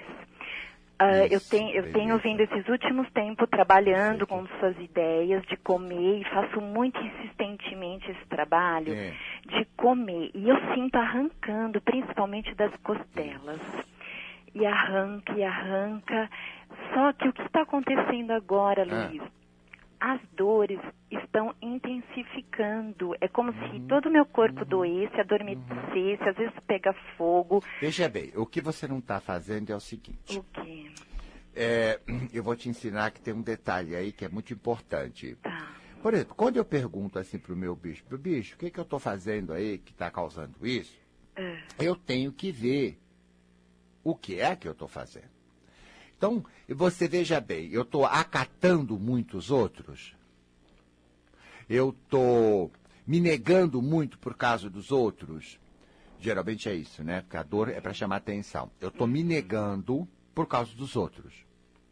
Uh, 0.99 1.29
eu, 1.31 1.39
tenho, 1.41 1.71
eu 1.77 1.93
tenho 1.93 2.17
vindo 2.19 2.41
esses 2.41 2.67
últimos 2.69 3.07
tempos 3.13 3.47
trabalhando 3.51 4.27
com 4.27 4.47
suas 4.59 4.75
ideias 4.79 5.43
de 5.45 5.55
comer 5.59 6.21
e 6.23 6.25
faço 6.25 6.59
muito 6.59 6.99
insistentemente 6.99 8.11
esse 8.11 8.25
trabalho 8.29 8.95
É. 8.95 9.13
de 9.47 9.67
comer. 9.77 10.31
E 10.35 10.49
eu 10.49 10.57
sinto 10.75 10.97
arrancando, 10.97 11.83
principalmente 11.83 12.55
das 12.55 12.75
costelas. 12.79 13.61
E 14.55 14.65
arranca 14.65 15.35
e 15.35 15.45
arranca. 15.45 16.31
Só 16.95 17.13
que 17.13 17.29
o 17.29 17.33
que 17.35 17.43
está 17.43 17.61
acontecendo 17.61 18.31
agora, 18.31 18.87
Ah. 18.91 19.09
Luiz? 19.11 19.23
As 20.01 20.21
dores 20.33 20.79
estão 21.11 21.55
intensificando. 21.63 23.15
É 23.21 23.29
como 23.29 23.51
Uhum. 23.51 23.71
se 23.73 23.81
todo 23.89 24.07
o 24.09 24.13
meu 24.13 24.27
corpo 24.27 24.65
doesse, 24.65 25.19
adormecesse, 25.21 26.23
às 26.29 26.37
vezes 26.37 26.55
pega 26.67 26.93
fogo. 27.17 27.63
Veja 27.81 28.09
bem, 28.09 28.33
o 28.37 28.45
que 28.47 28.61
você 28.61 28.87
não 28.87 28.99
está 28.99 29.21
fazendo 29.21 29.71
é 29.71 29.77
o 29.77 29.81
seguinte. 29.81 30.39
O 30.39 30.45
quê? 30.45 30.91
É, 31.55 32.01
eu 32.33 32.43
vou 32.43 32.55
te 32.55 32.69
ensinar 32.69 33.11
que 33.11 33.21
tem 33.21 33.33
um 33.33 33.41
detalhe 33.43 33.97
aí 33.97 34.13
que 34.13 34.25
é 34.25 34.29
muito 34.29 34.53
importante. 34.53 35.35
Tá. 35.37 35.75
Por 36.03 36.13
exemplo, 36.13 36.35
quando 36.35 36.57
eu 36.59 36.65
pergunto 36.65 37.19
assim 37.19 37.39
pro 37.39 37.57
meu 37.57 37.75
bicho, 37.75 38.05
pro 38.05 38.19
bicho, 38.19 38.55
o 38.55 38.59
que, 38.59 38.71
que 38.71 38.79
eu 38.79 38.85
estou 38.85 38.99
fazendo 38.99 39.53
aí 39.53 39.79
que 39.79 39.93
está 39.93 40.11
causando 40.11 40.67
isso? 40.67 40.97
É. 41.35 41.59
Eu 41.81 41.97
tenho 41.97 42.31
que 42.33 42.53
ver 42.53 42.99
o 44.05 44.15
que 44.15 44.41
é 44.41 44.55
que 44.55 44.69
eu 44.69 44.73
estou 44.73 44.87
fazendo. 44.87 45.36
Então, 46.17 46.45
você 46.69 47.07
veja 47.07 47.41
bem, 47.41 47.71
eu 47.71 47.83
estou 47.83 48.05
acatando 48.05 48.99
muitos 48.99 49.51
outros, 49.51 50.15
eu 51.69 51.91
estou 51.91 52.73
me 53.07 53.21
negando 53.21 53.83
muito 53.83 54.19
por 54.19 54.35
causa 54.35 54.69
dos 54.69 54.91
outros. 54.91 55.59
Geralmente 56.19 56.69
é 56.69 56.75
isso, 56.75 57.05
né? 57.05 57.21
Porque 57.21 57.37
a 57.37 57.43
dor 57.43 57.69
é 57.69 57.81
para 57.81 57.93
chamar 57.93 58.17
atenção. 58.17 58.71
Eu 58.81 58.89
estou 58.89 59.07
me 59.07 59.23
negando 59.23 60.09
por 60.35 60.47
causa 60.47 60.75
dos 60.75 60.97
outros. 60.97 61.35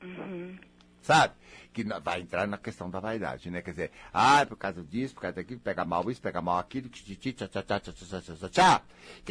Uhum. 0.02 0.56
Sabe? 1.02 1.34
Que 1.72 1.84
vai 1.84 2.22
entrar 2.22 2.46
na 2.46 2.56
questão 2.56 2.88
da 2.88 3.00
vaidade, 3.00 3.50
né? 3.50 3.60
Quer 3.60 3.72
dizer, 3.72 3.90
ah, 4.12 4.44
por 4.46 4.56
causa 4.56 4.82
disso, 4.82 5.14
por 5.14 5.20
causa 5.20 5.36
daquilo, 5.36 5.60
pega 5.60 5.84
mal 5.84 6.10
isso, 6.10 6.20
pega 6.20 6.40
mal 6.40 6.58
aquilo, 6.58 6.88
que 6.88 7.02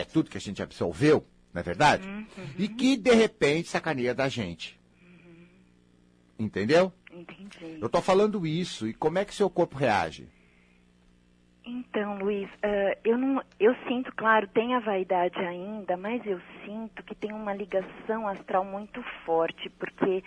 é 0.02 0.06
tudo 0.06 0.30
que 0.30 0.38
a 0.38 0.42
gente 0.42 0.62
absorveu, 0.62 1.26
não 1.52 1.60
é 1.60 1.64
verdade? 1.64 2.08
Uhum. 2.08 2.26
E 2.58 2.68
que, 2.68 2.96
de 2.96 3.14
repente, 3.14 3.70
sacaneia 3.70 4.14
da 4.14 4.30
gente. 4.30 4.80
Entendeu? 6.38 6.92
Entendi. 7.12 7.78
Eu 7.82 7.90
tô 7.90 8.02
falando 8.02 8.46
isso, 8.46 8.88
e 8.88 8.94
como 8.94 9.18
é 9.20 9.26
que 9.26 9.34
seu 9.36 9.50
corpo 9.50 9.78
reage? 9.78 10.28
Então, 11.66 12.18
Luiz, 12.18 12.50
eh, 12.62 12.98
eu 13.06 13.18
não, 13.18 13.42
eu 13.58 13.74
sinto, 13.88 14.12
claro, 14.18 14.48
tem 14.50 14.76
a 14.76 14.80
vaidade 14.82 15.38
ainda, 15.40 15.96
mas 15.96 16.22
eu 16.26 16.42
sinto 16.66 17.02
que 17.04 17.16
tem 17.16 17.32
uma 17.32 17.54
ligação 17.54 18.28
astral 18.28 18.66
muito 18.66 19.02
forte, 19.26 19.70
porque 19.80 20.22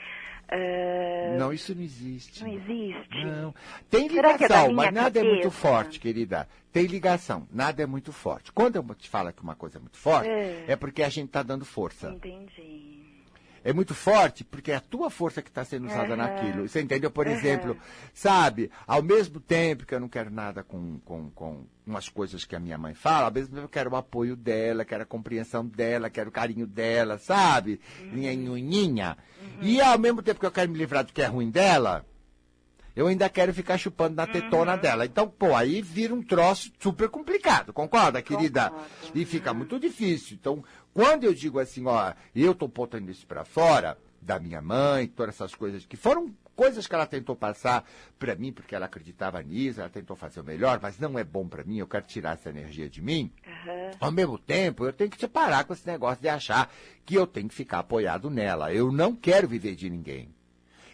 eh, 0.49 1.37
Não, 1.39 1.53
isso 1.53 1.75
não 1.75 1.83
existe. 1.83 2.43
não 2.43 2.51
existe. 2.51 3.25
Não. 3.27 3.55
Tem 3.91 4.07
é 4.07 4.09
ligação, 4.09 4.63
minha 4.69 4.75
mas 4.77 4.95
nada 4.95 5.19
é 5.21 5.23
muito 5.23 5.43
cabeça? 5.43 5.51
forte, 5.61 6.01
querida. 6.01 6.49
Tem 6.73 6.87
ligação, 6.87 7.47
nada 7.53 7.83
é 7.83 7.87
muito 7.87 8.13
forte. 8.15 8.51
Quando 8.51 8.77
eu 8.77 8.95
te 8.95 9.09
falo 9.09 9.31
que 9.31 9.43
uma 9.43 9.55
coisa 9.57 9.77
é 9.77 9.81
muito 9.81 9.99
forte, 9.99 10.31
É. 10.31 10.65
é, 10.69 10.77
porque 10.77 11.03
a 11.03 11.09
gente 11.11 11.27
está 11.27 11.43
dando 11.43 11.67
força. 11.67 12.11
Entendi. 12.13 13.06
É 13.67 13.73
muito 13.73 13.97
forte 13.97 14.45
porque 14.45 14.71
é 14.71 14.77
a 14.77 14.81
tua 14.81 15.11
força 15.11 15.43
que 15.43 15.49
está 15.49 15.65
sendo 15.65 15.89
usada 15.89 16.15
Aham. 16.15 16.19
naquilo. 16.19 16.69
Você 16.69 16.81
entendeu? 16.81 17.11
Por 17.11 17.27
Aham. 17.27 17.35
exemplo, 17.35 17.77
sabe, 18.15 18.71
ao 18.87 19.03
mesmo 19.03 19.41
tempo 19.41 19.85
que 19.85 19.93
eu 19.93 19.99
não 19.99 20.09
quero 20.09 20.31
nada 20.31 20.63
com, 20.63 21.01
com, 21.01 21.29
com 21.31 21.65
umas 21.85 22.09
coisas 22.09 22.45
que 22.45 22.55
a 22.55 22.61
minha 22.61 22.79
mãe 22.79 22.95
fala, 22.95 23.25
ao 23.25 23.33
mesmo 23.33 23.49
tempo 23.57 23.65
eu 23.65 23.69
quero 23.69 23.91
o 23.91 23.97
apoio 23.97 24.37
dela, 24.37 24.85
quero 24.85 25.03
a 25.03 25.07
compreensão 25.07 25.67
dela, 25.67 26.09
quero 26.09 26.29
o 26.29 26.33
carinho 26.33 26.65
dela, 26.65 27.19
sabe? 27.19 27.81
Nhinha, 28.13 29.17
E 29.61 29.81
ao 29.81 29.99
mesmo 29.99 30.23
tempo 30.23 30.39
que 30.39 30.47
eu 30.47 30.53
quero 30.53 30.71
me 30.71 30.79
livrar 30.79 31.05
do 31.05 31.13
que 31.13 31.21
é 31.23 31.27
ruim 31.27 31.51
dela, 31.51 32.07
eu 32.97 33.07
ainda 33.07 33.29
quero 33.29 33.53
ficar 33.53 33.77
chupando 33.77 34.17
na 34.17 34.27
tetona 34.27 34.77
dela. 34.77 35.05
Então, 35.05 35.29
pô, 35.29 35.55
aí 35.55 35.83
vira 35.83 36.15
um 36.15 36.23
troço 36.23 36.73
super 36.81 37.11
complicado, 37.11 37.73
concorda, 37.73 38.23
querida? 38.23 38.71
Concordo. 38.71 38.89
E 39.15 39.25
fica 39.27 39.53
muito 39.53 39.79
difícil. 39.79 40.39
Então, 40.41 40.65
quando 40.95 41.25
eu 41.25 41.35
digo 41.35 41.61
assim, 41.61 41.85
ó, 41.87 42.15
eu 42.35 42.55
tô 42.55 42.67
botando 42.67 43.11
isso 43.11 43.27
pra 43.27 43.45
fora, 43.45 43.99
da 44.21 44.41
minha 44.41 44.61
mãe, 44.61 45.07
todas 45.07 45.37
essas 45.37 45.55
coisas 45.55 45.85
que 45.87 45.97
foram 45.97 46.35
coisas 46.57 46.87
que 46.87 46.95
ela 46.95 47.07
tentou 47.07 47.37
passar 47.37 47.85
pra 48.19 48.35
mim, 48.35 48.51
porque 48.51 48.75
ela 48.75 48.87
acreditava 48.87 49.43
nisso, 49.43 49.79
ela 49.81 49.91
tentou 49.91 50.17
fazer 50.17 50.41
o 50.41 50.45
melhor, 50.45 50.81
mas 50.83 50.99
não 50.99 51.19
é 51.19 51.23
bom 51.23 51.47
pra 51.47 51.63
mim, 51.63 51.79
eu 51.79 51.87
quero 51.87 52.07
tirar 52.07 52.33
essa 52.33 52.49
energia 52.49 52.89
de 52.89 53.03
mim. 53.03 53.31
Aham. 53.47 53.91
Ao 54.01 54.11
mesmo 54.11 54.39
tempo, 54.39 54.87
eu 54.87 54.93
tenho 54.93 55.11
que 55.11 55.21
separar 55.21 55.65
com 55.65 55.75
esse 55.75 55.87
negócio 55.87 56.23
de 56.23 56.29
achar 56.29 56.73
que 57.05 57.15
eu 57.15 57.27
tenho 57.27 57.49
que 57.49 57.55
ficar 57.55 57.81
apoiado 57.81 58.31
nela. 58.31 58.73
Eu 58.73 58.91
não 58.91 59.15
quero 59.15 59.47
viver 59.47 59.77
de 59.77 59.91
ninguém. 59.91 60.35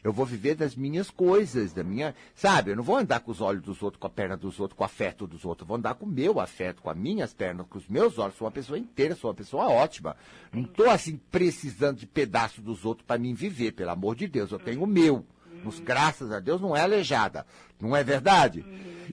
Eu 0.02 0.12
vou 0.12 0.26
viver 0.26 0.56
das 0.56 0.74
minhas 0.74 1.10
coisas, 1.10 1.72
da 1.72 1.84
minha. 1.84 2.14
Sabe, 2.34 2.72
eu 2.72 2.76
não 2.76 2.82
vou 2.82 2.96
andar 2.96 3.20
com 3.20 3.30
os 3.30 3.40
olhos 3.40 3.62
dos 3.62 3.82
outros, 3.82 4.00
com 4.00 4.06
a 4.06 4.10
perna 4.10 4.36
dos 4.36 4.58
outros, 4.58 4.76
com 4.76 4.82
o 4.82 4.86
afeto 4.86 5.26
dos 5.26 5.44
outros. 5.44 5.64
Eu 5.64 5.68
vou 5.68 5.76
andar 5.76 5.94
com 5.94 6.06
o 6.06 6.08
meu 6.08 6.40
afeto, 6.40 6.82
com 6.82 6.90
as 6.90 6.96
minhas 6.96 7.32
pernas, 7.32 7.66
com 7.68 7.78
os 7.78 7.86
meus 7.86 8.18
olhos. 8.18 8.36
Sou 8.36 8.46
uma 8.46 8.52
pessoa 8.52 8.78
inteira, 8.78 9.14
sou 9.14 9.30
uma 9.30 9.36
pessoa 9.36 9.68
ótima. 9.68 10.16
Não 10.52 10.62
estou 10.62 10.90
assim 10.90 11.20
precisando 11.30 11.98
de 11.98 12.06
pedaço 12.06 12.60
dos 12.60 12.84
outros 12.84 13.06
para 13.06 13.18
mim 13.18 13.32
viver, 13.32 13.72
pelo 13.72 13.90
amor 13.90 14.16
de 14.16 14.26
Deus. 14.26 14.50
Eu 14.50 14.58
tenho 14.58 14.82
o 14.82 14.86
meu. 14.86 15.24
Nos, 15.62 15.78
graças 15.78 16.32
a 16.32 16.40
Deus 16.40 16.60
não 16.60 16.76
é 16.76 16.80
aleijada. 16.80 17.46
Não 17.80 17.94
é 17.94 18.02
verdade? 18.02 18.64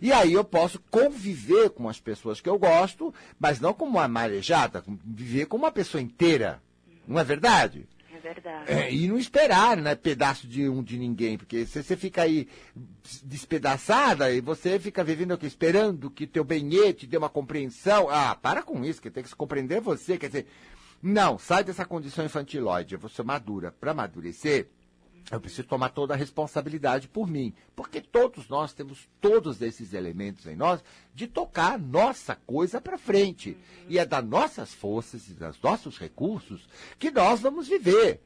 E 0.01 0.11
aí 0.11 0.33
eu 0.33 0.43
posso 0.43 0.79
conviver 0.89 1.69
com 1.69 1.87
as 1.87 1.99
pessoas 1.99 2.41
que 2.41 2.49
eu 2.49 2.57
gosto, 2.57 3.13
mas 3.39 3.59
não 3.59 3.73
como 3.73 3.97
uma 3.97 4.07
marejada, 4.07 4.83
viver 5.05 5.45
como 5.45 5.65
uma 5.65 5.71
pessoa 5.71 6.01
inteira. 6.01 6.61
Não 7.07 7.19
é 7.19 7.23
verdade? 7.23 7.87
Verdade. 8.21 8.71
É, 8.71 8.93
e 8.93 9.07
não 9.07 9.17
esperar, 9.17 9.77
né, 9.77 9.95
pedaço 9.95 10.47
de 10.47 10.67
um 10.67 10.83
de 10.83 10.97
ninguém, 10.97 11.37
porque 11.37 11.65
se 11.65 11.81
você 11.81 11.95
fica 11.95 12.23
aí 12.23 12.47
despedaçada 13.23 14.31
e 14.31 14.41
você 14.41 14.79
fica 14.79 15.03
vivendo 15.03 15.33
aqui 15.33 15.45
esperando 15.45 16.09
que 16.09 16.27
teu 16.27 16.43
benê 16.43 16.93
dê 17.07 17.17
uma 17.17 17.29
compreensão, 17.29 18.09
ah, 18.09 18.35
para 18.35 18.61
com 18.61 18.83
isso, 18.83 19.01
que 19.01 19.09
tem 19.09 19.23
que 19.23 19.29
se 19.29 19.35
compreender 19.35 19.81
você, 19.81 20.17
quer 20.17 20.27
dizer, 20.27 20.47
não, 21.01 21.39
sai 21.39 21.63
dessa 21.63 21.85
condição 21.85 22.25
infantilóide, 22.25 22.97
ser 23.09 23.23
madura. 23.23 23.71
Para 23.71 23.91
amadurecer, 23.91 24.67
eu 25.31 25.39
preciso 25.39 25.67
tomar 25.67 25.89
toda 25.89 26.13
a 26.13 26.17
responsabilidade 26.17 27.07
por 27.07 27.27
mim, 27.27 27.53
porque 27.75 28.01
todos 28.01 28.49
nós 28.49 28.73
temos 28.73 29.07
todos 29.21 29.61
esses 29.61 29.93
elementos 29.93 30.47
em 30.47 30.55
nós 30.55 30.83
de 31.13 31.27
tocar 31.27 31.77
nossa 31.77 32.35
coisa 32.35 32.81
para 32.81 32.97
frente. 32.97 33.55
E 33.87 33.99
é 33.99 34.05
das 34.05 34.25
nossas 34.25 34.73
forças 34.73 35.27
e 35.27 35.33
dos 35.33 35.61
nossos 35.61 35.99
recursos 35.99 36.67
que 36.97 37.11
nós 37.11 37.41
vamos 37.41 37.67
viver. 37.67 38.21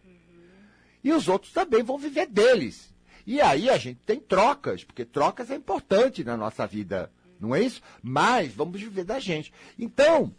E 1.04 1.12
os 1.12 1.28
outros 1.28 1.52
também 1.52 1.84
vão 1.84 1.98
viver 1.98 2.28
deles. 2.28 2.94
E 3.28 3.42
aí 3.42 3.70
a 3.70 3.78
gente 3.78 4.00
tem 4.06 4.20
trocas, 4.20 4.84
porque 4.84 5.04
trocas 5.04 5.52
é 5.52 5.56
importante 5.56 6.24
na 6.24 6.38
nossa 6.38 6.66
vida, 6.66 7.12
não 7.40 7.54
é 7.54 7.62
isso? 7.62 7.82
Mas 8.02 8.54
vamos 8.54 8.80
viver 8.80 9.04
da 9.04 9.20
gente. 9.20 9.52
Então, 9.78 10.34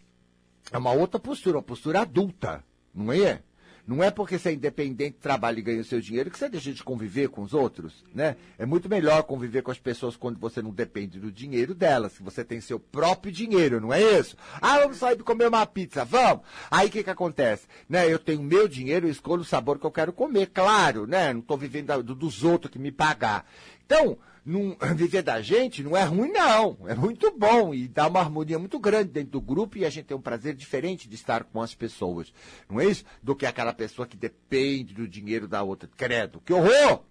é 0.71 0.79
uma 0.79 0.93
outra 0.93 1.21
postura, 1.21 1.59
uma 1.59 1.63
postura 1.63 2.01
adulta, 2.01 2.65
não 2.95 3.13
é? 3.13 3.43
Não 3.87 4.03
é 4.03 4.11
porque 4.11 4.39
você 4.39 4.49
é 4.49 4.53
independente, 4.55 5.19
trabalha 5.21 5.59
e 5.59 5.63
ganha 5.63 5.81
o 5.81 5.85
seu 5.85 6.01
dinheiro 6.01 6.31
que 6.31 6.39
você 6.39 6.49
deixa 6.49 6.73
de 6.73 6.83
conviver 6.83 7.29
com 7.29 7.43
os 7.43 7.53
outros, 7.53 8.03
né? 8.15 8.37
É 8.59 8.65
muito 8.65 8.89
melhor 8.89 9.23
conviver 9.25 9.61
com 9.63 9.71
as 9.71 9.79
pessoas 9.79 10.17
quando 10.17 10.39
você 10.39 10.63
não 10.63 10.71
depende 10.71 11.21
do 11.21 11.31
dinheiro 11.31 11.75
delas, 11.75 12.17
que 12.17 12.23
você 12.23 12.43
tem 12.43 12.63
seu 12.63 12.81
próprio 12.81 13.31
dinheiro, 13.31 13.81
não 13.81 13.93
é 13.93 14.01
isso? 14.01 14.37
Ah, 14.61 14.79
vamos 14.79 14.97
sair 14.97 15.17
para 15.17 15.25
comer 15.25 15.49
uma 15.49 15.67
pizza, 15.67 16.03
vamos? 16.03 16.45
Aí 16.71 16.89
o 16.89 16.91
que 16.91 17.05
que 17.05 17.11
acontece? 17.11 17.67
Né? 17.87 18.11
Eu 18.11 18.19
tenho 18.19 18.43
meu 18.43 18.67
dinheiro, 18.67 19.07
eu 19.07 19.11
escolho 19.11 19.43
o 19.43 19.45
sabor 19.45 19.79
que 19.79 19.85
eu 19.85 19.93
quero 19.93 20.15
comer, 20.15 20.47
claro, 20.47 21.07
né? 21.07 21.35
Não 21.35 21.41
estou 21.41 21.59
vivendo 21.59 22.03
dos 22.03 22.43
outros 22.43 22.73
que 22.73 22.79
me 22.79 22.91
pagar. 22.91 23.47
Então, 23.85 24.17
viver 24.95 25.23
da 25.23 25.41
gente 25.41 25.83
não 25.83 25.97
é 25.97 26.05
ruim, 26.05 26.31
não. 26.31 26.77
É 26.87 26.95
muito 26.95 27.31
bom 27.37 27.75
e 27.75 27.89
dá 27.89 28.07
uma 28.07 28.21
harmonia 28.21 28.59
muito 28.59 28.79
grande 28.79 29.11
dentro 29.11 29.33
do 29.33 29.41
grupo 29.41 29.79
e 29.79 29.85
a 29.85 29.91
gente 29.91 30.07
tem 30.07 30.17
um 30.17 30.21
prazer 30.21 30.55
diferente 30.55 31.09
de 31.09 31.15
estar 31.15 31.45
com 31.45 31.61
as 31.63 31.75
pessoas. 31.75 32.33
Não 32.69 32.81
é 32.81 32.87
isso? 32.87 33.05
Do 33.23 33.35
que 33.35 33.47
aquela 33.47 33.73
pessoa 33.73 34.07
que 34.07 34.17
depende 34.17 34.95
do 34.95 35.09
dinheiro 35.09 35.49
da 35.49 35.63
outra. 35.63 35.89
Credo, 35.97 36.41
que 36.45 36.53
horror! 36.53 37.03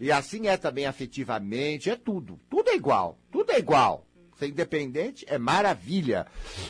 E 0.00 0.12
assim 0.12 0.46
é 0.46 0.56
também 0.56 0.86
afetivamente, 0.86 1.90
é 1.90 1.96
tudo. 1.96 2.38
Tudo 2.48 2.70
é 2.70 2.76
igual. 2.76 3.18
Tudo 3.30 3.50
é 3.50 3.58
igual. 3.58 4.06
Ser 4.38 4.48
independente 4.48 5.24
é 5.28 5.36
maravilha, 5.36 6.26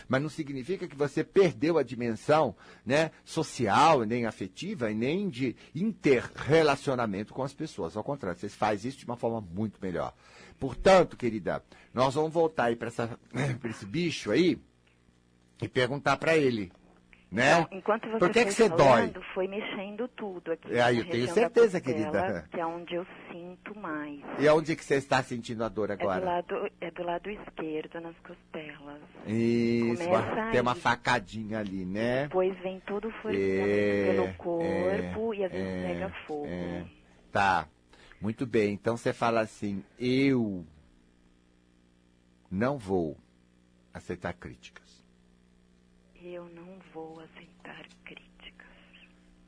mas 0.09 0.23
não 0.23 0.31
significa 0.31 0.89
que 0.89 0.97
você 0.97 1.23
perdeu 1.23 1.77
a 1.77 1.83
dimensão 1.83 2.57
né, 2.85 3.11
social, 3.27 4.05
nem 4.05 4.25
afetiva, 4.25 4.91
e 4.91 4.95
nem 4.95 5.29
de 5.29 5.55
interrelacionamento 5.75 7.35
com 7.35 7.43
as 7.43 7.53
pessoas. 7.53 7.95
Ao 7.95 8.03
contrário, 8.03 8.41
você 8.41 8.49
faz 8.49 8.87
isso 8.87 8.99
de 8.99 9.05
uma 9.05 9.17
forma 9.17 9.41
muito 9.41 9.79
melhor. 9.83 10.15
Portanto, 10.59 11.15
querida, 11.15 11.63
nós 11.93 12.15
vamos 12.15 12.33
voltar 12.33 12.65
aí 12.65 12.77
para 12.77 12.91
esse 13.69 13.85
bicho 13.85 14.31
aí 14.31 14.59
e 15.61 15.69
perguntar 15.69 16.17
para 16.17 16.39
ele. 16.39 16.73
Né? 17.31 17.61
Então, 17.61 17.79
enquanto 17.79 18.09
você 18.09 18.19
Por 18.19 18.31
que, 18.31 18.41
foi 18.41 18.45
que 18.47 18.53
você 18.53 18.69
falando, 18.71 19.13
dói? 19.13 19.23
foi 19.35 19.49
mexendo 19.49 20.09
tudo 20.09 20.51
aqui. 20.53 20.75
É, 20.75 20.95
eu 20.99 21.05
tenho 21.11 21.29
certeza, 21.29 21.79
costela, 21.79 21.81
querida. 22.11 22.49
Que 22.51 22.59
é 22.59 22.65
onde 22.65 22.95
eu 22.95 23.07
sinto 23.31 23.79
mais. 23.79 24.19
E 24.39 24.49
aonde 24.49 24.75
que 24.75 24.83
você 24.83 24.95
está 24.95 25.23
sentindo 25.23 25.63
a 25.63 25.69
dor 25.69 25.91
É 25.91 25.97
do, 25.97 26.03
agora? 26.09 26.25
lado, 26.25 26.71
é 26.81 26.91
do 26.91 27.03
lado 27.03 27.29
esquerdo, 27.31 28.01
nas 28.01 28.17
costelas. 28.21 29.03
Isso, 29.27 30.05
Começa 30.09 30.51
tem 30.53 30.61
uma 30.63 30.75
facadinha 30.75 31.59
ali, 31.59 31.85
né? 31.85 32.23
Depois 32.23 32.59
vem 32.61 32.81
todo 32.87 33.09
o 33.09 33.11
formigamento 33.21 33.69
É, 33.69 34.13
pelo 34.15 34.35
corpo 34.35 35.35
é, 35.35 35.37
e 35.37 35.45
às 35.45 35.53
vezes 35.53 35.67
é, 35.69 35.87
pega 35.93 36.09
fogo. 36.27 36.47
é. 36.47 36.85
Tá, 37.31 37.69
muito 38.23 38.47
bem. 38.47 38.73
Então 38.73 38.97
você 38.97 39.13
fala 39.13 39.41
assim: 39.43 39.85
eu 40.01 40.65
não 42.51 42.79
vou 42.79 43.19
aceitar 43.93 44.33
críticas. 44.33 44.88
Eu 46.31 46.47
não 46.51 46.79
vou 46.93 47.19
aceitar 47.21 47.89
críticas. 48.05 48.69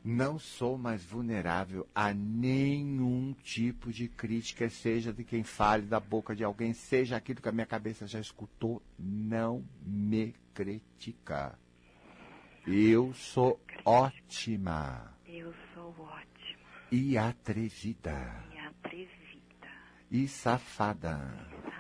Não 0.03 0.39
sou 0.39 0.79
mais 0.79 1.05
vulnerável 1.05 1.87
a 1.95 2.15
nenhum 2.15 3.35
tipo 3.43 3.93
de 3.93 4.09
crítica, 4.09 4.67
seja 4.71 5.13
de 5.13 5.23
quem 5.23 5.43
fale 5.45 5.85
da 5.85 6.01
boca 6.01 6.35
de 6.35 6.43
alguém, 6.43 6.73
seja 6.73 7.17
aquilo 7.17 7.43
que 7.43 7.49
a 7.51 7.53
minha 7.53 7.67
cabeça 7.67 8.07
já 8.07 8.19
escutou. 8.19 8.83
Não 8.99 9.63
me 9.83 10.35
critica. 10.55 11.59
Eu 12.67 13.13
sou 13.13 13.61
ótima 13.85 15.15
Eu 15.27 15.53
sou 15.75 15.95
ótima 16.01 16.65
e 16.91 17.19
atrevida 17.19 18.43
e 18.55 18.59
atrevida, 18.59 19.69
e 20.11 20.27
safada. 20.27 21.11
safada. 21.11 21.80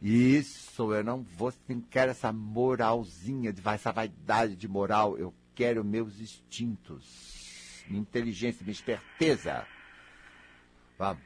Isso, 0.00 0.92
eu 0.94 1.02
não 1.02 1.22
vou, 1.22 1.52
não 1.68 1.80
quero 1.80 2.12
essa 2.12 2.32
moralzinha, 2.32 3.52
de, 3.52 3.60
essa 3.68 3.92
vaidade 3.92 4.54
de 4.56 4.68
moral. 4.68 5.18
Eu 5.18 5.34
quero 5.54 5.84
meus 5.84 6.20
instintos, 6.20 7.84
minha 7.88 8.00
inteligência, 8.00 8.62
minha 8.64 8.72
esperteza. 8.72 9.66
Vamos. 10.98 11.22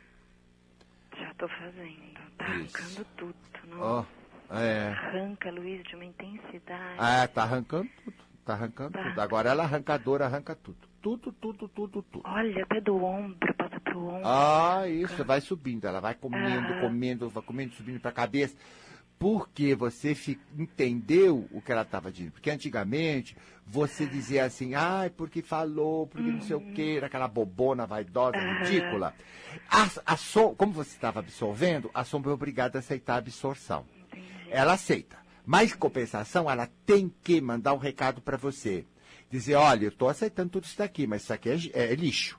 Já 1.18 1.35
tô 1.35 1.49
fazendo. 1.49 2.12
Tá 2.39 2.57
Isso. 2.57 2.77
arrancando 2.77 3.05
tudo. 3.16 3.35
Ó, 3.79 4.05
Nossa. 4.49 4.64
é. 4.64 4.89
Arranca, 4.89 5.51
Luiz, 5.51 5.83
de 5.85 5.95
uma 5.95 6.05
intensidade. 6.05 6.97
Ah, 6.99 7.29
tá 7.29 7.43
arrancando 7.43 7.91
tudo. 8.05 8.16
Tá 8.45 8.55
arrancando 8.55 8.93
Tá. 8.93 9.03
tudo. 9.05 9.20
Agora 9.20 9.51
ela 9.51 9.62
arrancadora 9.64 10.25
arranca 10.27 10.57
tudo. 10.57 10.79
Tudo, 11.03 11.33
tudo, 11.33 11.68
tudo, 11.68 12.03
tudo. 12.03 12.23
Olha, 12.25 12.62
até 12.64 12.81
do 12.81 12.97
ombro, 13.05 13.55
ombro. 13.99 14.20
Ah, 14.26 14.88
isso, 14.88 15.24
vai 15.24 15.40
subindo. 15.40 15.86
Ela 15.86 16.01
vai 16.01 16.14
comendo, 16.14 16.72
Ah. 16.74 16.80
comendo, 16.80 17.28
vai 17.28 17.43
comendo, 17.43 17.74
subindo 17.74 18.01
pra 18.01 18.12
cabeça. 18.12 18.55
Porque 19.18 19.74
você 19.76 20.14
fi- 20.16 20.40
entendeu 20.59 21.47
o 21.53 21.61
que 21.62 21.70
ela 21.70 21.82
estava 21.82 22.11
dizendo. 22.11 22.32
Porque 22.32 22.51
antigamente 22.51 23.36
você 23.64 24.05
dizia 24.05 24.45
assim, 24.45 24.74
ai, 24.74 25.11
porque 25.11 25.43
falou, 25.43 26.09
porque 26.09 26.28
não 26.28 26.40
sei 26.43 26.57
o 26.57 26.72
quê, 26.72 26.95
era 26.97 27.07
aquela 27.07 27.28
bobona 27.28 27.86
vaidosa, 27.86 28.36
Aham. 28.36 28.64
ridícula. 28.64 29.14
A, 29.70 29.88
a 30.07 30.16
som- 30.16 30.55
como 30.57 30.72
você 30.72 30.90
estava 30.90 31.20
absorvendo, 31.20 31.88
a 31.95 32.03
sombra 32.05 32.32
é 32.32 32.34
obrigada 32.34 32.78
a 32.78 32.80
aceitar 32.80 33.14
a 33.14 33.18
absorção. 33.18 33.84
Ela 34.51 34.72
aceita. 34.72 35.16
Mas, 35.47 35.72
em 35.72 35.76
compensação, 35.76 36.51
ela 36.51 36.68
tem 36.84 37.12
que 37.22 37.40
mandar 37.40 37.74
um 37.74 37.78
recado 37.78 38.20
para 38.20 38.36
você. 38.36 38.84
Dizer, 39.30 39.55
olha, 39.55 39.84
eu 39.84 39.88
estou 39.90 40.09
aceitando 40.09 40.51
tudo 40.51 40.64
isso 40.64 40.76
daqui, 40.78 41.07
mas 41.07 41.22
isso 41.22 41.32
aqui 41.32 41.49
é, 41.49 41.57
gi- 41.57 41.70
é 41.74 41.95
lixo. 41.95 42.38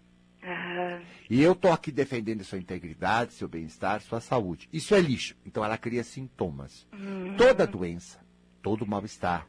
E 1.34 1.42
eu 1.42 1.54
estou 1.54 1.72
aqui 1.72 1.92
defendendo 1.92 2.44
sua 2.44 2.60
integridade, 2.60 3.34
seu 3.34 3.48
bem-estar, 3.48 4.00
sua 4.04 4.22
saúde. 4.22 4.70
Isso 4.72 4.94
é 4.94 5.02
lixo. 5.02 5.36
Então 5.44 5.66
ela 5.66 5.80
cria 5.80 6.04
sintomas. 6.04 6.86
Toda 7.40 7.66
doença, 7.66 8.20
todo 8.62 8.86
mal-estar, 8.86 9.48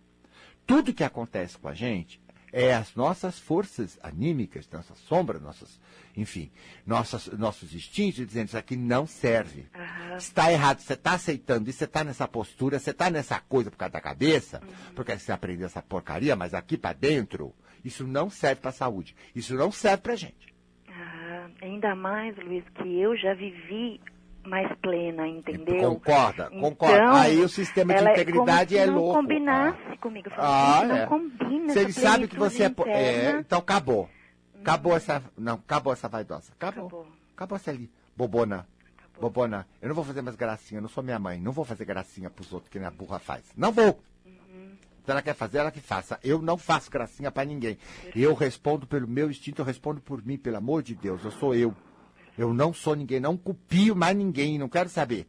tudo 0.66 0.94
que 0.94 1.04
acontece 1.04 1.58
com 1.58 1.68
a 1.68 1.74
gente 1.74 2.18
é 2.50 2.72
as 2.72 2.94
nossas 2.94 3.38
forças 3.38 3.98
anímicas, 4.02 4.66
nossas 4.72 4.96
sombras, 5.00 5.42
nossas, 5.42 5.78
enfim, 6.16 6.50
nossas, 6.86 7.26
nossos 7.26 7.74
instintos 7.74 8.26
dizendo 8.26 8.46
isso 8.46 8.56
aqui 8.56 8.76
não 8.76 9.06
serve. 9.06 9.66
Aham. 9.74 10.16
Está 10.16 10.50
errado, 10.50 10.80
você 10.80 10.94
está 10.94 11.12
aceitando 11.12 11.68
isso, 11.68 11.80
você 11.80 11.84
está 11.84 12.02
nessa 12.02 12.26
postura, 12.26 12.78
você 12.78 12.92
está 12.92 13.10
nessa 13.10 13.38
coisa 13.40 13.70
por 13.70 13.76
causa 13.76 13.92
da 13.92 14.00
cabeça, 14.00 14.62
porque 14.94 15.18
você 15.18 15.32
aprendeu 15.32 15.66
essa 15.66 15.82
porcaria, 15.82 16.34
mas 16.34 16.54
aqui 16.54 16.78
para 16.78 16.94
dentro, 16.94 17.54
isso 17.84 18.06
não 18.06 18.30
serve 18.30 18.62
para 18.62 18.70
a 18.70 18.72
saúde. 18.72 19.14
Isso 19.36 19.54
não 19.54 19.70
serve 19.70 19.98
para 19.98 20.16
gente. 20.16 20.53
Ah, 21.44 21.64
ainda 21.64 21.94
mais, 21.94 22.36
Luiz, 22.38 22.64
que 22.74 23.00
eu 23.00 23.16
já 23.16 23.34
vivi 23.34 24.00
mais 24.44 24.70
plena, 24.80 25.26
entendeu? 25.26 25.78
Concorda, 25.90 26.48
Então, 26.52 26.60
concorda. 26.60 27.18
Aí 27.20 27.40
o 27.40 27.48
sistema 27.48 27.94
de 27.94 28.00
ela 28.00 28.12
integridade 28.12 28.76
é, 28.76 28.82
é 28.82 28.86
como 28.86 28.92
se 28.98 29.00
louco. 29.02 29.14
não 29.14 29.22
combinasse 29.22 29.96
comigo. 29.98 30.28
Eu 30.28 30.32
falei, 30.32 30.50
Ah, 30.50 30.78
gente, 30.80 30.88
não 30.88 30.96
é. 30.96 31.06
combina 31.06 31.72
Se 31.72 31.78
ele 31.78 31.92
sabe 31.92 32.28
que 32.28 32.36
você 32.38 32.62
é, 32.62 32.66
é, 32.66 32.68
interna. 32.68 33.40
então 33.40 33.58
acabou. 33.58 34.08
Acabou 34.60 34.96
essa, 34.96 35.22
não, 35.36 35.54
acabou 35.54 35.92
essa 35.92 36.08
vaidosa. 36.08 36.52
Acabou. 36.52 36.86
Acabou. 36.86 37.06
Acabou 37.34 37.56
essa 37.56 37.70
ali. 37.70 37.90
Bobona. 38.16 38.66
Bobona, 39.20 39.66
eu 39.80 39.88
não 39.88 39.94
vou 39.94 40.04
fazer 40.04 40.22
mais 40.22 40.34
gracinha, 40.36 40.78
eu 40.78 40.82
não 40.82 40.88
sou 40.88 41.02
minha 41.02 41.18
mãe, 41.20 41.40
não 41.40 41.52
vou 41.52 41.64
fazer 41.64 41.84
gracinha 41.84 42.28
pros 42.28 42.52
outros 42.52 42.68
que 42.68 42.78
nem 42.80 42.88
a 42.88 42.90
burra 42.90 43.18
faz. 43.20 43.44
Não 43.56 43.70
vou. 43.70 44.00
Se 45.04 45.10
ela 45.10 45.20
quer 45.20 45.34
fazer, 45.34 45.58
ela 45.58 45.70
que 45.70 45.80
faça. 45.80 46.18
Eu 46.24 46.40
não 46.40 46.56
faço 46.56 46.90
gracinha 46.90 47.30
pra 47.30 47.44
ninguém. 47.44 47.76
Eu 48.16 48.32
respondo 48.32 48.86
pelo 48.86 49.06
meu 49.06 49.30
instinto, 49.30 49.60
eu 49.60 49.66
respondo 49.66 50.00
por 50.00 50.24
mim, 50.24 50.38
pelo 50.38 50.56
amor 50.56 50.82
de 50.82 50.94
Deus. 50.94 51.22
Eu 51.22 51.30
sou 51.30 51.54
eu. 51.54 51.74
Eu 52.38 52.54
não 52.54 52.72
sou 52.72 52.96
ninguém, 52.96 53.20
não 53.20 53.36
copio 53.36 53.94
mais 53.94 54.16
ninguém, 54.16 54.58
não 54.58 54.68
quero 54.68 54.88
saber. 54.88 55.28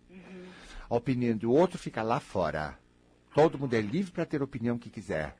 A 0.89 0.95
opinião 0.95 1.36
do 1.36 1.51
outro 1.51 1.78
fica 1.78 2.01
lá 2.01 2.19
fora. 2.19 2.80
Todo 3.34 3.59
mundo 3.59 3.73
é 3.73 3.82
livre 3.82 4.11
para 4.11 4.26
ter 4.26 4.39
a 4.39 4.45
opinião 4.45 4.78
que 4.78 4.89
quiser. 4.89 5.36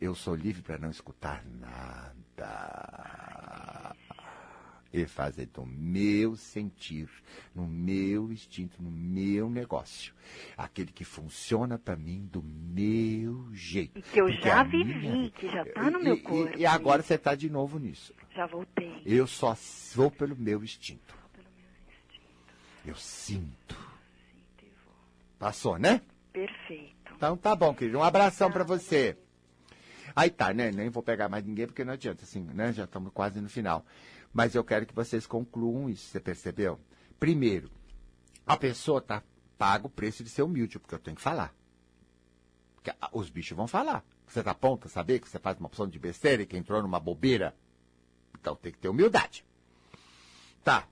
Eu 0.00 0.14
sou 0.14 0.34
livre 0.34 0.62
para 0.62 0.78
não 0.78 0.90
escutar 0.90 1.44
nada. 1.60 3.41
E 4.92 5.06
fazer 5.06 5.46
do 5.46 5.64
meu 5.64 6.36
sentir, 6.36 7.08
no 7.54 7.66
meu 7.66 8.30
instinto, 8.30 8.82
no 8.82 8.90
meu 8.90 9.48
negócio. 9.48 10.12
Aquele 10.56 10.92
que 10.92 11.02
funciona 11.02 11.78
para 11.78 11.96
mim 11.96 12.28
do 12.30 12.42
meu 12.42 13.48
jeito. 13.54 13.98
E 13.98 14.02
que 14.02 14.20
eu 14.20 14.26
Porque 14.26 14.42
já 14.42 14.62
vivi, 14.62 14.94
minha- 14.94 15.30
que 15.30 15.48
já 15.48 15.64
tá 15.64 15.90
no 15.90 15.98
meu 15.98 16.14
E- 16.14 16.18
e- 16.18 16.22
corpo. 16.22 16.58
E, 16.58 16.66
agora 16.66 17.02
você 17.02 17.14
está 17.14 17.34
de 17.34 17.48
novo 17.48 17.78
nisso. 17.78 18.12
Já 18.34 18.46
voltei. 18.46 19.00
Eu 19.06 19.26
só 19.26 19.56
vou 19.94 20.10
pelo 20.10 20.36
meu 20.36 20.62
instinto. 20.62 21.14
Pelo 21.32 21.46
meu 21.56 21.64
instinto. 21.88 22.54
Eu 22.84 22.94
sinto. 22.96 23.74
Sinto 24.30 24.64
e. 24.66 24.72
Passou, 25.38 25.78
né? 25.78 26.02
Perfeito. 26.34 27.14
Então 27.16 27.34
tá 27.36 27.56
bom, 27.56 27.74
querido. 27.74 27.98
Um 27.98 28.02
abração 28.02 28.50
pra 28.52 28.62
você. 28.64 29.16
Aí 30.14 30.28
tá, 30.28 30.52
né? 30.52 30.70
Nem 30.70 30.90
vou 30.90 31.02
pegar 31.02 31.30
mais 31.30 31.44
ninguém 31.44 31.66
porque 31.66 31.82
não 31.84 31.94
adianta, 31.94 32.24
assim, 32.24 32.42
né? 32.42 32.72
Já 32.74 32.84
estamos 32.84 33.10
quase 33.14 33.40
no 33.40 33.48
final. 33.48 33.86
Mas 34.32 34.54
eu 34.54 34.64
quero 34.64 34.86
que 34.86 34.94
vocês 34.94 35.26
concluam 35.26 35.90
isso, 35.90 36.08
você 36.08 36.20
percebeu? 36.20 36.80
Primeiro, 37.18 37.70
a 38.46 38.56
pessoa 38.56 39.00
tá 39.00 39.22
paga 39.62 39.86
o 39.86 39.90
preço 39.90 40.24
de 40.24 40.30
ser 40.30 40.42
humilde, 40.42 40.76
porque 40.76 40.92
eu 40.92 40.98
tenho 40.98 41.16
que 41.16 41.22
falar. 41.22 41.54
Porque 42.74 42.92
os 43.12 43.30
bichos 43.30 43.56
vão 43.56 43.68
falar. 43.68 44.04
Você 44.26 44.42
tá 44.42 44.52
pronto 44.52 44.88
a 44.88 44.90
saber 44.90 45.20
que 45.20 45.28
você 45.28 45.38
faz 45.38 45.56
uma 45.56 45.68
opção 45.68 45.86
de 45.86 46.00
besteira 46.00 46.42
e 46.42 46.46
que 46.46 46.56
entrou 46.56 46.82
numa 46.82 46.98
bobeira? 46.98 47.54
Então 48.34 48.56
tem 48.56 48.72
que 48.72 48.78
ter 48.78 48.88
humildade. 48.88 49.44
Tá. 50.64 50.88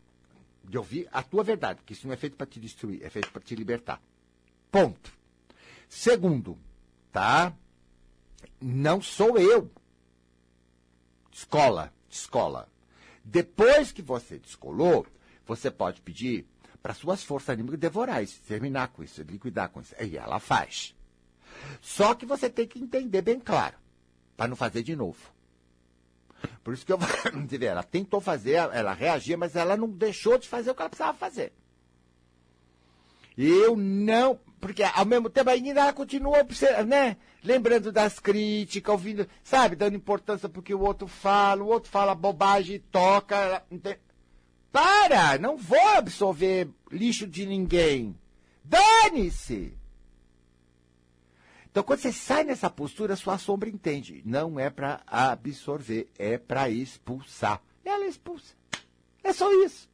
De 0.62 0.78
ouvir 0.78 1.08
a 1.10 1.20
tua 1.20 1.42
verdade, 1.42 1.80
porque 1.80 1.94
isso 1.94 2.06
não 2.06 2.14
é 2.14 2.16
feito 2.16 2.36
para 2.36 2.46
te 2.46 2.60
destruir, 2.60 3.02
é 3.02 3.10
feito 3.10 3.32
para 3.32 3.42
te 3.42 3.56
libertar. 3.56 4.00
Ponto. 4.70 5.12
Segundo, 5.88 6.56
tá? 7.10 7.52
Não 8.60 9.02
sou 9.02 9.36
eu. 9.36 9.68
Escola, 11.32 11.92
escola. 12.08 12.68
Depois 13.24 13.92
que 13.92 14.02
você 14.02 14.38
descolou, 14.38 15.06
você 15.46 15.70
pode 15.70 16.00
pedir 16.00 16.46
para 16.82 16.94
suas 16.94 17.22
forças 17.22 17.50
anímicas 17.50 17.78
devorar 17.78 18.22
isso, 18.22 18.40
terminar 18.46 18.88
com 18.88 19.02
isso, 19.02 19.22
liquidar 19.22 19.68
com 19.68 19.80
isso. 19.80 19.94
E 20.00 20.16
ela 20.16 20.38
faz. 20.38 20.94
Só 21.80 22.14
que 22.14 22.24
você 22.24 22.48
tem 22.48 22.66
que 22.66 22.78
entender 22.78 23.22
bem 23.22 23.38
claro, 23.38 23.76
para 24.36 24.48
não 24.48 24.56
fazer 24.56 24.82
de 24.82 24.96
novo. 24.96 25.18
Por 26.64 26.72
isso 26.72 26.86
que 26.86 26.92
eu 26.92 26.98
ela 27.62 27.82
tentou 27.82 28.20
fazer, 28.20 28.52
ela 28.52 28.94
reagia, 28.94 29.36
mas 29.36 29.56
ela 29.56 29.76
não 29.76 29.88
deixou 29.88 30.38
de 30.38 30.48
fazer 30.48 30.70
o 30.70 30.74
que 30.74 30.82
ela 30.82 30.88
precisava 30.88 31.18
fazer. 31.18 31.52
Eu 33.36 33.76
não, 33.76 34.38
porque 34.60 34.82
ao 34.82 35.06
mesmo 35.06 35.30
tempo 35.30 35.50
ainda 35.50 35.80
ela 35.80 35.92
continua, 35.92 36.46
né? 36.86 37.16
Lembrando 37.42 37.90
das 37.90 38.18
críticas, 38.18 38.92
ouvindo, 38.92 39.26
sabe, 39.42 39.74
dando 39.74 39.96
importância 39.96 40.48
porque 40.48 40.74
o 40.74 40.80
outro 40.80 41.08
fala, 41.08 41.62
o 41.62 41.68
outro 41.68 41.90
fala 41.90 42.14
bobagem 42.14 42.78
toca. 42.92 43.64
Para! 44.70 45.38
Não 45.38 45.56
vou 45.56 45.88
absorver 45.88 46.68
lixo 46.92 47.26
de 47.26 47.46
ninguém. 47.46 48.14
Dane-se! 48.62 49.76
Então, 51.70 51.82
quando 51.82 52.00
você 52.00 52.12
sai 52.12 52.44
nessa 52.44 52.68
postura, 52.68 53.16
sua 53.16 53.38
sombra 53.38 53.68
entende. 53.68 54.22
Não 54.24 54.58
é 54.58 54.68
para 54.70 55.00
absorver, 55.06 56.08
é 56.18 56.36
para 56.36 56.68
expulsar. 56.68 57.62
Ela 57.84 58.06
expulsa. 58.06 58.54
É 59.22 59.32
só 59.32 59.50
isso. 59.64 59.89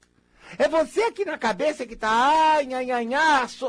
É 0.59 0.69
você 0.69 1.03
aqui 1.03 1.25
na 1.25 1.37
cabeça 1.37 1.87
que 1.87 1.95
está 1.95 2.09
ai, 2.11 2.73
ai, 2.73 2.91
ai, 2.91 3.09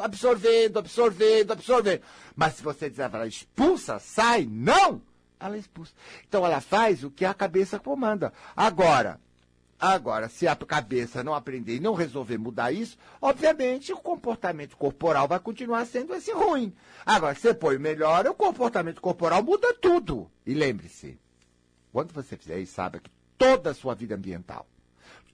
absorvendo, 0.03 0.79
absorvendo, 0.79 1.51
absorvendo. 1.51 2.01
Mas 2.35 2.55
se 2.55 2.63
você 2.63 2.89
dizer 2.89 3.09
ela 3.13 3.27
expulsa, 3.27 3.99
sai, 3.99 4.47
não, 4.49 5.01
ela 5.39 5.57
expulsa. 5.57 5.93
Então 6.27 6.45
ela 6.45 6.61
faz 6.61 7.03
o 7.03 7.11
que 7.11 7.25
a 7.25 7.33
cabeça 7.33 7.79
comanda. 7.79 8.31
Agora, 8.55 9.19
Agora, 9.79 10.27
se 10.27 10.47
a 10.47 10.55
cabeça 10.55 11.23
não 11.23 11.35
aprender 11.35 11.75
e 11.75 11.79
não 11.79 11.93
resolver 11.93 12.39
mudar 12.39 12.71
isso, 12.71 12.97
obviamente 13.21 13.93
o 13.93 13.97
comportamento 13.97 14.75
corporal 14.75 15.27
vai 15.27 15.39
continuar 15.39 15.85
sendo 15.85 16.15
esse 16.15 16.31
ruim. 16.31 16.73
Agora, 17.05 17.35
se 17.35 17.41
você 17.41 17.53
põe 17.53 17.77
melhor, 17.77 18.25
o 18.25 18.33
comportamento 18.33 18.99
corporal 18.99 19.43
muda 19.43 19.75
tudo. 19.75 20.31
E 20.47 20.55
lembre-se, 20.55 21.19
quando 21.91 22.11
você 22.11 22.35
fizer 22.35 22.57
isso, 22.59 22.73
saiba 22.73 22.99
que 22.99 23.11
toda 23.37 23.69
a 23.69 23.73
sua 23.75 23.93
vida 23.93 24.15
ambiental, 24.15 24.65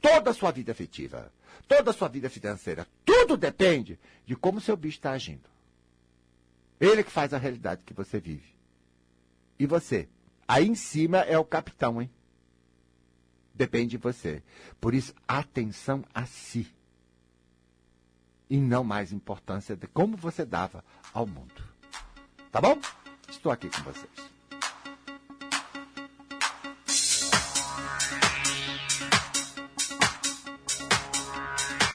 toda 0.04 0.30
a 0.30 0.34
sua 0.34 0.52
vida 0.52 0.72
afetiva, 0.72 1.32
toda 1.68 1.90
a 1.90 1.94
sua 1.94 2.10
vida 2.10 2.30
financeira, 2.30 2.86
tudo 3.04 3.36
depende 3.36 3.98
de 4.26 4.36
como 4.36 4.62
seu 4.62 4.78
bicho 4.78 4.98
está 4.98 5.14
agindo. 5.14 5.50
Ele 6.80 7.04
que 7.04 7.12
faz 7.12 7.34
a 7.34 7.38
realidade 7.38 7.82
que 7.84 7.94
você 7.94 8.20
vive. 8.20 8.54
E 9.58 9.66
você? 9.66 10.08
Aí 10.46 10.68
em 10.68 10.76
cima 10.76 11.20
é 11.20 11.38
o 11.38 11.46
capitão, 11.46 12.02
hein? 12.02 12.12
depende 13.54 13.92
de 13.92 13.98
você. 13.98 14.42
Por 14.82 14.94
isso, 14.94 15.14
atenção 15.28 16.04
a 16.14 16.26
si. 16.26 16.68
E 18.50 18.58
não 18.58 18.84
mais 18.84 19.12
importância 19.12 19.76
de 19.76 19.88
como 19.88 20.18
você 20.18 20.46
dava 20.46 20.84
ao 21.14 21.26
mundo. 21.26 21.64
Tá 22.52 22.60
bom? 22.60 22.80
Estou 23.30 23.52
aqui 23.52 23.70
com 23.70 23.84
vocês. 23.84 24.33